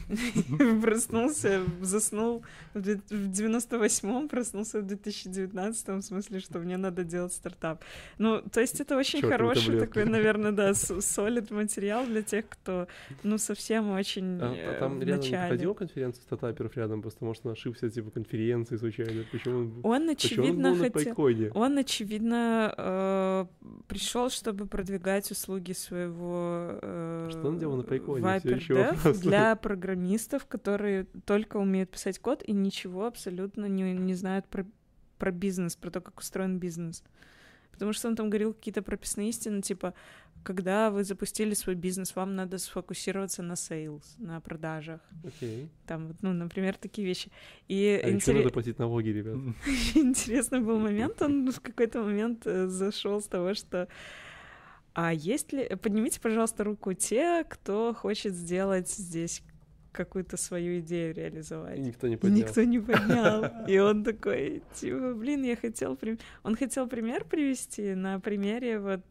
[0.82, 2.44] Проснулся, заснул
[2.74, 7.84] в две- в 98-м, проснулся в 2019-м, в смысле, что мне надо делать стартап.
[8.18, 12.88] Ну, то есть это очень Чёртовы хороший такой, наверное, да, солид материал для тех, кто,
[13.24, 17.46] ну, совсем очень а, э, а там в рядом проходила конференция стартаперов рядом, просто, может,
[17.46, 21.04] он ошибся, типа, конференции случайно, почему он, Он, почему он очевидно, был на хотел...
[21.04, 21.52] пайконе?
[21.54, 23.48] Он, очевидно,
[23.88, 28.22] пришел, чтобы продвигать услуги своего э, э, Что он делал на Пайконе?
[29.22, 29.56] Для
[29.98, 34.66] программистов, которые только умеют писать код и ничего абсолютно не, не знают про,
[35.18, 37.04] про бизнес, про то, как устроен бизнес.
[37.72, 39.94] Потому что он там говорил какие-то прописные истины, типа,
[40.44, 45.02] когда вы запустили свой бизнес, вам надо сфокусироваться на sales, на продажах.
[45.24, 45.70] Окей.
[45.86, 47.30] Там, ну, например, такие вещи.
[47.68, 49.36] И А еще интере- надо платить налоги, ребят.
[49.96, 51.22] Интересный был момент.
[51.22, 53.88] Он в какой-то момент зашел с того, что
[54.94, 55.76] а есть ли...
[55.76, 59.44] Поднимите, пожалуйста, руку те, кто хочет сделать здесь
[59.98, 61.78] какую-то свою идею реализовать.
[61.80, 62.38] И никто не И поднял.
[62.38, 63.46] Никто не поднял.
[63.68, 65.96] И он такой, типа, блин, я хотел...
[65.96, 69.02] прим- Он хотел пример привести на примере вот...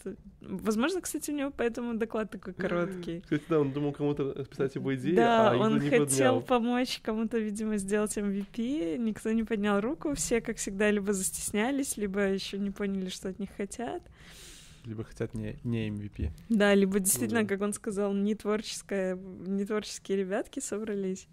[0.41, 3.21] Возможно, кстати, у него поэтому доклад такой короткий.
[3.23, 6.41] Кстати, да, он думал кому-то списать его идеи, Да, а он не хотел поднял.
[6.43, 8.97] помочь кому-то, видимо, сделать MVP.
[8.99, 10.15] Никто не поднял руку.
[10.15, 14.03] Все, как всегда, либо застеснялись, либо еще не поняли, что от них хотят.
[14.87, 16.31] Либо хотят не, не MVP.
[16.49, 17.49] Да, либо действительно, да.
[17.49, 21.27] как он сказал, не творческая, не творческие ребятки собрались.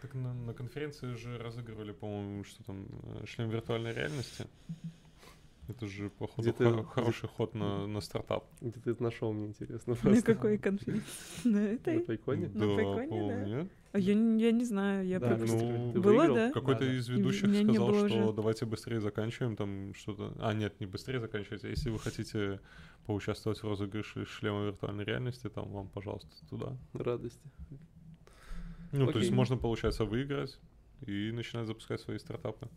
[0.00, 4.46] Так на, на конференции же разыгрывали, по-моему, что там, э, шлем виртуальной реальности.
[5.68, 8.44] Это же, походу, Где-то- хо- хороший ход на, на стартап.
[8.60, 9.94] Где ты это нашел, мне интересно.
[9.94, 10.22] На просто.
[10.34, 11.04] какой конференции?
[11.44, 12.00] На На этой?
[12.00, 12.48] Пайконе?
[12.48, 13.68] На Пайконе, да.
[13.94, 15.60] А Я, не- я не знаю, я Да, пропустила.
[15.70, 16.34] ну, Было, выиграл?
[16.34, 16.50] да?
[16.50, 16.94] Какой-то Да, да.
[16.96, 18.32] из ведущих не сказал, что уже.
[18.32, 20.34] давайте быстрее заканчиваем там что-то.
[20.40, 21.68] А, нет, не быстрее заканчивайте.
[21.70, 22.58] Если вы хотите
[23.06, 26.76] поучаствовать в розыгрыше шлема виртуальной реальности, там вам, пожалуйста, туда.
[26.92, 27.40] Радости.
[28.90, 29.36] Ну, то есть Окей.
[29.36, 30.58] можно, получается, выиграть
[31.06, 32.68] и начинать запускать свои стартапы.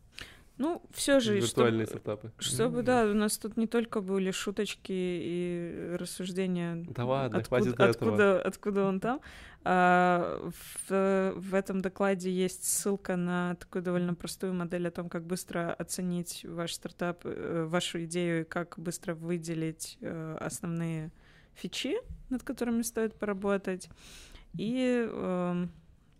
[0.59, 2.31] Ну, все же, Виртуальные чтобы, стартапы.
[2.39, 6.83] чтобы, да, у нас тут не только были шуточки и рассуждения.
[6.89, 7.89] Да ладно, откуда, хватит этого.
[7.89, 9.21] откуда, откуда он там.
[9.69, 10.49] А,
[10.87, 15.73] в, в этом докладе есть ссылка на такую довольно простую модель о том, как быстро
[15.73, 21.11] оценить ваш стартап, э, вашу идею и как быстро выделить э, основные
[21.53, 21.97] фичи,
[22.29, 23.89] над которыми стоит поработать.
[24.57, 25.69] И эм,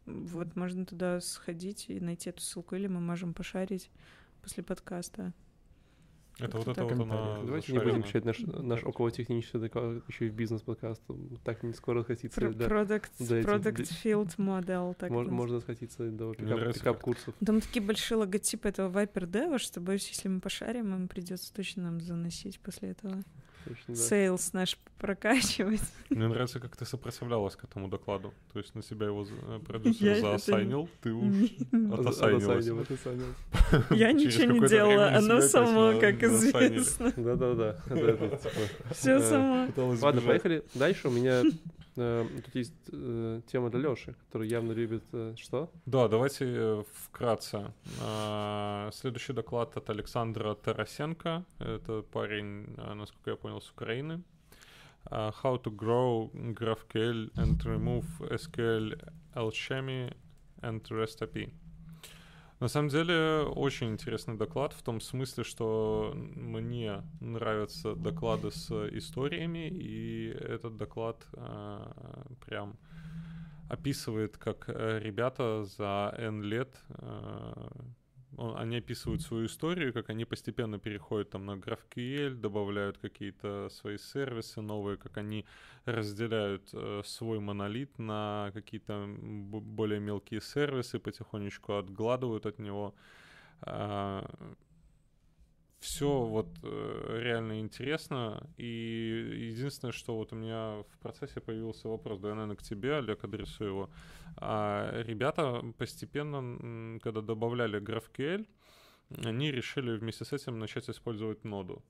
[0.05, 3.89] вот можно туда сходить и найти эту ссылку, или мы можем пошарить
[4.41, 5.31] после подкаста.
[6.39, 7.39] Это вот это вот она.
[7.43, 11.01] Давайте не будем качать наш, наш околотехнический доклад еще и в бизнес-подкаст.
[11.43, 12.39] Так не скоро хотится.
[12.39, 12.65] Про- да.
[12.65, 13.89] Product, product.
[14.03, 17.33] Field Model, так Мож- это Можно сходиться до Мне нравится, пикап, как- курсов.
[17.45, 21.83] Там такие большие логотипы этого Viper Dev, что боюсь, если мы пошарим, им придется точно
[21.83, 23.23] нам заносить после этого.
[23.67, 23.95] Точно, да.
[23.95, 25.81] Сейлс наш прокачивать.
[26.09, 28.33] Мне нравится, как ты сопротивлялась к этому докладу.
[28.53, 31.49] То есть на себя его э, продюсер заосайнил, ты уж
[31.91, 32.65] отосайнилась.
[33.91, 37.13] Я ничего не делала, оно само, как известно.
[37.15, 37.73] Да-да-да.
[37.87, 38.39] Типа,
[38.93, 39.67] Все э, само.
[40.01, 40.63] Ладно, поехали.
[40.73, 41.43] Дальше у меня
[41.97, 45.69] тут есть э, тема для Лёши, который явно любит э, что?
[45.85, 47.73] Да, давайте э, вкратце.
[48.01, 51.43] А, Следующий доклад от Александра Тарасенко.
[51.59, 54.21] Это парень, насколько я понял, с Украины.
[55.05, 58.95] А, How to grow GraphQL and remove SQL
[59.35, 60.13] alchemy
[60.61, 61.51] and REST API.
[62.59, 69.67] На самом деле, очень интересный доклад в том смысле, что мне нравятся доклады с историями,
[69.69, 72.77] и этот доклад а, прям
[73.69, 77.95] описывает, как э, ребята за N лет, э, он-
[78.37, 84.61] они описывают свою историю, как они постепенно переходят там на GraphQL, добавляют какие-то свои сервисы
[84.61, 85.45] новые, как они
[85.85, 92.93] разделяют э, свой монолит на какие-то более мелкие сервисы, потихонечку отгладывают от него.
[95.79, 98.49] Все вот э, реально интересно.
[98.57, 102.95] И единственное, что вот у меня в процессе появился вопрос, да, я, наверное, к тебе,
[102.95, 103.89] Олег, адресую его.
[104.37, 108.47] А, ребята постепенно, когда добавляли GraphQL,
[109.23, 111.83] они решили вместе с этим начать использовать ноду.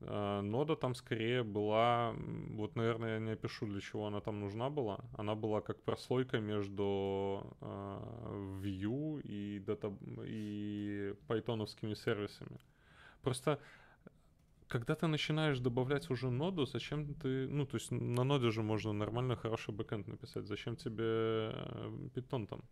[0.00, 2.14] А, Нода там скорее была,
[2.50, 5.00] вот, наверное, я не опишу, для чего она там нужна была.
[5.16, 9.92] Она была как прослойка между а, Vue и, дата,
[10.26, 12.58] и пайтоновскими сервисами.
[13.24, 13.58] Просто
[14.68, 17.48] когда ты начинаешь добавлять уже ноду, зачем ты...
[17.48, 20.46] Ну, то есть на ноде же можно нормально хороший бэкэнд написать.
[20.46, 22.62] Зачем тебе э, питон там?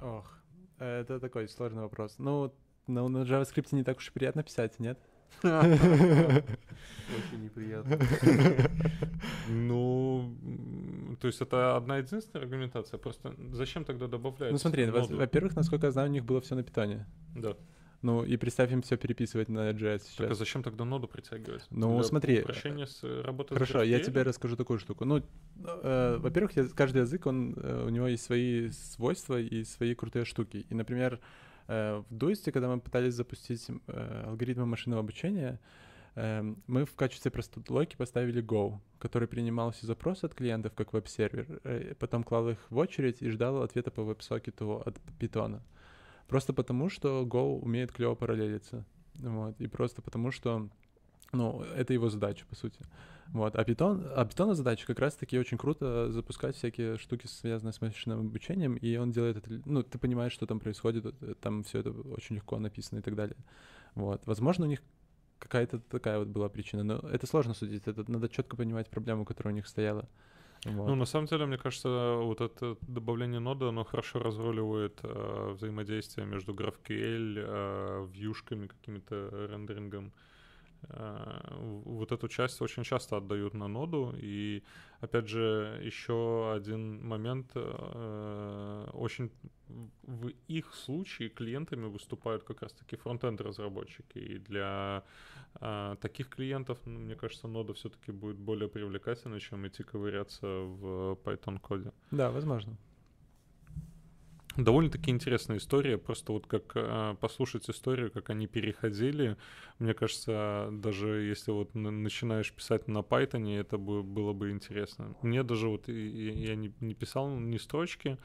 [0.00, 0.38] Ох,
[0.78, 2.16] это такой сложный вопрос.
[2.18, 2.52] Ну,
[2.86, 4.98] на, на JavaScript не так уж и приятно писать, нет?
[5.42, 7.98] Очень неприятно.
[9.48, 10.36] Ну,
[11.20, 12.98] то есть это одна единственная аргументация.
[12.98, 16.62] Просто зачем тогда добавлять Ну смотри, во-первых, насколько я знаю, у них было все на
[16.62, 17.06] питоне.
[17.36, 17.56] Да.
[18.02, 20.38] Ну и представь им все переписывать на JS Так а сейчас.
[20.38, 21.64] зачем тогда ноду притягивать?
[21.70, 24.04] Ну, Для смотри, Упрощения с э, работы с Хорошо, я GraphQL?
[24.04, 25.04] тебе расскажу такую штуку.
[25.04, 25.22] Ну,
[25.64, 30.24] э, во-первых, я- каждый язык, он, э, у него есть свои свойства и свои крутые
[30.24, 30.66] штуки.
[30.68, 31.20] И, например,
[31.68, 35.60] э, в Дуисте, когда мы пытались запустить э, алгоритмы машинного обучения,
[36.14, 41.60] Эм, мы в качестве простотлойки поставили Go, который принимал все запросы от клиентов как веб-сервер,
[41.64, 45.60] э, потом клал их в очередь и ждал ответа по веб-сокету от Python.
[46.32, 48.86] Просто потому, что Go умеет клево параллелиться.
[49.16, 49.60] Вот.
[49.60, 50.70] И просто потому, что
[51.30, 52.80] ну, это его задача, по сути.
[53.28, 53.54] Вот.
[53.54, 58.20] А Python, а Python задача как раз-таки очень круто запускать всякие штуки, связанные с машинным
[58.20, 61.90] обучением, и он делает это, ну, ты понимаешь, что там происходит, э, там все это
[61.90, 63.36] очень легко написано и так далее.
[63.94, 64.22] Вот.
[64.24, 64.80] Возможно, у них
[65.38, 66.82] какая-то такая вот была причина.
[66.82, 67.82] Но это сложно судить.
[67.84, 70.08] Это надо четко понимать проблему, которая у них стояла.
[70.64, 70.88] Вот.
[70.88, 76.24] Ну, на самом деле, мне кажется, вот это добавление нода, оно хорошо разруливает э, взаимодействие
[76.26, 80.12] между GraphQL, э, вьюшками, какими-то рендерингом.
[80.88, 84.14] Вот эту часть очень часто отдают на ноду.
[84.16, 84.62] И,
[85.00, 87.50] опять же, еще один момент.
[87.54, 89.30] Э, очень
[90.02, 94.18] в их случае клиентами выступают как раз-таки фронтенд разработчики.
[94.18, 95.04] И для
[95.60, 101.18] э, таких клиентов, ну, мне кажется, нода все-таки будет более привлекательной, чем идти ковыряться в
[101.24, 101.92] Python коде.
[102.10, 102.76] Да, возможно.
[104.56, 109.36] Довольно-таки интересная история, просто вот как э, послушать историю, как они переходили,
[109.78, 115.14] мне кажется, даже если вот начинаешь писать на Python, это бы, было бы интересно.
[115.22, 118.18] Мне даже вот, я не, не писал ни строчки,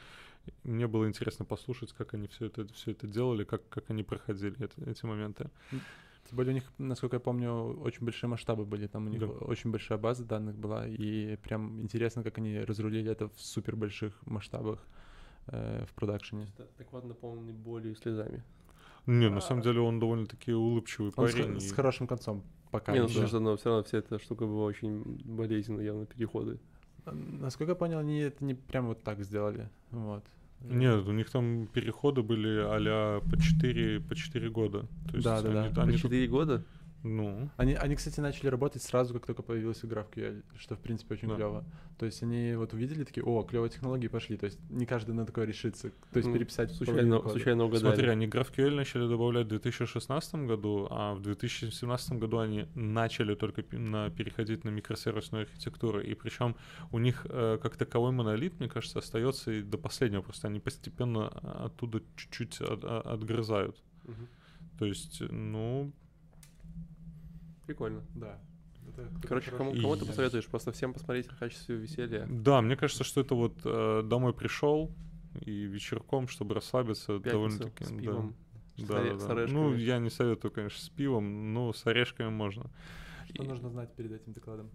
[0.63, 4.55] мне было интересно послушать, как они все это, все это делали, как, как они проходили
[4.63, 5.49] это, эти моменты.
[5.71, 9.27] Тем более у них, насколько я помню, очень большие масштабы были, там у них да.
[9.27, 14.13] очень большая база данных была, и прям интересно, как они разрулили это в супер больших
[14.25, 14.85] масштабах
[15.47, 16.47] э, в продакшене.
[16.77, 18.43] Доклад наполненный болью и слезами.
[19.05, 21.59] Не, на самом деле он довольно-таки улыбчивый он парень.
[21.59, 21.67] С, и...
[21.69, 22.93] с хорошим концом пока.
[22.93, 23.39] Не, ну, да.
[23.39, 26.59] но все равно вся эта штука была очень болезненная, явно переходы.
[27.05, 29.69] Насколько я понял, они это не прям вот так сделали.
[29.91, 30.23] Вот.
[30.61, 34.87] Нет, у них там переходы были а по 4, по 4 года.
[35.09, 35.83] То есть да, да, они, да.
[35.83, 36.31] Они по 4 тут...
[36.31, 36.65] года?
[37.03, 37.49] Ну.
[37.57, 41.15] Они, они, кстати, начали работать сразу, как только появилась игра в QL, что, в принципе,
[41.15, 41.35] очень да.
[41.35, 41.65] клево.
[41.97, 44.37] То есть они вот увидели такие, о, клевые технологии пошли.
[44.37, 45.89] То есть не каждый на такое решится.
[46.11, 47.93] То есть ну, переписать случайно, случайно угадали.
[47.93, 53.63] Смотри, они GraphQL начали добавлять в 2016 году, а в 2017 году они начали только
[53.71, 56.01] на, переходить на микросервисную архитектуру.
[56.01, 56.55] И причем
[56.91, 60.21] у них э, как таковой монолит, мне кажется, остается и до последнего.
[60.21, 63.81] Просто они постепенно оттуда чуть-чуть от, отгрызают.
[64.03, 64.27] Угу.
[64.79, 65.91] То есть, ну,
[67.67, 68.01] Прикольно.
[68.15, 68.39] Да.
[68.87, 72.25] Это Короче, кому, кому ты посоветуешь просто всем посмотреть в качестве веселья?
[72.29, 74.91] Да, мне кажется, что это вот э, домой пришел
[75.41, 77.83] и вечерком, чтобы расслабиться, довольно-таки.
[77.83, 78.35] С пивом.
[78.77, 79.45] Да, да, да, да.
[79.47, 82.71] Ну, я не советую, конечно, с пивом, но с орешками можно.
[83.27, 83.47] Что и...
[83.47, 84.69] нужно знать перед этим докладом?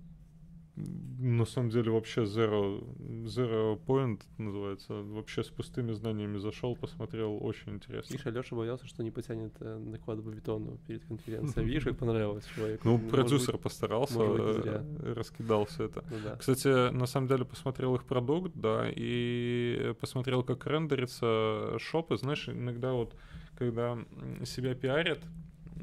[0.75, 2.83] На самом деле вообще zero,
[3.27, 4.95] zero point называется.
[4.95, 8.13] Вообще с пустыми знаниями зашел, посмотрел, очень интересно.
[8.13, 11.67] Видишь, Алеша боялся, что не потянет э, наклад по бетону перед конференцией.
[11.67, 12.89] Видишь, как понравилось человеку.
[12.89, 16.05] Ну, продюсер постарался, э, раскидал все это.
[16.11, 22.17] Ну Кстати, на самом деле посмотрел их продукт, да, и посмотрел, как рендерится шопы.
[22.17, 23.15] Знаешь, иногда вот,
[23.57, 23.99] когда
[24.45, 25.21] себя пиарят,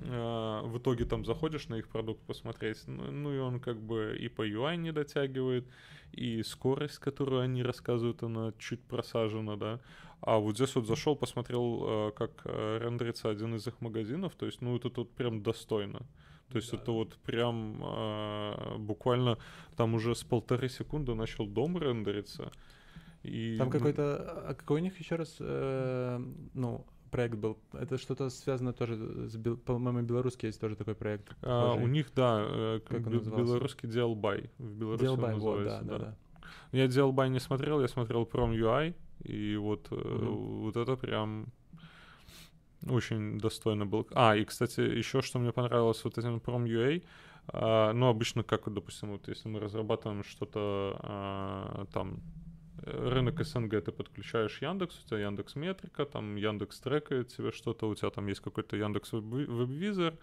[0.01, 4.27] в итоге там заходишь на их продукт посмотреть, ну, ну и он как бы и
[4.27, 5.67] по UI не дотягивает,
[6.11, 9.79] и скорость, которую они рассказывают, она чуть просажена, да.
[10.21, 14.45] А вот здесь вот зашел, посмотрел, а, как а, рендерится один из их магазинов, то
[14.45, 16.05] есть, ну это тут прям достойно.
[16.49, 16.77] То есть да.
[16.77, 19.37] это вот прям э, буквально
[19.75, 22.51] там уже с полторы секунды начал дом рендериться.
[23.21, 23.55] И...
[23.59, 24.47] Там какой-то...
[24.47, 26.19] А какой у них еще раз, э,
[26.55, 27.57] ну, проект был?
[27.73, 28.95] Это что-то связано тоже
[29.29, 31.35] с, по-моему, белорусский есть тоже такой проект.
[31.41, 34.49] А, у них, да, э, как бел- белорусский DLBY.
[34.57, 36.15] В Беларуси DLBY, вот, да, да, да.
[36.71, 40.61] Я DLBY не смотрел, я смотрел Prom UI, и вот, mm-hmm.
[40.61, 41.47] вот это прям
[42.87, 44.05] очень достойно было.
[44.13, 47.03] А, и, кстати, еще что мне понравилось вот этим Prom UA,
[47.47, 52.21] а, ну, обычно, как, допустим, вот если мы разрабатываем что-то а, там
[52.83, 57.95] рынок СНГ ты подключаешь Яндекс, у тебя Яндекс Метрика, там Яндекс трекает тебе что-то, у
[57.95, 60.15] тебя там есть какой-то Яндекс веб-визор.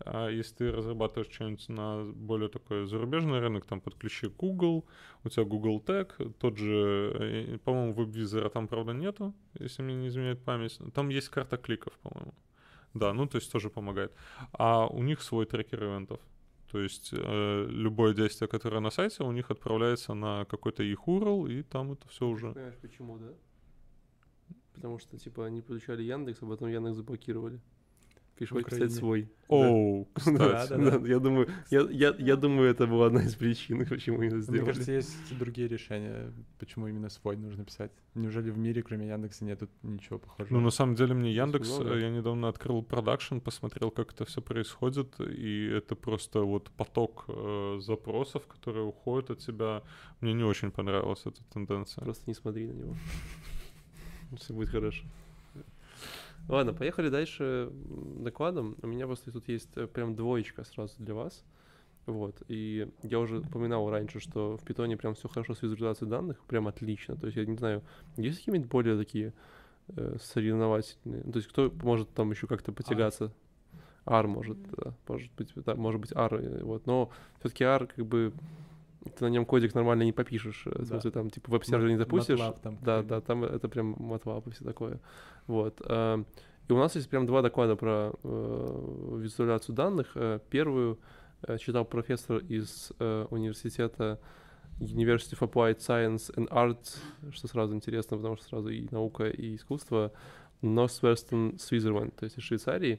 [0.00, 4.84] А если ты разрабатываешь что-нибудь на более такой зарубежный рынок, там подключи Google,
[5.22, 10.08] у тебя Google Tag, тот же, э, по-моему, веб-визора там, правда, нету, если мне не
[10.08, 10.78] изменяет память.
[10.94, 12.34] Там есть карта кликов, по-моему.
[12.94, 14.12] Да, ну то есть тоже помогает.
[14.52, 16.20] А у них свой трекер ивентов.
[16.74, 21.48] То есть э, любое действие, которое на сайте, у них отправляется на какой-то их URL,
[21.48, 22.52] и там это все уже.
[22.52, 23.28] Понимаешь, почему, да?
[24.74, 27.60] Потому что, типа, они получали Яндекс, а потом Яндекс заблокировали.
[28.36, 29.28] Пришлось писать свой.
[29.48, 30.80] Оу, Да, кстати.
[30.80, 34.34] да, да, Я думаю, я, я, я думаю, это была одна из причин, почему это
[34.34, 34.64] Мне сделали.
[34.64, 37.92] кажется, есть другие решения, почему именно свой нужно писать.
[38.14, 40.54] Неужели в мире, кроме Яндекса, нету ничего похожего?
[40.54, 45.20] Ну, на самом деле, мне Яндекс, я недавно открыл продакшн, посмотрел, как это все происходит,
[45.20, 49.82] и это просто вот поток э, запросов, которые уходят от тебя.
[50.20, 52.02] Мне не очень понравилась эта тенденция.
[52.02, 52.94] Просто не смотри на него.
[54.38, 55.04] Все будет хорошо.
[56.48, 58.76] Ладно, поехали дальше докладом.
[58.82, 61.44] У меня просто тут есть э, прям двоечка сразу для вас.
[62.06, 62.42] Вот.
[62.48, 66.68] И я уже упоминал раньше, что в питоне прям все хорошо с визуализацией данных, прям
[66.68, 67.16] отлично.
[67.16, 67.82] То есть я не знаю,
[68.16, 69.32] есть какие-нибудь более такие
[69.88, 71.22] э, соревновательные?
[71.22, 73.32] То есть кто может там еще как-то потягаться?
[74.06, 78.04] R может, да, может быть, да, может быть R, э, вот, но все-таки R как
[78.04, 78.34] бы
[79.16, 80.84] ты на нем кодик нормально не попишешь, э, в Да.
[80.84, 84.50] смысле там типа веб-сервер не запустишь, MATLAB там да, да, там это прям MATLAB и
[84.50, 85.00] все такое,
[85.46, 85.80] вот.
[85.84, 86.24] э,
[86.68, 90.12] И у нас есть прям два доклада про э, визуализацию данных.
[90.14, 90.98] Э, Первую
[91.58, 94.18] читал профессор из университета
[94.80, 96.96] University of Applied Science and Arts,
[97.32, 100.10] что сразу интересно, потому что сразу и наука, и искусство,
[100.62, 102.98] Northwestern Switzerland, то есть из Швейцарии.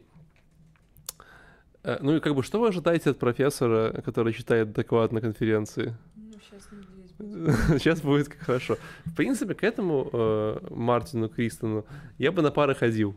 [1.84, 5.98] Ну и как бы что вы ожидаете от профессора, который читает доклад на конференции?
[6.16, 6.95] Ну, сейчас надеюсь.
[7.80, 8.78] Сейчас будет как хорошо.
[9.06, 11.86] В принципе, к этому э, Мартину Кристону
[12.18, 13.16] я бы на пары ходил.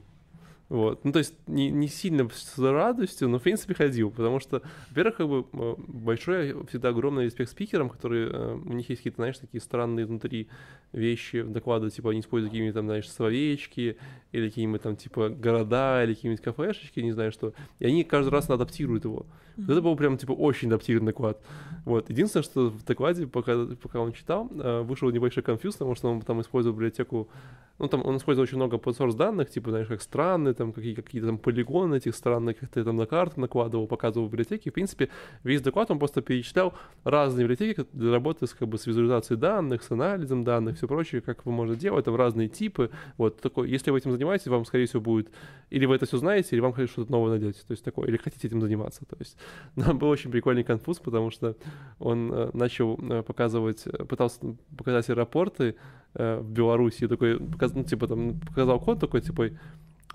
[0.68, 1.02] Вот.
[1.02, 5.16] Ну, то есть не, не сильно с радостью, но в принципе ходил, потому что, во-первых,
[5.16, 9.38] как бы э, большой, всегда огромный респект спикерам, которые, э, у них есть какие-то, знаешь,
[9.38, 10.48] такие странные внутри
[10.92, 13.96] вещи доклада, типа они используют какие-нибудь там, знаешь, словечки,
[14.32, 18.50] или какие-нибудь там, типа, города, или какие-нибудь кафешечки, не знаю что, и они каждый раз
[18.50, 19.26] адаптируют его.
[19.58, 21.40] Вот Это был прям, типа, очень адаптированный доклад.
[21.84, 22.08] Вот.
[22.10, 26.20] Единственное, что в докладе, пока, пока он читал, э, вышел небольшой конфьюз, потому что он
[26.20, 27.28] там использовал библиотеку,
[27.78, 31.28] ну, там он использовал очень много подсорс данных, типа, знаешь, как страны, там, какие, какие-то
[31.28, 34.70] там полигоны этих стран, как-то там на карту накладывал, показывал в библиотеке.
[34.70, 35.08] В принципе,
[35.44, 36.74] весь доклад он просто перечислял
[37.04, 41.20] разные библиотеки для работы с, как бы, с визуализацией данных, с анализом данных, все прочее,
[41.20, 42.90] как вы можете делать, там разные типы.
[43.16, 45.28] Вот такой, если вы этим занимаетесь, вам, скорее всего, будет
[45.70, 47.60] или вы это все знаете, или вам, конечно, что-то новое найдете.
[47.66, 49.04] То есть такое, или хотите этим заниматься.
[49.04, 49.36] То есть
[49.76, 51.56] нам был очень прикольный конфуз, потому что
[51.98, 54.40] он э, начал э, показывать, э, пытался
[54.76, 55.76] показать аэропорты
[56.14, 59.50] в Беларуси, такой, ну, типа, там, показал код такой, типа,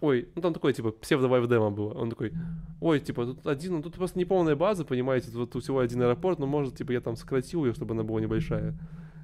[0.01, 1.93] ой, ну, там такой, типа, псевдо демо было.
[1.93, 2.33] Он такой,
[2.81, 6.39] ой, типа, тут один, ну, тут просто неполная база, понимаете, тут вот всего один аэропорт,
[6.39, 8.73] но, может, типа, я там сократил ее, чтобы она была небольшая.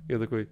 [0.08, 0.48] Я такой, «А,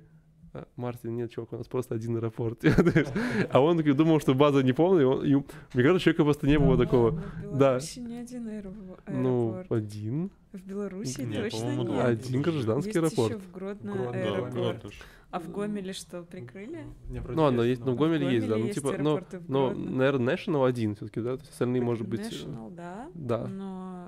[0.76, 2.64] Мартин, нет, чувак, у нас просто один аэропорт.
[3.52, 5.44] А он такой думал, что база не полная, и он- и, мне
[5.84, 7.12] кажется, у человека просто не было Да такого.
[7.12, 7.68] В Да.
[7.78, 9.02] Беларуси не один аэропорт.
[9.08, 10.32] Ну, один.
[10.54, 11.90] В Беларуси точно нет.
[12.06, 13.30] Один гражданский Есть аэропорт.
[13.30, 14.94] еще в Гродно Гродно, Да, аэропорт.
[15.30, 16.86] А в Гомеле что, прикрыли?
[17.10, 18.56] Ну, ладно, есть, ну, но- в Гомеле есть, да.
[18.58, 21.36] Ну, типа, но, но, наверное, National один все-таки, да?
[21.36, 22.22] То есть остальные, может быть...
[22.22, 23.08] э, National, да.
[23.14, 23.46] да.
[23.48, 24.08] Но...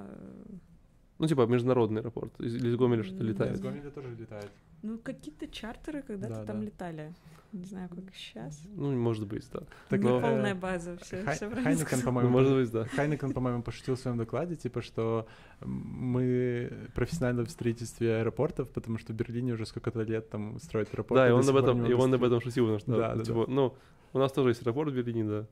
[1.20, 2.32] Ну, типа, международный аэропорт.
[2.40, 3.56] Из, или из Гомеля что-то летает.
[3.56, 4.50] из Гомеля тоже летает.
[4.82, 6.66] Ну, какие-то чартеры когда-то Да, там да.
[6.66, 7.14] летали.
[7.52, 8.62] Не знаю, как сейчас.
[8.76, 9.62] Ну, может быть, да.
[9.90, 12.00] Так, но- э, полная база, все, Хай- все Хайнекен, сказал.
[12.00, 12.86] Ну, по-моему, может быть, да.
[12.86, 15.28] Хайнекен, по-моему, пошутил в своем докладе, типа, что
[15.62, 21.20] мы профессионально в строительстве аэропортов, потому что в Берлине уже сколько-то лет там строят аэропорт.
[21.20, 23.46] Да, и он об этом, и он об этом шутил, потому что, Да, да, типа,
[23.48, 23.76] ну,
[24.14, 25.48] у нас тоже есть аэропорт в Берлине, да.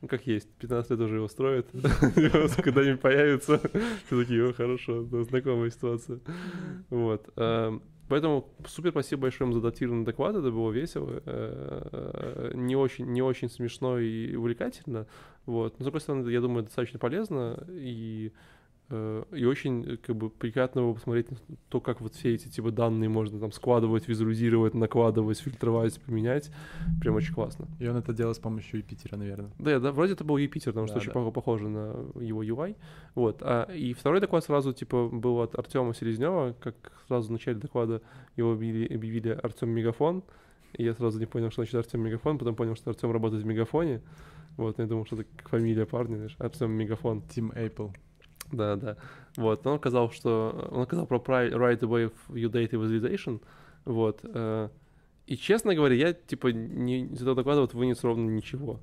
[0.00, 1.68] Ну, как есть, 15 лет уже его строят.
[1.72, 3.60] Когда-нибудь появится.
[4.06, 6.20] Все такие, хорошо, знакомая ситуация.
[6.88, 7.28] Вот.
[7.36, 13.06] эм, Поэтому супер спасибо большое им за адаптированный доклад, это было весело, э, не очень,
[13.06, 15.06] не очень смешно и увлекательно,
[15.44, 15.78] вот.
[15.78, 18.32] Но, с другой стороны, я думаю, достаточно полезно и, э,
[18.90, 21.26] и очень э, как бы приятно было посмотреть
[21.68, 26.50] то, как вот все эти типа данные можно там складывать, визуализировать, накладывать, фильтровать, применять.
[27.00, 27.66] Прям очень классно.
[27.78, 29.50] И он это делал с помощью Юпитера, наверное.
[29.58, 31.20] Да, да, вроде это был Юпитер, потому что Да, очень да.
[31.20, 31.90] пох- похоже на
[32.20, 32.76] его UI.
[33.14, 33.42] Вот.
[33.42, 36.74] А, и второй доклад сразу, типа, был от Артема Селезнева, как
[37.06, 38.00] сразу в начале доклада
[38.36, 40.22] его объявили, объявили Артем Мегафон.
[40.74, 43.46] И я сразу не понял, что значит Артем Мегафон, потом понял, что Артем работает в
[43.46, 44.00] Мегафоне.
[44.56, 47.22] Вот, я думал, что это фамилия парня, знаешь, Артем Мегафон.
[47.34, 47.92] Team Apple.
[48.52, 48.96] Да, да.
[49.36, 50.68] Вот, он сказал, что...
[50.70, 53.40] Он сказал про right away of your data visualization.
[53.84, 54.20] Вот.
[54.24, 54.68] э,
[55.26, 58.80] И, честно говоря, я, типа, не, из этого доклада вот вынес ровно ничего.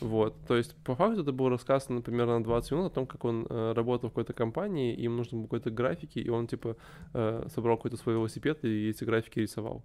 [0.00, 3.24] Вот, то есть, по факту это был рассказ, например, на 20 минут о том, как
[3.24, 6.76] он э, работал в какой-то компании, им нужно было какой-то графики, и он, типа,
[7.12, 9.84] э, собрал какой-то свой велосипед и эти графики рисовал.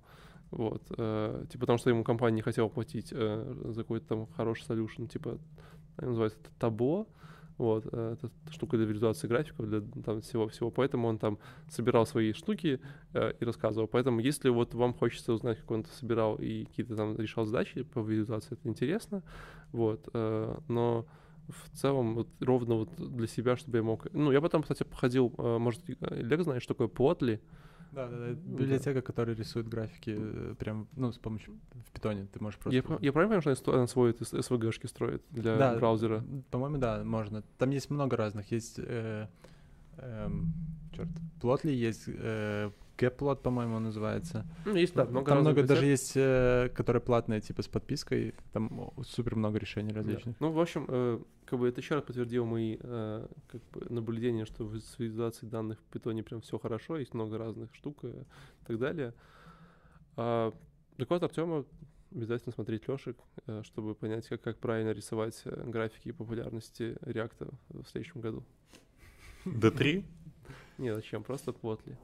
[0.52, 4.66] Вот, э, типа, потому что ему компания не хотела платить э, за какой-то там хороший
[4.66, 5.38] solution, типа,
[5.98, 7.08] называется табло,
[7.60, 11.38] вот, э, это штука для визуализации графиков, для там всего-всего, поэтому он там
[11.68, 12.80] собирал свои штуки
[13.14, 13.88] э, и рассказывал.
[13.88, 17.84] Поэтому, если вот вам хочется узнать, как он это собирал и какие-то там решал задачи
[17.84, 19.24] по визуализации, это интересно,
[19.74, 21.06] вот, э, но
[21.50, 24.08] в целом вот ровно вот для себя, чтобы я мог...
[24.14, 27.42] Ну, я потом, кстати, походил, э, может, Олег знаешь, что такое Plotly?
[27.92, 28.34] Да, да, да.
[28.34, 31.58] Библиотека, которая рисует графики э, прям, ну, с помощью
[31.88, 32.28] в питоне.
[32.32, 32.76] Ты можешь просто...
[32.76, 36.24] Я, я правильно понимаю, что она свой SVG-шки строит для да, браузера?
[36.52, 37.44] По-моему, да, можно.
[37.58, 38.52] Там есть много разных.
[38.52, 39.28] Есть, э,
[39.98, 40.30] э,
[40.96, 41.10] черт,
[41.42, 44.46] Plotly, есть э, Gapplot, по-моему, называется.
[44.66, 48.34] Ну, есть, да, много Там много даже есть, э, которые платные, типа, с подпиской.
[48.52, 50.38] Там супер много решений различных.
[50.40, 50.46] Да.
[50.46, 54.46] Ну, в общем, э, как бы это еще раз подтвердило мои э, как бы, наблюдения,
[54.46, 58.14] что в визуализации данных в питоне прям все хорошо, есть много разных штук и
[58.68, 59.14] так далее.
[60.16, 60.54] А,
[60.98, 61.66] доклад Артема
[62.12, 63.18] обязательно смотреть Лешек,
[63.64, 68.44] чтобы понять, как, как правильно рисовать графики популярности реакта в следующем году.
[69.46, 70.04] D3?
[70.80, 71.24] Нет, зачем?
[71.24, 71.98] Просто плотли.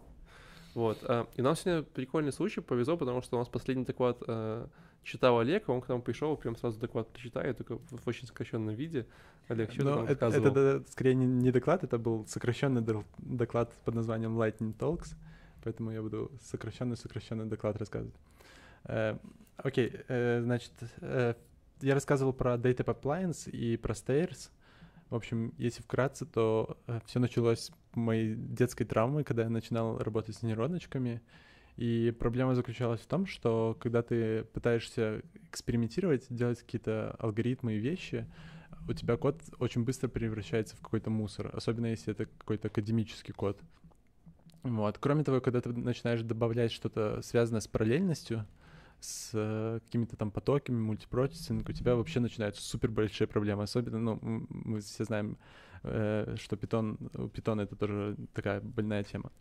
[0.76, 1.00] Вот.
[1.04, 4.68] А, и нам сегодня прикольный случай повезло, потому что у нас последний доклад э,
[5.04, 9.08] читал Олег, он к нам пришел, прям сразу доклад прочитает, только в очень сокращенном виде.
[9.48, 12.84] Олег, что Но ты это, это, это скорее не, не доклад, это был сокращенный
[13.18, 15.16] доклад под названием Lightning Talks,
[15.64, 18.16] поэтому я буду сокращенный-сокращенный доклад рассказывать.
[18.84, 19.18] Э,
[19.56, 21.36] окей, э, значит, э,
[21.80, 24.50] я рассказывал про Data Pipelines и про Stairs.
[25.10, 30.36] В общем, если вкратце, то э, все началось моей детской травмой, когда я начинал работать
[30.36, 31.22] с нейроночками.
[31.78, 38.26] И проблема заключалась в том, что когда ты пытаешься экспериментировать, делать какие-то алгоритмы и вещи,
[38.88, 43.60] у тебя код очень быстро превращается в какой-то мусор, особенно если это какой-то академический код.
[44.64, 44.98] Вот.
[45.00, 48.46] Кроме того, когда ты начинаешь добавлять что-то связанное с параллельностью,
[49.00, 53.64] с э, какими-то там потоками, мультипроцессинг, у тебя вообще начинаются супер большие проблемы.
[53.64, 54.20] Особенно, ну,
[54.50, 55.38] мы все знаем,
[55.84, 59.32] э, что питон, у питона это тоже такая больная тема.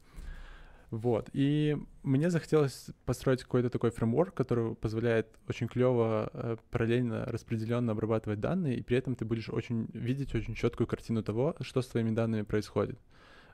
[0.90, 1.28] Вот.
[1.32, 8.40] И мне захотелось построить какой-то такой фреймворк, который позволяет очень клево э, параллельно распределенно обрабатывать
[8.40, 12.10] данные, и при этом ты будешь очень видеть очень четкую картину того, что с твоими
[12.10, 12.98] данными происходит.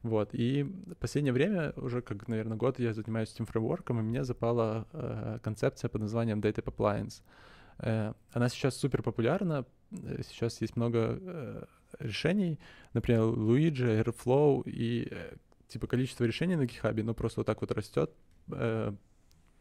[0.03, 0.31] Вот.
[0.33, 4.87] И в последнее время, уже как, наверное, год я занимаюсь этим фреймворком, и мне запала
[4.93, 7.23] э, концепция под названием Data Pipelines.
[7.79, 11.65] Э, она сейчас супер популярна, э, сейчас есть много э,
[11.99, 12.59] решений,
[12.95, 15.37] например, Luigi, Airflow, и э,
[15.69, 18.11] типа количество решений на GitHub, ну просто вот так вот растет.
[18.53, 18.95] Э,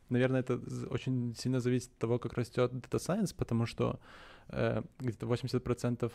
[0.08, 0.60] наверное, это
[0.90, 4.00] очень сильно зависит от того, как растет Data Science, потому что
[4.48, 6.12] э, где-то 80%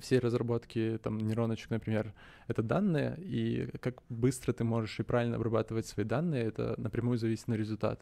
[0.00, 2.14] всей разработки там нейроночек, например,
[2.46, 7.48] это данные, и как быстро ты можешь и правильно обрабатывать свои данные, это напрямую зависит
[7.48, 8.00] на результат.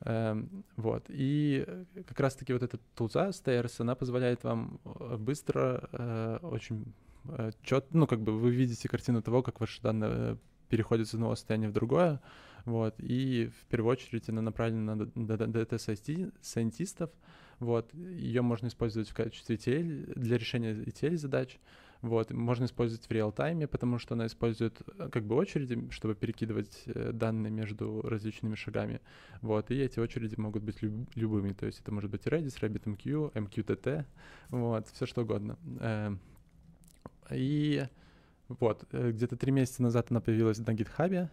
[0.00, 1.06] Эм, вот.
[1.08, 1.66] И
[2.06, 6.92] как раз-таки вот эта тулза Stairs, она позволяет вам э, быстро, э, очень
[7.24, 10.38] э, чет, ну, как бы вы видите картину того, как ваши данные
[10.68, 12.20] переходят из одного состояния в другое,
[12.64, 17.10] вот, и в первую очередь она направлена на дата-сайентистов,
[17.60, 21.58] вот, ее можно использовать в качестве ETL, для решения ETL-задач,
[22.00, 26.82] вот, можно использовать в реал-тайме, потому что она использует э, как бы очереди, чтобы перекидывать
[26.86, 29.00] э, данные между различными шагами.
[29.42, 33.32] Вот, и эти очереди могут быть люб- любыми, то есть это может быть Redis, RabbitMQ,
[33.32, 34.04] MQTT,
[34.50, 35.58] вот, все что угодно.
[35.80, 36.20] Эм,
[37.32, 37.84] и
[38.48, 41.28] вот, э, где-то три месяца назад она появилась на GitHub.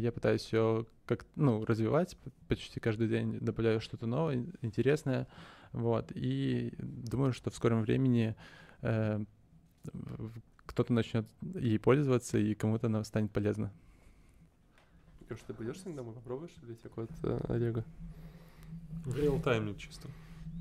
[0.00, 2.16] Я пытаюсь ее как ну, развивать
[2.48, 5.26] почти каждый день, добавляю что-то новое, интересное.
[5.72, 8.34] Вот, и думаю, что в скором времени
[10.78, 13.72] кто-то начнет ей пользоваться, и кому-то она станет полезна.
[15.28, 17.84] Леш, ты пойдешь сегодня домой, попробуешь библиотеку от э, Олега?
[19.04, 20.08] В реал-тайме чисто.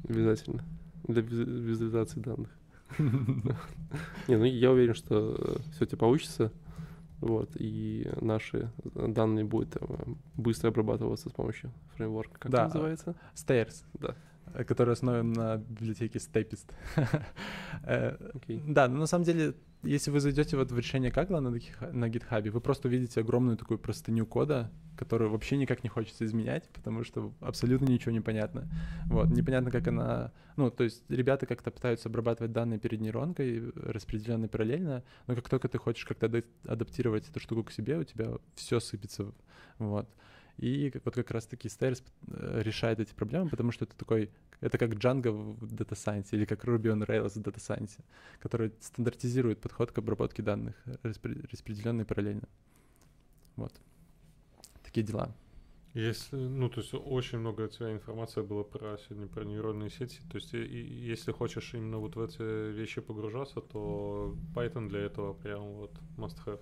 [0.08, 0.64] Обязательно.
[1.04, 2.50] Для визуализации данных.
[2.98, 6.52] Не, ну я уверен, что все у тебя получится.
[7.20, 12.38] Вот, и наши данные будут там, быстро обрабатываться с помощью фреймворка.
[12.40, 13.16] Как да, называется?
[13.34, 13.84] Stairs.
[13.96, 14.16] Да.
[14.54, 16.72] Э, который основан на библиотеке Stapist.
[17.84, 18.62] okay.
[18.68, 22.50] Да, но на самом деле, если вы зайдете вот в решение Кагла на, на GitHub,
[22.50, 27.34] вы просто увидите огромную такую простыню кода, которую вообще никак не хочется изменять, потому что
[27.40, 28.68] абсолютно ничего не понятно.
[29.06, 30.34] Вот, непонятно, как она...
[30.56, 35.70] Ну, то есть ребята как-то пытаются обрабатывать данные перед нейронкой, распределенные параллельно, но как только
[35.70, 39.32] ты хочешь как-то адаптировать эту штуку к себе, у тебя все сыпется.
[39.78, 40.10] Вот.
[40.58, 44.92] И вот как раз-таки Stairs э, решает эти проблемы, потому что это такой, это как
[44.94, 48.00] Django в Data Science или как Ruby on Rails в Data Science,
[48.40, 52.48] который стандартизирует подход к обработке данных, распределенный параллельно.
[53.56, 53.74] Вот.
[54.84, 55.36] Такие дела.
[55.98, 60.20] Если, ну, то есть очень много у тебя информации было про сегодня про нейронные сети.
[60.32, 65.00] То есть, и, и если хочешь именно вот в эти вещи погружаться, то Python для
[65.00, 66.60] этого прям вот must have.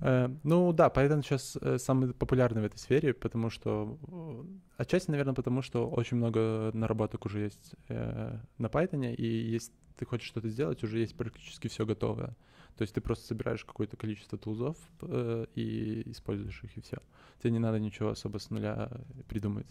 [0.00, 4.44] Э, ну да, Python сейчас э, самый популярный в этой сфере, потому что э,
[4.76, 10.06] отчасти, наверное, потому что очень много наработок уже есть э, на Python, и если ты
[10.06, 12.36] хочешь что-то сделать, уже есть практически все готовое.
[12.76, 16.98] То есть ты просто собираешь какое-то количество тулзов э, и используешь их, и все.
[17.40, 18.90] Тебе не надо ничего особо с нуля
[19.28, 19.66] придумать.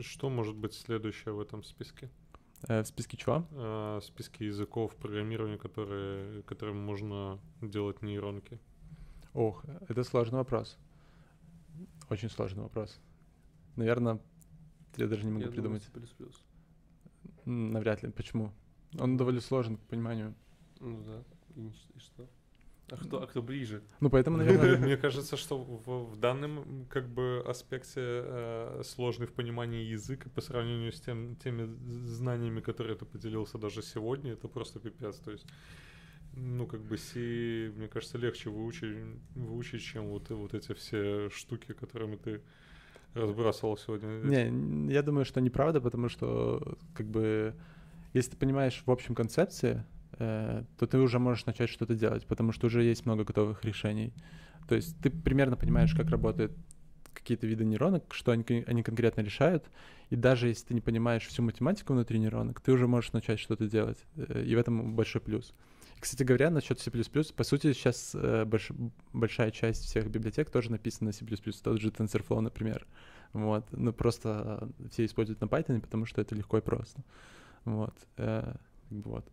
[0.00, 2.08] Что может быть следующее в этом списке?
[2.68, 3.44] Э, в списке чего?
[3.50, 8.58] Э, в списке языков программирования, которые, которым можно делать нейронки.
[9.34, 10.78] Ох, это сложный вопрос.
[12.10, 12.98] Очень сложный вопрос.
[13.76, 14.20] Наверное,
[14.96, 15.84] я даже не могу Я придумать.
[15.92, 16.24] думаю, C++.
[17.44, 18.10] М, Навряд ли.
[18.10, 18.52] Почему?
[18.98, 20.34] Он довольно сложен, к пониманию.
[20.80, 21.22] Ну да.
[21.58, 22.28] И, что?
[22.90, 23.82] А кто, а кто ближе?
[24.00, 29.32] Ну, поэтому, наверное, Мне кажется, что в, в данном как бы аспекте э, сложный в
[29.32, 31.76] понимании язык и по сравнению с тем, теми
[32.06, 35.16] знаниями, которые ты поделился даже сегодня, это просто пипец.
[35.16, 35.46] То есть,
[36.34, 38.96] ну, как бы C, мне кажется, легче выучить,
[39.34, 42.40] выучить чем вот, вот эти все штуки, которыми ты
[43.12, 44.08] разбрасывал сегодня.
[44.22, 47.54] Не, я думаю, что неправда, потому что, как бы,
[48.14, 49.84] если ты понимаешь в общем концепции,
[50.18, 54.12] то ты уже можешь начать что-то делать, потому что уже есть много готовых решений.
[54.68, 56.52] То есть ты примерно понимаешь, как работают
[57.12, 59.64] какие-то виды нейронок, что они, они конкретно решают,
[60.10, 63.66] и даже если ты не понимаешь всю математику внутри нейронок, ты уже можешь начать что-то
[63.66, 65.54] делать, э, и в этом большой плюс.
[66.00, 71.08] Кстати говоря, насчет C++, по сути, сейчас э, больш- большая часть всех библиотек тоже написана
[71.08, 71.24] на C++,
[71.62, 72.86] тот же TensorFlow, например.
[73.32, 73.66] Вот.
[73.72, 77.02] Ну, просто э, все используют на Python, потому что это легко и просто.
[77.64, 77.94] Вот.
[78.16, 78.54] э,
[78.90, 79.26] вот.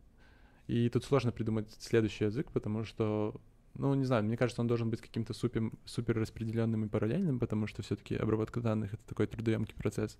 [0.68, 3.40] И тут сложно придумать следующий язык, потому что,
[3.76, 7.68] ну, не знаю, мне кажется, он должен быть каким-то супер, супер распределенным и параллельным, потому
[7.68, 10.18] что все-таки обработка данных это такой трудоемкий процесс.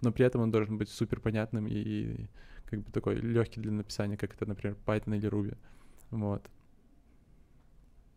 [0.00, 2.26] Но при этом он должен быть супер понятным и
[2.66, 5.56] как бы такой легкий для написания, как это, например, Python или Ruby.
[6.10, 6.48] Вот.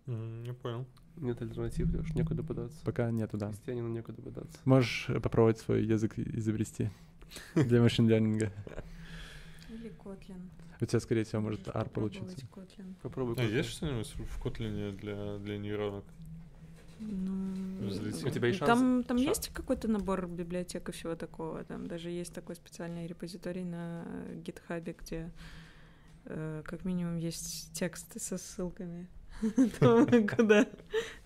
[0.05, 0.85] Не понял.
[1.17, 2.83] Нет альтернатив, Леш, некуда податься.
[2.85, 3.49] Пока нету, да.
[3.49, 4.59] Крестьянину некуда податься.
[4.65, 6.89] Можешь э, попробовать свой язык изобрести
[7.55, 8.51] для машин-лернинга.
[9.69, 10.41] Или Kotlin.
[10.81, 12.35] У тебя, скорее всего, может R получиться.
[12.47, 12.93] попробовать Kotlin.
[13.03, 13.35] Попробуй.
[13.37, 16.03] А есть что-нибудь в Kotlin для, для нейронок?
[16.99, 18.27] Ну, Взлетел.
[18.27, 19.29] У тебя есть там, там шанс?
[19.37, 21.63] есть какой-то набор библиотек и всего такого.
[21.63, 24.05] Там даже есть такой специальный репозиторий на
[24.35, 25.31] гитхабе, где
[26.25, 29.07] э, как минимум есть тексты со ссылками.
[29.79, 30.67] Куда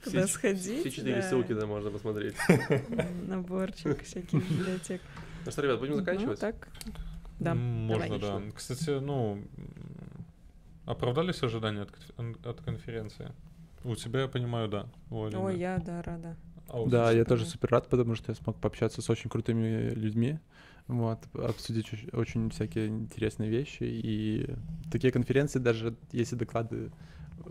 [0.03, 0.79] куда сходить.
[0.81, 1.29] Все четыре да.
[1.29, 2.35] ссылки там можно посмотреть.
[3.27, 5.01] Наборчик всяких библиотек.
[5.45, 6.39] Ну что, ребят, будем Ну, заканчивать?
[6.39, 6.69] так.
[7.39, 7.53] Да.
[7.53, 8.41] Можно, да.
[8.55, 9.43] Кстати, ну,
[10.85, 13.31] оправдались ожидания от, от конференции?
[13.83, 14.87] У тебя, я понимаю, да.
[15.11, 15.39] У Алины.
[15.41, 16.35] Ой, я, да, рада.
[16.67, 17.49] А у Да, я тоже да.
[17.49, 20.39] супер рад, потому что я смог пообщаться с очень крутыми людьми,
[20.87, 23.83] вот, обсудить оч- очень всякие интересные вещи.
[23.83, 24.49] И
[24.91, 26.91] такие конференции, даже если доклады,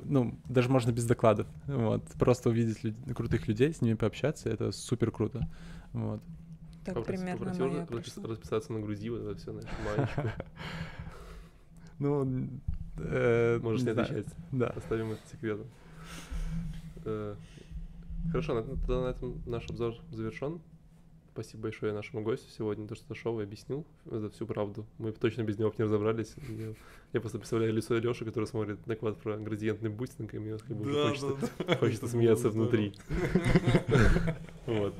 [0.04, 4.72] ну, даже можно без докладов, вот, просто увидеть люд- крутых людей, с ними пообщаться, это
[4.72, 5.48] супер круто,
[5.92, 6.20] вот.
[6.84, 10.22] Так Попроси- примерно моя распис- расписаться на груди, вот это все, знаешь, маечку.
[12.00, 12.48] Ну,
[12.98, 14.26] э, Можешь не отвечать.
[14.52, 14.66] Да.
[14.70, 15.66] Оставим это секретом.
[17.04, 17.36] Э,
[18.30, 20.60] Хорошо, тогда на этом наш обзор завершен.
[21.34, 24.86] Спасибо большое нашему гостю сегодня, то, что зашел и объяснил это всю правду.
[24.98, 26.32] Мы точно без него не разобрались.
[26.48, 26.74] Я,
[27.12, 30.92] я просто представляю лицо Леши, который смотрит доклад про градиентный бустинг, и мне как бы
[30.92, 31.76] Да, хочется, да, да.
[31.78, 32.94] хочется смеяться внутри.
[34.66, 34.94] Вот.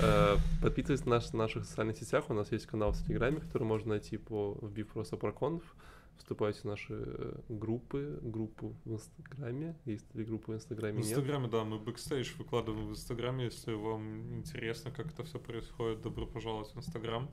[0.00, 2.26] Э, Подписывайтесь на наш- наших социальных сетях.
[2.28, 5.62] У нас есть канал в Телеграме, который можно найти по вбив просто ProConf.
[6.16, 9.76] Вступайте в наши э, группы, группу в Инстаграме.
[9.84, 10.98] Есть ли группа в В Инстаграме?
[10.98, 11.06] Нет.
[11.06, 13.44] Инстаграме, да, мы бэкстейдж выкладываем в Инстаграме.
[13.44, 17.28] Если вам интересно, как это все происходит, добро пожаловать в Инстаграм.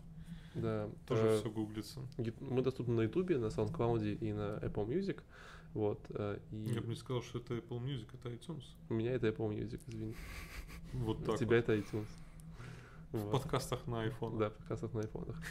[0.55, 0.89] Да.
[1.07, 1.99] Тоже э, все гуглится.
[2.41, 5.21] Мы доступны на Ютубе, на SoundCloud и на Apple Music.
[5.73, 5.99] Вот.
[6.09, 8.63] э, И Я бы не сказал, что это Apple Music, это iTunes.
[8.89, 10.15] у меня это Apple Music, извини.
[10.93, 11.69] Вот У так тебя вот.
[11.69, 12.07] это iTunes.
[13.13, 14.37] В подкастах на iPhone.
[14.37, 15.41] Да, в подкастах на айфонах.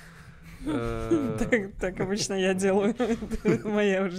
[0.67, 2.95] Э, Так, обычно я делаю.
[3.65, 4.19] Моя уже